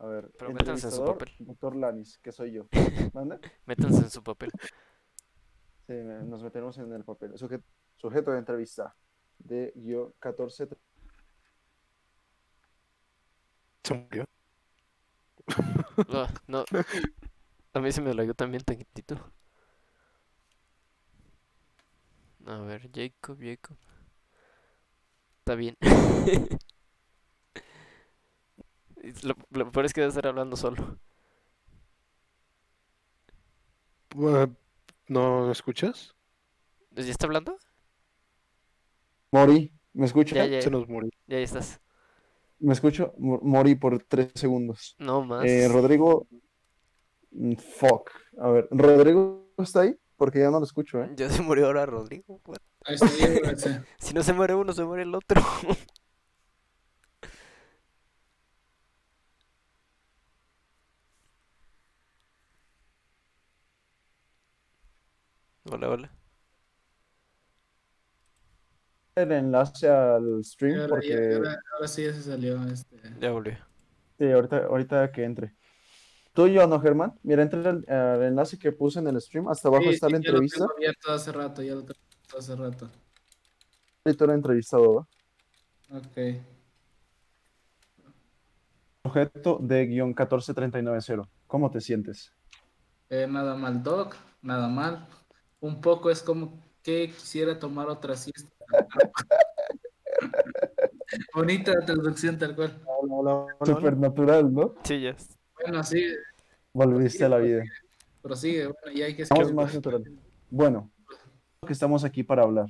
[0.00, 1.28] A ver, Pero métanse en su papel.
[1.38, 2.66] doctor Lanis, que soy yo.
[3.12, 3.38] ¿Manda?
[3.66, 4.50] Métanse en su papel.
[5.86, 5.92] Sí,
[6.26, 7.36] nos metemos en el papel.
[7.36, 7.64] Sujeto,
[7.96, 8.94] sujeto de entrevista
[9.38, 10.68] de guion 14.
[13.84, 14.24] Se murió.
[16.08, 16.64] Ah, no.
[17.74, 19.16] A mí se me lagueó también tantito.
[22.46, 23.76] A ver, Jacob, Jacob.
[25.40, 25.76] Está bien.
[29.22, 30.98] Lo, lo peor es que debe estar hablando solo.
[35.08, 36.14] ¿No me escuchas?
[36.92, 37.56] ¿Ya está hablando?
[39.32, 40.34] Mori, ¿me escucha?
[40.34, 41.10] Ya, ya, Se nos murió.
[41.26, 41.80] ya estás.
[42.58, 43.14] Me escucho.
[43.18, 44.96] Mo- Mori por tres segundos.
[44.98, 45.44] No más.
[45.46, 46.26] Eh, Rodrigo.
[47.30, 48.10] mm, Fuck.
[48.40, 49.96] A ver, ¿Rodrigo está ahí?
[50.16, 51.10] Porque ya no lo escucho, ¿eh?
[51.16, 52.40] Ya se murió ahora Rodrigo.
[52.84, 53.82] Ahí está bien, gracias.
[53.98, 55.40] Si no se muere uno, se muere el otro.
[65.70, 66.10] Hola, hola.
[69.14, 71.08] El enlace al stream, Ahora, porque.
[71.08, 72.62] ya- ahora- ahora sí ya se salió.
[72.68, 72.96] Este.
[73.20, 73.56] Ya volvió.
[74.18, 75.54] Sí, ahorita, ahorita que entre.
[76.32, 77.18] Tú y yo, ¿no, Germán?
[77.22, 79.48] Mira, entra al, al enlace que puse en el stream.
[79.48, 80.58] Hasta abajo Sí, está sí, la ya lo entrevista.
[80.58, 82.90] tengo abierto hace rato, ya lo tengo abierto hace rato.
[84.04, 85.08] Y tú eres entrevistado, ¿va?
[85.98, 86.18] Ok.
[89.02, 91.28] Objeto de guion 14390.
[91.46, 92.32] ¿Cómo te sientes?
[93.08, 95.06] Eh, nada mal, Doc, nada mal.
[95.60, 98.50] Un poco es como que quisiera tomar otra siesta.
[101.34, 102.80] Bonita traducción tal cual.
[103.64, 104.74] Supernatural, ¿no?
[104.84, 105.16] Sí, ya.
[105.62, 106.04] Bueno, sí,
[106.72, 107.64] Volviste a la vida.
[108.22, 108.66] prosigue.
[108.66, 110.04] Bueno, ya hay que Vamos más natural.
[110.48, 110.90] Bueno,
[111.66, 112.66] que estamos aquí para hablar.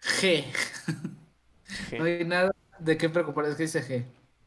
[0.00, 0.44] G.
[1.90, 1.98] G.
[1.98, 4.04] No hay nada de qué preocupar, es que dice G.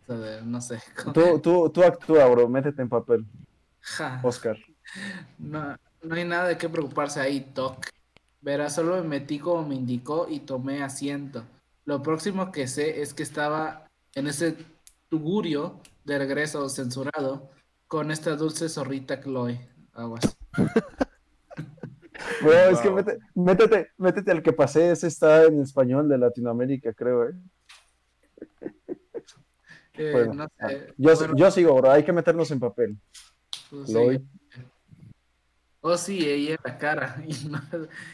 [0.08, 0.80] No sé.
[1.14, 2.48] Tú, tú, tú actúa, bro.
[2.48, 3.26] Métete en papel,
[3.82, 4.20] Ja.
[4.24, 4.58] Oscar.
[5.38, 7.86] No, no hay nada de qué preocuparse ahí, Doc.
[8.42, 11.44] Verás, solo me metí como me indicó y tomé asiento.
[11.86, 14.56] Lo próximo que sé es que estaba en ese
[15.10, 17.50] tugurio de regreso censurado
[17.88, 19.60] con esta dulce zorrita Chloe.
[19.94, 20.38] Aguas.
[22.42, 26.94] Bro, es que mete- métete, métete al que pasé, ese está en español de Latinoamérica,
[26.94, 27.34] creo, ¿eh?
[29.98, 30.94] Eh, Bueno, no sé.
[30.98, 32.98] yo, Bueno, yo sigo, bro, hay que meternos en papel.
[33.70, 34.22] pues, sí.
[35.82, 37.24] Oh, sí, ella era cara.
[37.28, 37.62] Y no,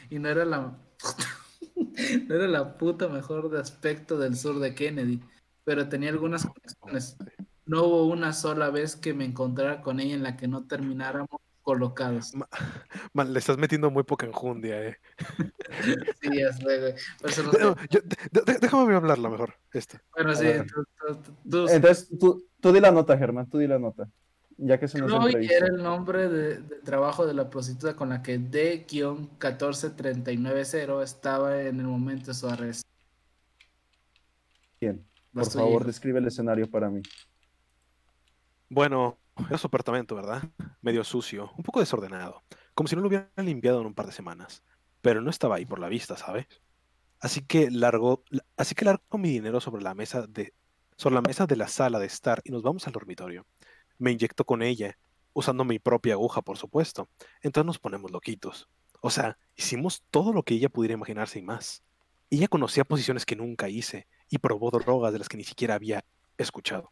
[0.10, 0.78] y no era la.
[2.28, 5.22] no era la puta mejor de aspecto del sur de Kennedy.
[5.64, 7.18] Pero tenía algunas conexiones.
[7.66, 11.30] No hubo una sola vez que me encontrara con ella en la que no termináramos
[11.62, 12.32] colocados.
[13.14, 14.98] Man, le estás metiendo muy poca enjundia, eh.
[16.22, 16.94] Sí, ya sé, güey.
[17.90, 19.56] Yo- de- déjame hablarla mejor.
[19.74, 20.02] Esta.
[20.16, 20.68] Bueno, sí, ver.
[20.68, 24.08] tú- tú- tú- tú- Entonces, tú, tú di la nota, Germán, tú di la nota.
[24.58, 25.56] Ya que no es Chloe entrevista.
[25.56, 31.80] era el nombre de, de trabajo de la prostituta con la que D-14390 estaba en
[31.80, 32.88] el momento de su arresto.
[34.80, 37.02] Bien, por favor, describe el escenario para mí.
[38.70, 40.44] Bueno, era su apartamento, ¿verdad?
[40.82, 42.44] Medio sucio, un poco desordenado,
[42.74, 44.64] como si no lo hubieran limpiado en un par de semanas.
[45.02, 46.48] Pero no estaba ahí por la vista, ¿sabes?
[47.20, 48.24] Así que largo,
[48.58, 50.54] así que largo mi dinero sobre la mesa de,
[50.98, 53.46] sobre la mesa de la sala de estar y nos vamos al dormitorio.
[53.98, 54.98] Me inyecto con ella,
[55.34, 57.10] usando mi propia aguja, por supuesto.
[57.42, 58.70] Entonces nos ponemos loquitos.
[59.02, 61.84] O sea, hicimos todo lo que ella pudiera imaginarse y más.
[62.30, 66.06] Ella conocía posiciones que nunca hice y probó drogas de las que ni siquiera había
[66.38, 66.92] escuchado.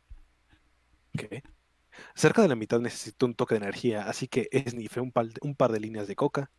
[1.14, 1.44] ¿Qué?
[2.16, 5.40] Cerca de la mitad necesitó un toque de energía, así que esnifé un par, de-
[5.42, 6.52] un par de líneas de coca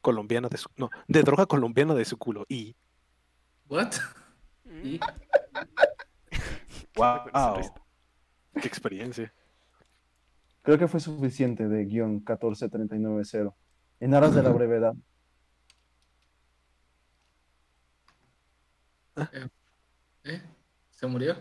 [0.00, 2.74] colombiana de su, no, de droga colombiana de su culo y
[3.68, 3.92] ¿What?
[4.82, 4.98] Y-
[6.96, 7.20] wow,
[8.60, 9.32] qué experiencia.
[10.62, 13.54] Creo que fue suficiente de guion 14390.
[14.00, 14.94] En aras de la brevedad.
[20.24, 20.42] ¿Eh?
[20.90, 21.36] ¿Se murió?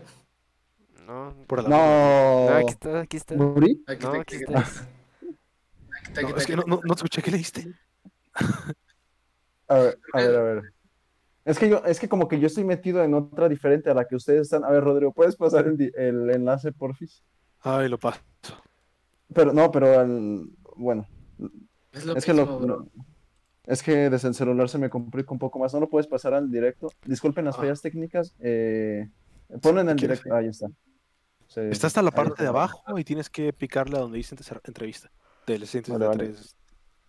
[1.10, 2.56] No, Por la no, No.
[2.58, 3.36] aquí está, aquí está.
[3.36, 3.84] ¿Morí?
[3.88, 4.60] Aquí No, está, aquí aquí está.
[4.60, 4.82] está.
[4.82, 7.74] Aquí está, No, es que no, no, no te escuché, ¿qué leíste?
[9.68, 10.74] A ver, a ver, a ver.
[11.46, 14.06] Es que yo, es que como que yo estoy metido en otra diferente a la
[14.06, 14.64] que ustedes están.
[14.64, 17.24] A ver, Rodrigo, ¿puedes pasar el, el enlace, porfis?
[17.62, 18.22] Ay, lo paso.
[19.34, 21.08] Pero no, pero al, bueno,
[21.92, 22.88] Es lo es que lo,
[23.66, 25.74] es que desde el celular se me complica un poco más.
[25.74, 26.88] ¿No lo puedes pasar al directo?
[27.06, 27.60] Disculpen las Ah.
[27.62, 28.36] fallas técnicas.
[28.40, 29.08] Eh,
[29.62, 30.34] ponlo en el directo.
[30.36, 30.68] Ahí está.
[31.56, 34.36] Está hasta la parte de abajo y tienes que picarle a donde dice
[34.66, 35.12] entrevista.
[35.48, 36.26] Del Vale, vale.
[36.36, 36.56] 133.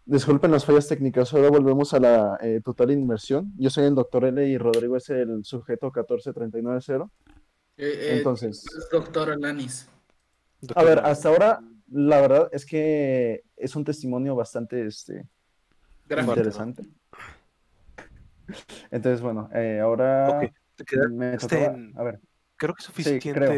[0.07, 3.53] Disculpen las fallas técnicas, ahora volvemos a la eh, total inmersión.
[3.59, 7.05] Yo soy el doctor L y Rodrigo es el sujeto 14390.
[7.77, 9.89] Eh, eh, Entonces, es doctor Alanis.
[10.75, 11.61] a ver, hasta ahora,
[11.91, 15.29] la verdad es que es un testimonio bastante este,
[16.09, 16.83] interesante.
[18.91, 22.21] Entonces, bueno, eh, ahora Ok, te quedaste me este tocaba- en- A ver,
[22.61, 23.33] Creo que es Sí, suficiente.
[23.33, 23.53] creo.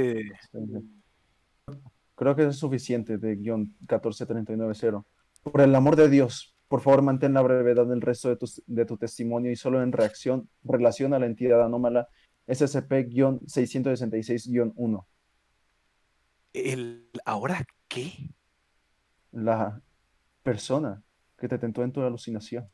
[2.14, 5.04] creo que es suficiente de guion 14390.
[5.42, 8.84] Por el amor de Dios, por favor, mantén la brevedad del resto de tu, de
[8.86, 12.06] tu testimonio y solo en reacción, relación a la entidad anómala
[12.46, 15.04] SCP-666-1,
[16.52, 18.12] el, ¿Ahora qué?
[19.32, 19.82] la
[20.44, 21.02] persona
[21.38, 22.68] que te tentó en tu alucinación.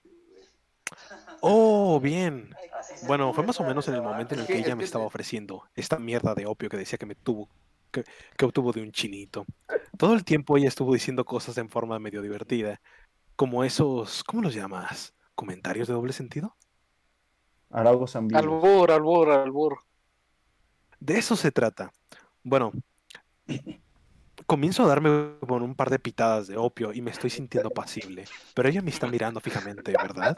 [1.40, 2.54] Oh, bien.
[3.06, 5.64] Bueno, fue más o menos en el momento en el que ella me estaba ofreciendo
[5.74, 7.48] esta mierda de opio que decía que me tuvo,
[7.90, 8.04] que,
[8.36, 9.44] que obtuvo de un chinito.
[9.96, 12.80] Todo el tiempo ella estuvo diciendo cosas en forma medio divertida,
[13.36, 15.14] como esos, ¿cómo los llamas?
[15.34, 16.56] ¿Comentarios de doble sentido?
[17.70, 18.42] Haragos ambiguos.
[18.42, 19.78] Albur, albur, albur.
[20.98, 21.92] De eso se trata.
[22.42, 22.72] Bueno,
[24.46, 28.24] comienzo a darme con un par de pitadas de opio y me estoy sintiendo pasible,
[28.54, 30.36] pero ella me está mirando fijamente, ¿verdad?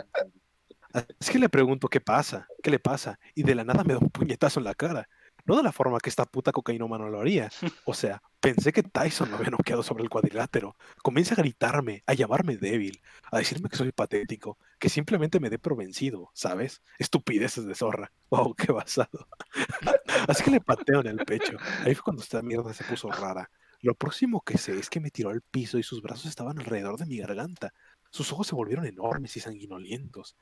[0.92, 4.00] Así que le pregunto qué pasa, qué le pasa, y de la nada me da
[4.00, 5.08] un puñetazo en la cara.
[5.46, 7.50] No de la forma que esta puta cocainómana lo haría.
[7.86, 10.76] O sea, pensé que Tyson me había noqueado sobre el cuadrilátero.
[11.02, 13.00] Comienza a gritarme, a llamarme débil,
[13.30, 16.82] a decirme que soy patético, que simplemente me dé por vencido, ¿sabes?
[16.98, 18.12] Estupideces de zorra.
[18.30, 19.28] Wow, qué basado.
[20.28, 21.56] Así que le pateo en el pecho.
[21.84, 23.50] Ahí fue cuando esta mierda se puso rara.
[23.80, 26.98] Lo próximo que sé es que me tiró al piso y sus brazos estaban alrededor
[26.98, 27.72] de mi garganta.
[28.10, 30.36] Sus ojos se volvieron enormes y sanguinolientos.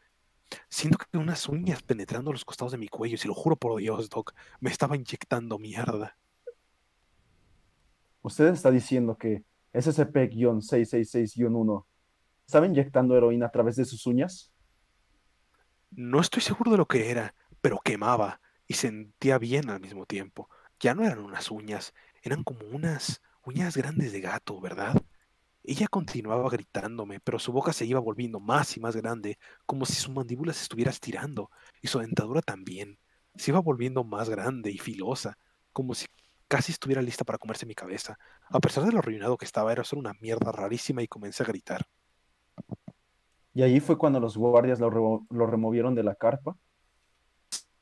[0.69, 3.79] Siento que unas uñas penetrando los costados de mi cuello, y se lo juro por
[3.79, 6.17] Dios, Doc, me estaba inyectando mierda.
[8.23, 11.85] Usted está diciendo que SCP-666-1
[12.47, 14.53] estaba inyectando heroína a través de sus uñas.
[15.91, 20.49] No estoy seguro de lo que era, pero quemaba y sentía bien al mismo tiempo.
[20.81, 25.03] Ya no eran unas uñas, eran como unas uñas grandes de gato, ¿verdad?
[25.71, 29.93] Ella continuaba gritándome, pero su boca se iba volviendo más y más grande, como si
[29.93, 31.51] su mandíbula se estuviera estirando,
[31.83, 32.99] y su dentadura también.
[33.37, 35.37] Se iba volviendo más grande y filosa,
[35.75, 36.07] como si
[36.49, 38.19] casi estuviera lista para comerse mi cabeza.
[38.49, 41.47] A pesar de lo arruinado que estaba, era solo una mierda rarísima y comencé a
[41.47, 41.87] gritar.
[43.53, 46.57] Y allí fue cuando los guardias lo, remo- lo removieron de la carpa.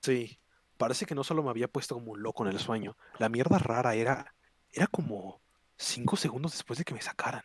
[0.02, 0.40] Sí,
[0.76, 2.96] parece que no solo me había puesto como un loco en el sueño.
[3.20, 4.34] La mierda rara era,
[4.72, 5.40] era como
[5.76, 7.44] cinco segundos después de que me sacaran.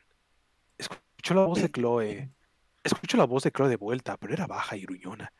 [0.82, 2.32] Escucho la voz de Chloe.
[2.84, 5.32] Escucho la voz de Chloe de vuelta, pero era baja y gruñona.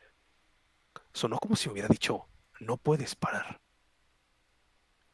[1.12, 2.28] Sonó como si me hubiera dicho,
[2.60, 3.60] no puedes parar.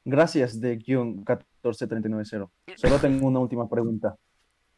[0.04, 2.50] Gracias de guion 14390.
[2.76, 4.16] Solo tengo una última pregunta.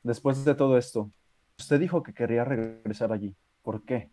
[0.05, 1.11] Después de todo esto,
[1.59, 3.35] usted dijo que quería regresar allí.
[3.63, 4.09] ¿Por qué?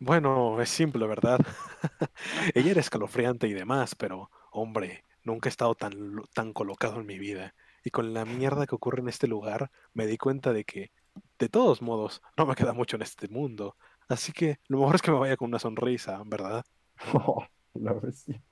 [0.00, 1.38] Bueno, es simple, ¿verdad?
[2.54, 7.20] Ella era escalofriante y demás, pero, hombre, nunca he estado tan, tan colocado en mi
[7.20, 7.54] vida.
[7.84, 10.92] Y con la mierda que ocurre en este lugar, me di cuenta de que,
[11.38, 13.76] de todos modos, no me queda mucho en este mundo.
[14.08, 16.64] Así que lo mejor es que me vaya con una sonrisa, ¿verdad?
[17.74, 18.42] La bestia.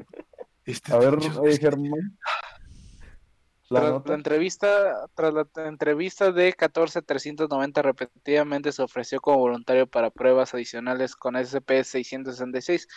[0.64, 2.18] Este A ver, eh, Germán.
[3.70, 10.10] La Tras la entrevista, tras la entrevista de 14390 repetidamente se ofreció como voluntario para
[10.10, 12.88] pruebas adicionales con SCP-666.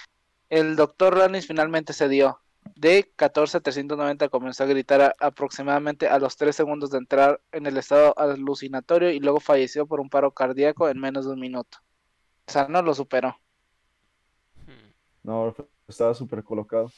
[0.49, 2.42] El doctor Ranis finalmente cedió.
[2.75, 7.77] De 14390 comenzó a gritar a- aproximadamente a los 3 segundos de entrar en el
[7.77, 11.77] estado alucinatorio y luego falleció por un paro cardíaco en menos de un minuto.
[12.47, 13.39] O sea, no lo superó.
[15.23, 15.55] No,
[15.87, 16.91] estaba súper colocado.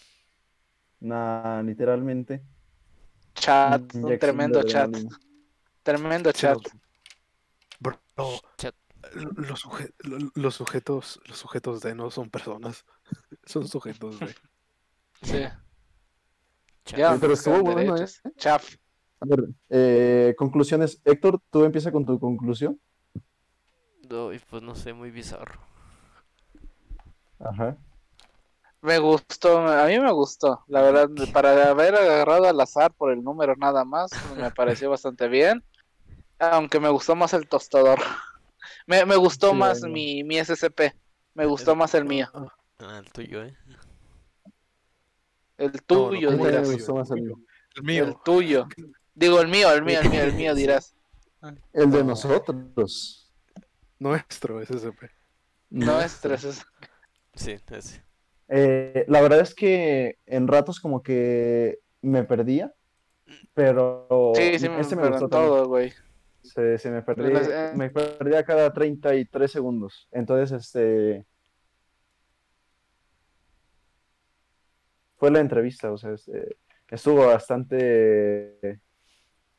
[0.99, 2.41] Nah, literalmente.
[3.35, 4.89] Chat, un tremendo chat.
[5.83, 6.57] Tremendo chat.
[7.79, 7.99] Bro,
[8.57, 8.73] Chat.
[9.13, 9.93] los, suje-
[10.33, 12.85] los sujetos, los sujetos de no son personas,
[13.45, 14.33] son sujetos de.
[15.21, 15.45] Sí.
[16.95, 18.21] Ya, pero estuvo bueno, derechos.
[18.37, 18.75] Chaf.
[19.19, 21.01] A ver, eh, conclusiones.
[21.03, 22.79] Héctor, tú empieza con tu conclusión.
[24.09, 25.59] No, y pues no sé, muy bizarro.
[27.39, 27.77] Ajá.
[28.81, 33.23] Me gustó, a mí me gustó, la verdad, para haber agarrado al azar por el
[33.23, 35.63] número nada más, me pareció bastante bien,
[36.37, 37.99] aunque me gustó más el tostador.
[38.87, 40.93] Me, me gustó Sí, más mi, mi SCP,
[41.33, 42.29] me gustó más el mío,
[42.77, 43.55] Ah, el tuyo, ¿eh?
[45.57, 47.21] El No, no, tuyo ¿cómo ¿cómo te dirás, gustó más el
[47.83, 48.05] mío?
[48.05, 48.67] El tuyo,
[49.13, 50.95] digo el mío, el mío, el mío, el mío dirás,
[51.73, 52.03] El de No.
[52.05, 53.33] nosotros.
[53.99, 55.09] Nuestro SCP.
[55.69, 56.65] no estreses,
[57.33, 58.03] Sí, ese.
[58.47, 62.73] Eh, la verdad es que en ratos como que me perdía,
[63.53, 65.91] pero sí, sí, me, este me gustó todo, güey,
[66.43, 67.73] Se, se me perdía, eh.
[67.75, 70.07] me perdía cada 33 segundos.
[70.11, 71.25] Entonces, este...
[75.17, 76.57] Fue la entrevista, o sea, este,
[76.89, 78.79] estuvo bastante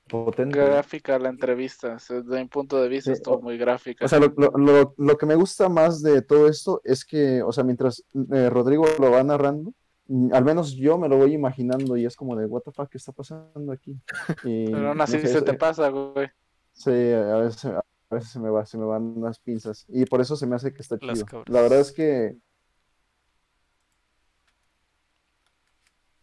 [0.08, 0.56] potente.
[0.58, 4.04] gráfica la entrevista, o sea, desde mi punto de vista Sí, estuvo o- muy gráfica,
[4.04, 7.42] O sea, lo, lo- lo- lo que me gusta más de todo esto es que,
[7.42, 9.72] o sea, mientras eh, Rodrigo lo va narrando,
[10.06, 12.88] mm, al menos yo me lo voy imaginando y es como de, what the fuck,
[12.88, 13.98] ¿qué está pasando aquí?
[14.44, 16.28] Y, pero aún no así sé, se es- te pasa, güey,
[16.72, 19.86] Sí, a veces, a veces se me va, se me van las pinzas.
[19.88, 21.24] Y por eso se me hace que está Las chido.
[21.26, 21.48] cabras.
[21.48, 22.36] La verdad es que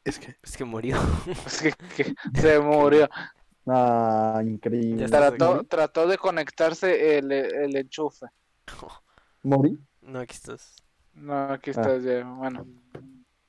[0.06, 0.98] Es que Es que murió.
[1.46, 3.08] es que, que se murió.
[3.68, 5.08] ah, increíble.
[5.08, 8.28] Trató, trató de conectarse el, el enchufe.
[9.44, 9.80] ¿Morí?
[10.02, 10.76] no, aquí estás.
[11.14, 12.24] No, aquí estás ya.
[12.24, 12.66] Bueno,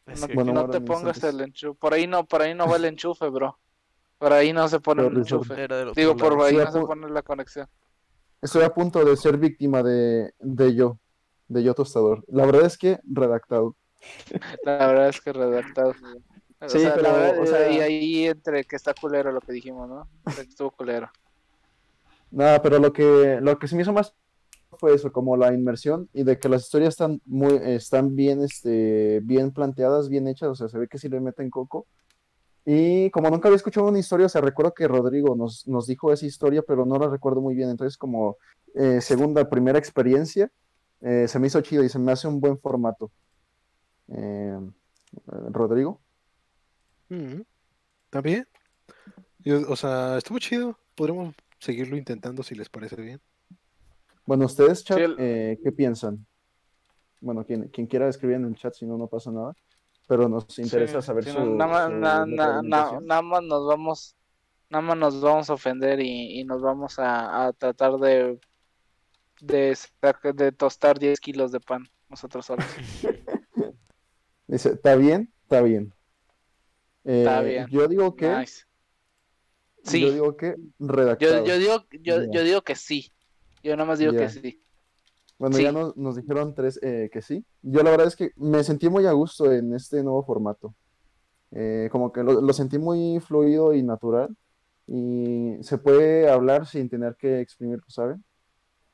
[0.07, 1.79] Es no, que- Bueno, no te pongas el enchufe.
[1.79, 3.59] Por ahí no, por ahí no va el enchufe, bro.
[4.19, 5.67] Por ahí no se pone el enchufe.
[5.97, 7.69] Digo, por ahí no se pone la conexión.
[8.41, 10.99] Estoy a punto de ser víctima de, de yo,
[11.49, 12.23] de yo tostador.
[12.29, 13.75] La verdad es que redactado.
[14.65, 15.95] La verdad es que redactado.
[16.61, 19.41] O Sí, sea, la pero, verdad, o sea- y ahí entre que está culero lo
[19.41, 20.09] que dijimos, ¿no?
[20.39, 21.11] Estuvo culero.
[22.31, 24.15] Nada, pero lo que, lo que se me hizo más
[24.79, 29.21] fue eso, como la inmersión y de que las historias están muy, están bien, este,
[29.23, 31.87] bien planteadas, bien hechas, o sea, se ve que sí le meten coco.
[32.67, 36.13] Y como nunca había escuchado una historia, o sea, recuerdo que Rodrigo nos, nos dijo
[36.13, 37.71] esa historia, pero no la recuerdo muy bien.
[37.71, 38.39] Entonces, como
[38.75, 40.51] eh, segunda, primera experiencia,
[41.03, 43.13] eh, se me hizo chido y se me hace un buen formato.
[44.09, 44.59] Eh,
[45.27, 46.01] Rodrigo.
[47.11, 48.47] Está bien.
[49.41, 50.79] Yo- o sea, estuvo chido.
[50.95, 53.21] Podremos seguirlo intentando si les parece bien.
[54.27, 56.27] Bueno, ustedes, chat, Sí, el- eh, ¿qué piensan?
[57.21, 59.55] Bueno, quien, quien quiera escribir en el chat, si no, no pasa nada.
[60.07, 63.07] Pero nos interesa Sí, saber sí, su, no, nada, más- su na- na- na- retroalimentación.
[63.07, 64.17] nada más nos vamos
[64.71, 68.39] nada más nos vamos a ofender y, y nos vamos a, a tratar de
[69.41, 69.77] de,
[70.35, 72.65] de tostar 10 kilos de pan nosotros solos.
[74.47, 75.33] Dice, ¿está bien?
[75.43, 75.93] Está bien.
[77.05, 77.67] Está Eh, bien.
[77.71, 78.65] Yo digo que, Nice.
[79.83, 81.45] Sí, yo yo, digo que redactado.
[81.45, 83.13] yo digo yo, yo digo que sí.
[83.63, 84.61] Yo nada más digo que sí.
[85.39, 85.63] Bueno, sí.
[85.63, 87.45] ya nos, nos dijeron tres eh, que sí.
[87.63, 90.75] Yo la verdad es que me sentí muy a gusto en este nuevo formato.
[91.51, 94.35] Eh, como que lo, lo sentí muy fluido y natural.
[94.87, 98.23] Y se puede hablar sin tener que exprimirlo, ¿saben?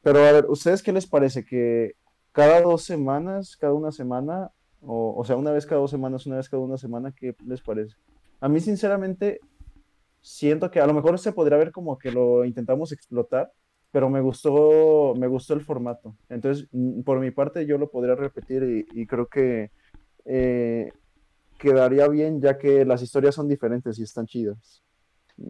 [0.02, 1.44] Pero a ver, ¿ustedes qué les parece?
[1.44, 1.94] ¿Que
[2.32, 4.50] cada dos semanas, cada una semana,
[4.80, 7.62] o, o sea, una vez cada dos semanas, una vez cada una semana, qué les
[7.62, 7.96] parece?
[8.40, 9.40] A mí, sinceramente,
[10.20, 13.52] siento que a lo mejor se podría ver como que lo intentamos explotar,
[13.90, 16.16] pero me gustó, me gustó el formato.
[16.28, 19.72] Entonces, mm, por mi parte, yo lo podría repetir y, y creo que
[20.24, 20.92] eh,
[21.58, 24.82] quedaría bien, ya que las historias son diferentes y están chidas.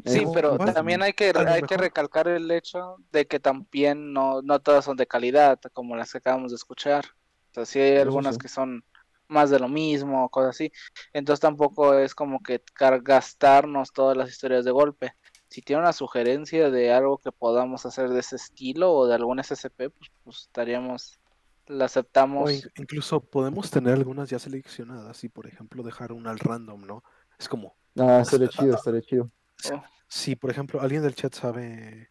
[0.04, 4.12] Sí, Eh, pero bueno, también hay que, hay que recalcar el hecho de que también
[4.12, 7.04] no, no todas son de calidad, como las que acabamos de escuchar.
[7.50, 8.38] O sea, sí hay algunas sí.
[8.38, 8.84] que son
[9.30, 10.72] más de lo mismo, cosas así.
[11.12, 12.62] Entonces tampoco es como que
[13.02, 15.12] gastarnos todas las historias de golpe.
[15.48, 19.40] Si tiene una sugerencia de algo que podamos hacer de ese estilo o de algún
[19.40, 21.18] SCP, pues, pues estaríamos,
[21.66, 22.50] la aceptamos.
[22.52, 27.02] in- incluso podemos tener algunas ya seleccionadas y, por ejemplo, dejar una al random, ¿no?
[27.38, 29.30] Es como, Ah, estaría chido, estaría chido.
[29.72, 32.09] Oh, si, por ejemplo, alguien del chat sabe,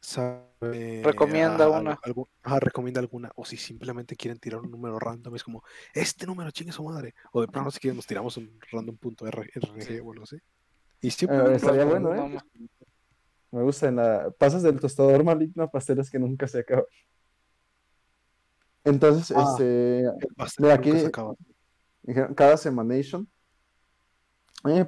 [0.00, 1.98] sabe Recomienda una.
[2.02, 5.62] algo- ajá, recomienda alguna, o si simplemente quieren tirar un número random, es como,
[5.94, 9.50] este número chingue su madre, o de plano si quieren nos tiramos un random.rg
[9.80, 9.98] Sí.
[10.00, 10.36] o algo así.
[11.00, 12.38] Y simplemente estaría lo- bueno, ¿eh?
[13.50, 14.30] Me gusta en la...
[14.38, 16.84] Pasas del tostador maligno a pasteles que nunca se acaban.
[18.84, 19.44] Entonces, Ah.
[19.50, 21.34] este, el pastel Mira, nunca aquí- se acaba.
[22.34, 23.28] cada semanation,
[24.68, 24.86] eh,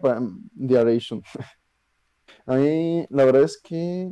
[0.52, 1.22] diaration.
[2.46, 4.10] A mí, la verdad es que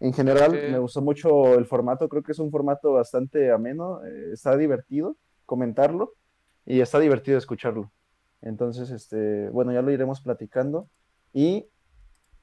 [0.00, 4.04] en general que- me gustó mucho el formato, creo que es un formato bastante ameno,
[4.04, 5.16] eh, está divertido
[5.46, 6.14] comentarlo
[6.66, 7.90] y está divertido escucharlo.
[8.42, 10.88] Entonces, este, bueno, ya lo iremos platicando
[11.32, 11.66] y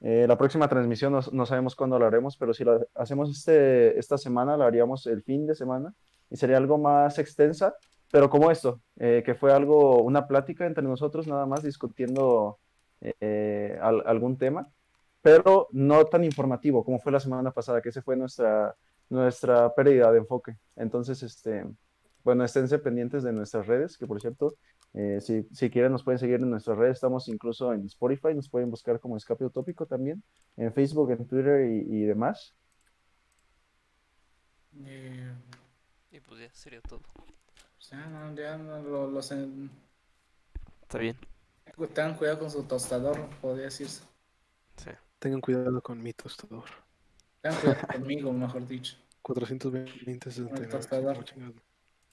[0.00, 3.98] eh, la próxima transmisión no, no sabemos cuándo lo haremos, pero si lo hacemos este,
[3.98, 5.94] esta semana, lo haríamos el fin de semana
[6.30, 7.76] y sería algo más extensa,
[8.10, 12.58] pero como esto, eh, que fue algo, una plática entre nosotros nada más discutiendo
[13.00, 14.68] eh, al- algún tema,
[15.22, 18.76] pero no tan informativo como fue la semana pasada, que ese fue nuestra,
[19.08, 20.56] nuestra pérdida de enfoque.
[20.76, 21.64] Entonces, este,
[22.24, 24.54] bueno, esténse pendientes de nuestras redes, que por cierto,
[24.94, 28.48] eh, si, si quieren nos pueden seguir en nuestras redes, estamos incluso en Spotify, nos
[28.50, 30.22] pueden buscar como Escape Utópico también,
[30.56, 32.54] en Facebook, en Twitter y, y demás.
[34.84, 35.32] Eh,
[36.10, 37.00] Y pues ya sería todo.
[37.76, 39.70] pues ya no, ya no, lo- los en-
[40.82, 41.16] Está bien.
[41.94, 44.02] tengan cuidado con su tostador, podría decirse.
[44.76, 44.90] Sí.
[45.22, 46.64] Tengan cuidado con mi tostador.
[47.40, 48.96] Tengan cuidado conmigo, mejor dicho.
[49.22, 50.66] 420, 69.
[50.66, 51.12] tostador.
[51.14, 51.54] ¿cómo chingado?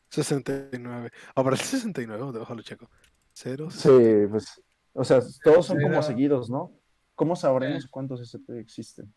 [0.10, 1.12] 69.
[1.34, 2.88] Ahora el 69, déjalo checo.
[3.34, 3.90] 0, Sí,
[4.30, 4.62] pues,
[4.94, 6.72] o sea, todos son como seguidos, ¿no?
[7.16, 7.88] ¿Cómo sabremos Eh.
[7.90, 9.12] cuántos SP existen?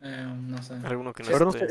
[0.00, 0.74] Eh, no sé.
[0.84, 1.66] Alguno que no Pero no, sé, son,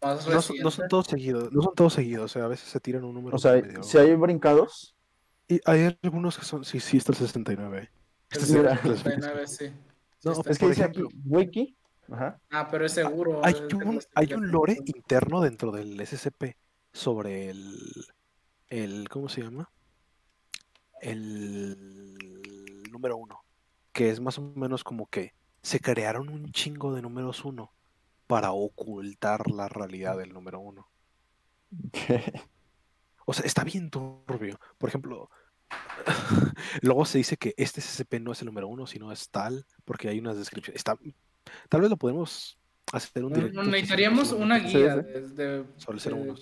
[0.00, 0.88] no son reciente.
[0.88, 3.38] todos seguidos, no son todos seguidos, o sea, a veces se tiran un número O
[3.38, 4.94] sea, medio- si hay brincados,
[5.48, 7.78] Y hay algunos que son, sí, sí, está el 69.
[7.78, 7.88] El
[8.30, 8.80] Este es el Mira.
[8.80, 9.72] que 69, sí.
[10.24, 10.50] No, está.
[10.50, 11.76] es que dice ejemplo- aquí, Wiki,
[12.10, 13.40] ajá, Ah, pero es seguro.
[13.44, 16.56] Hay es de un, hay un lore interno dentro del SCP
[16.92, 17.76] sobre el,
[18.68, 19.70] el ¿cómo se llama?
[21.00, 22.14] El
[22.90, 23.44] número uno,
[23.92, 27.72] que es más o menos como que se crearon un chingo de números uno
[28.26, 30.88] para ocultar la realidad del número uno.
[33.28, 34.60] O sea, está bien turbio.
[34.78, 35.28] Por ejemplo,
[36.82, 40.08] luego se dice que este SCP no es el número uno, sino es tal, porque
[40.08, 40.78] hay unas descripciones.
[40.78, 40.96] Está,
[41.68, 42.58] tal vez lo podemos
[42.92, 43.62] hacer un No- directo.
[43.62, 46.34] no, Necesitaríamos una guía Sobre de- 01.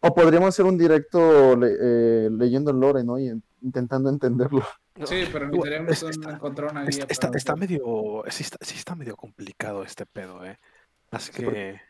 [0.00, 3.18] O podríamos hacer un directo le- eh, leyendo el lore, ¿no?
[3.18, 3.30] Y
[3.62, 4.62] intentando entenderlo.
[4.96, 7.06] No, Sí, pero necesitaríamos está- encontrar una guía.
[7.08, 8.24] Está, para está medio.
[8.28, 10.58] Sí está, sí está medio complicado este pedo, eh.
[11.10, 11.80] Así Sí, que.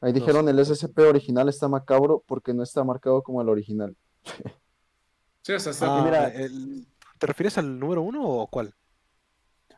[0.00, 0.50] Ahí No dijeron sé.
[0.52, 3.96] el SCP original está macabro porque no está marcado como el original.
[5.42, 6.86] Sí, o sea, está- Ah, mira- el-
[7.18, 8.74] ¿Te refieres al número uno o cuál?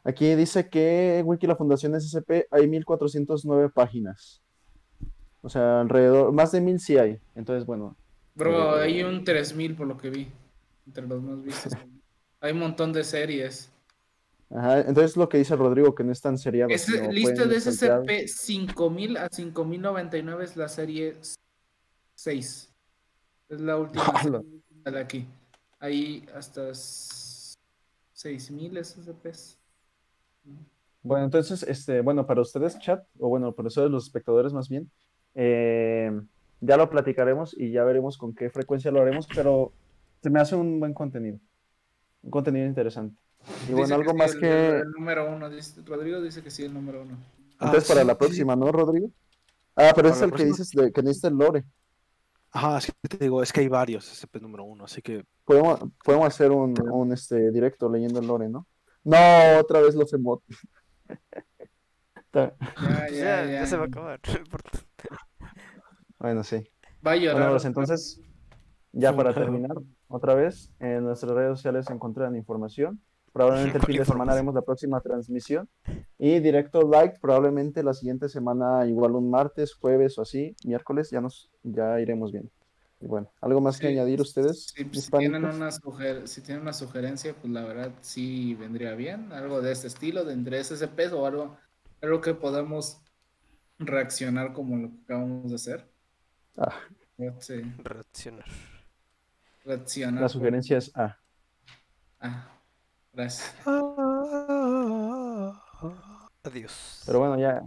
[0.05, 4.43] Aquí dice que en Wiki la Fundación SCP hay 1409 páginas.
[5.43, 7.19] O sea, alrededor, más de 1000 sí hay.
[7.35, 7.97] Entonces, bueno,
[8.35, 10.29] Bro, Eh, hay un 3000 por lo que vi.
[10.87, 11.73] Entre los más vistos.
[12.41, 13.71] hay un montón de series.
[14.51, 16.73] ajá, entonces lo que dice Rodrigo, que no están seriados.
[16.73, 18.03] Es, sino lista de saltear.
[18.05, 21.17] SCP 5000 a 5099 es la serie
[22.15, 22.73] 6.
[23.49, 24.05] Es la última
[24.85, 25.27] de aquí.
[25.83, 27.57] Hay hasta s-
[28.13, 29.59] 6000 SCPs.
[31.03, 34.89] Bueno, entonces, este, bueno, para ustedes, chat, o bueno, para ustedes los espectadores más bien,
[35.35, 36.13] eh,
[36.61, 39.73] ya lo platicaremos y ya veremos con qué frecuencia lo haremos, pero
[40.23, 41.41] se me hace un buen contenido,
[42.23, 43.17] un contenido interesante.
[43.69, 45.51] Y bueno, Dice algo más el- que, El, número uno.
[45.51, 47.17] dice- Rodrigo dice que sí, el número uno.
[47.61, 49.11] entonces Ah, para sí, la sí, próxima, ¿no, Rodrigo?
[49.75, 51.65] Ah, pero Para es el que dices de, que necesita el lore.
[52.53, 55.25] Ajá, sí te digo, es que hay varios SCP número uno, así que.
[55.45, 58.67] Podemos, podemos hacer un, un, este, directo leyendo el lore, ¿no?
[59.05, 59.17] No,
[59.59, 60.57] otra vez los emotes.
[62.35, 63.51] Ya, ya, ya, ya.
[63.51, 64.19] ya se va a acabar.
[66.19, 66.65] Bueno, sí.
[67.07, 68.23] Va a Bueno, pues entonces,
[68.93, 69.77] ya para terminar,
[70.09, 73.03] otra vez, en nuestras redes sociales encontrarán información.
[73.33, 75.69] Probablemente el fin de semana haremos la próxima transmisión.
[76.19, 81.21] Y directo live, probablemente la siguiente semana, igual un martes, jueves o así, miércoles, ya
[81.21, 82.51] nos ya iremos bien.
[83.01, 84.67] Y bueno, ¿algo más que Sí, añadir ustedes?
[84.77, 88.95] Si, mis si tienen una suger- si tienen una sugerencia, pues la verdad sí vendría
[88.95, 89.33] bien.
[89.33, 91.57] Algo de este estilo, de entre SCPs o algo,
[92.01, 93.01] algo que podamos
[93.79, 95.89] reaccionar como lo que acabamos de hacer.
[96.57, 96.75] Ah.
[97.41, 98.45] Sí, Reaccionar.
[99.65, 100.23] reaccionar.
[100.23, 101.19] La sugerencia es A.
[102.21, 102.49] Ah,
[103.13, 103.55] gracias.
[106.45, 107.03] Adiós.
[107.07, 107.63] Pero bueno, ya.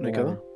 [0.00, 0.47] ¿Me quedo?